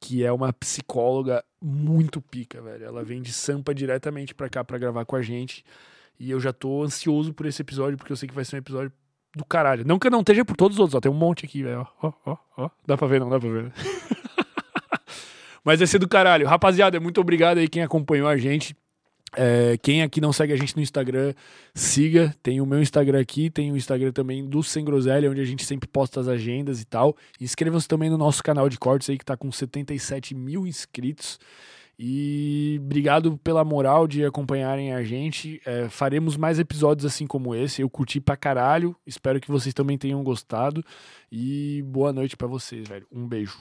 [0.00, 2.84] Que é uma psicóloga muito pica, velho.
[2.84, 5.64] Ela vem de Sampa diretamente pra cá pra gravar com a gente.
[6.18, 8.58] E eu já tô ansioso por esse episódio, porque eu sei que vai ser um
[8.58, 8.92] episódio
[9.36, 9.84] do caralho.
[9.86, 11.00] Não que eu não esteja por todos os outros, ó.
[11.00, 11.86] Tem um monte aqui, velho.
[12.02, 12.70] Ó, ó, ó.
[12.86, 13.72] Dá pra ver, não dá pra ver.
[15.64, 16.46] Mas vai ser do caralho.
[16.46, 18.76] Rapaziada, muito obrigado aí quem acompanhou a gente.
[19.34, 21.34] É, quem aqui não segue a gente no Instagram,
[21.74, 22.34] siga.
[22.42, 25.64] Tem o meu Instagram aqui, tem o Instagram também do Sem Groselha, onde a gente
[25.64, 27.16] sempre posta as agendas e tal.
[27.40, 31.38] E Inscrevam-se também no nosso canal de cortes aí, que tá com 77 mil inscritos.
[31.98, 35.60] E obrigado pela moral de acompanharem a gente.
[35.64, 37.80] É, faremos mais episódios assim como esse.
[37.80, 38.94] Eu curti pra caralho.
[39.06, 40.84] Espero que vocês também tenham gostado.
[41.32, 43.06] E boa noite pra vocês, velho.
[43.10, 43.56] Um beijo.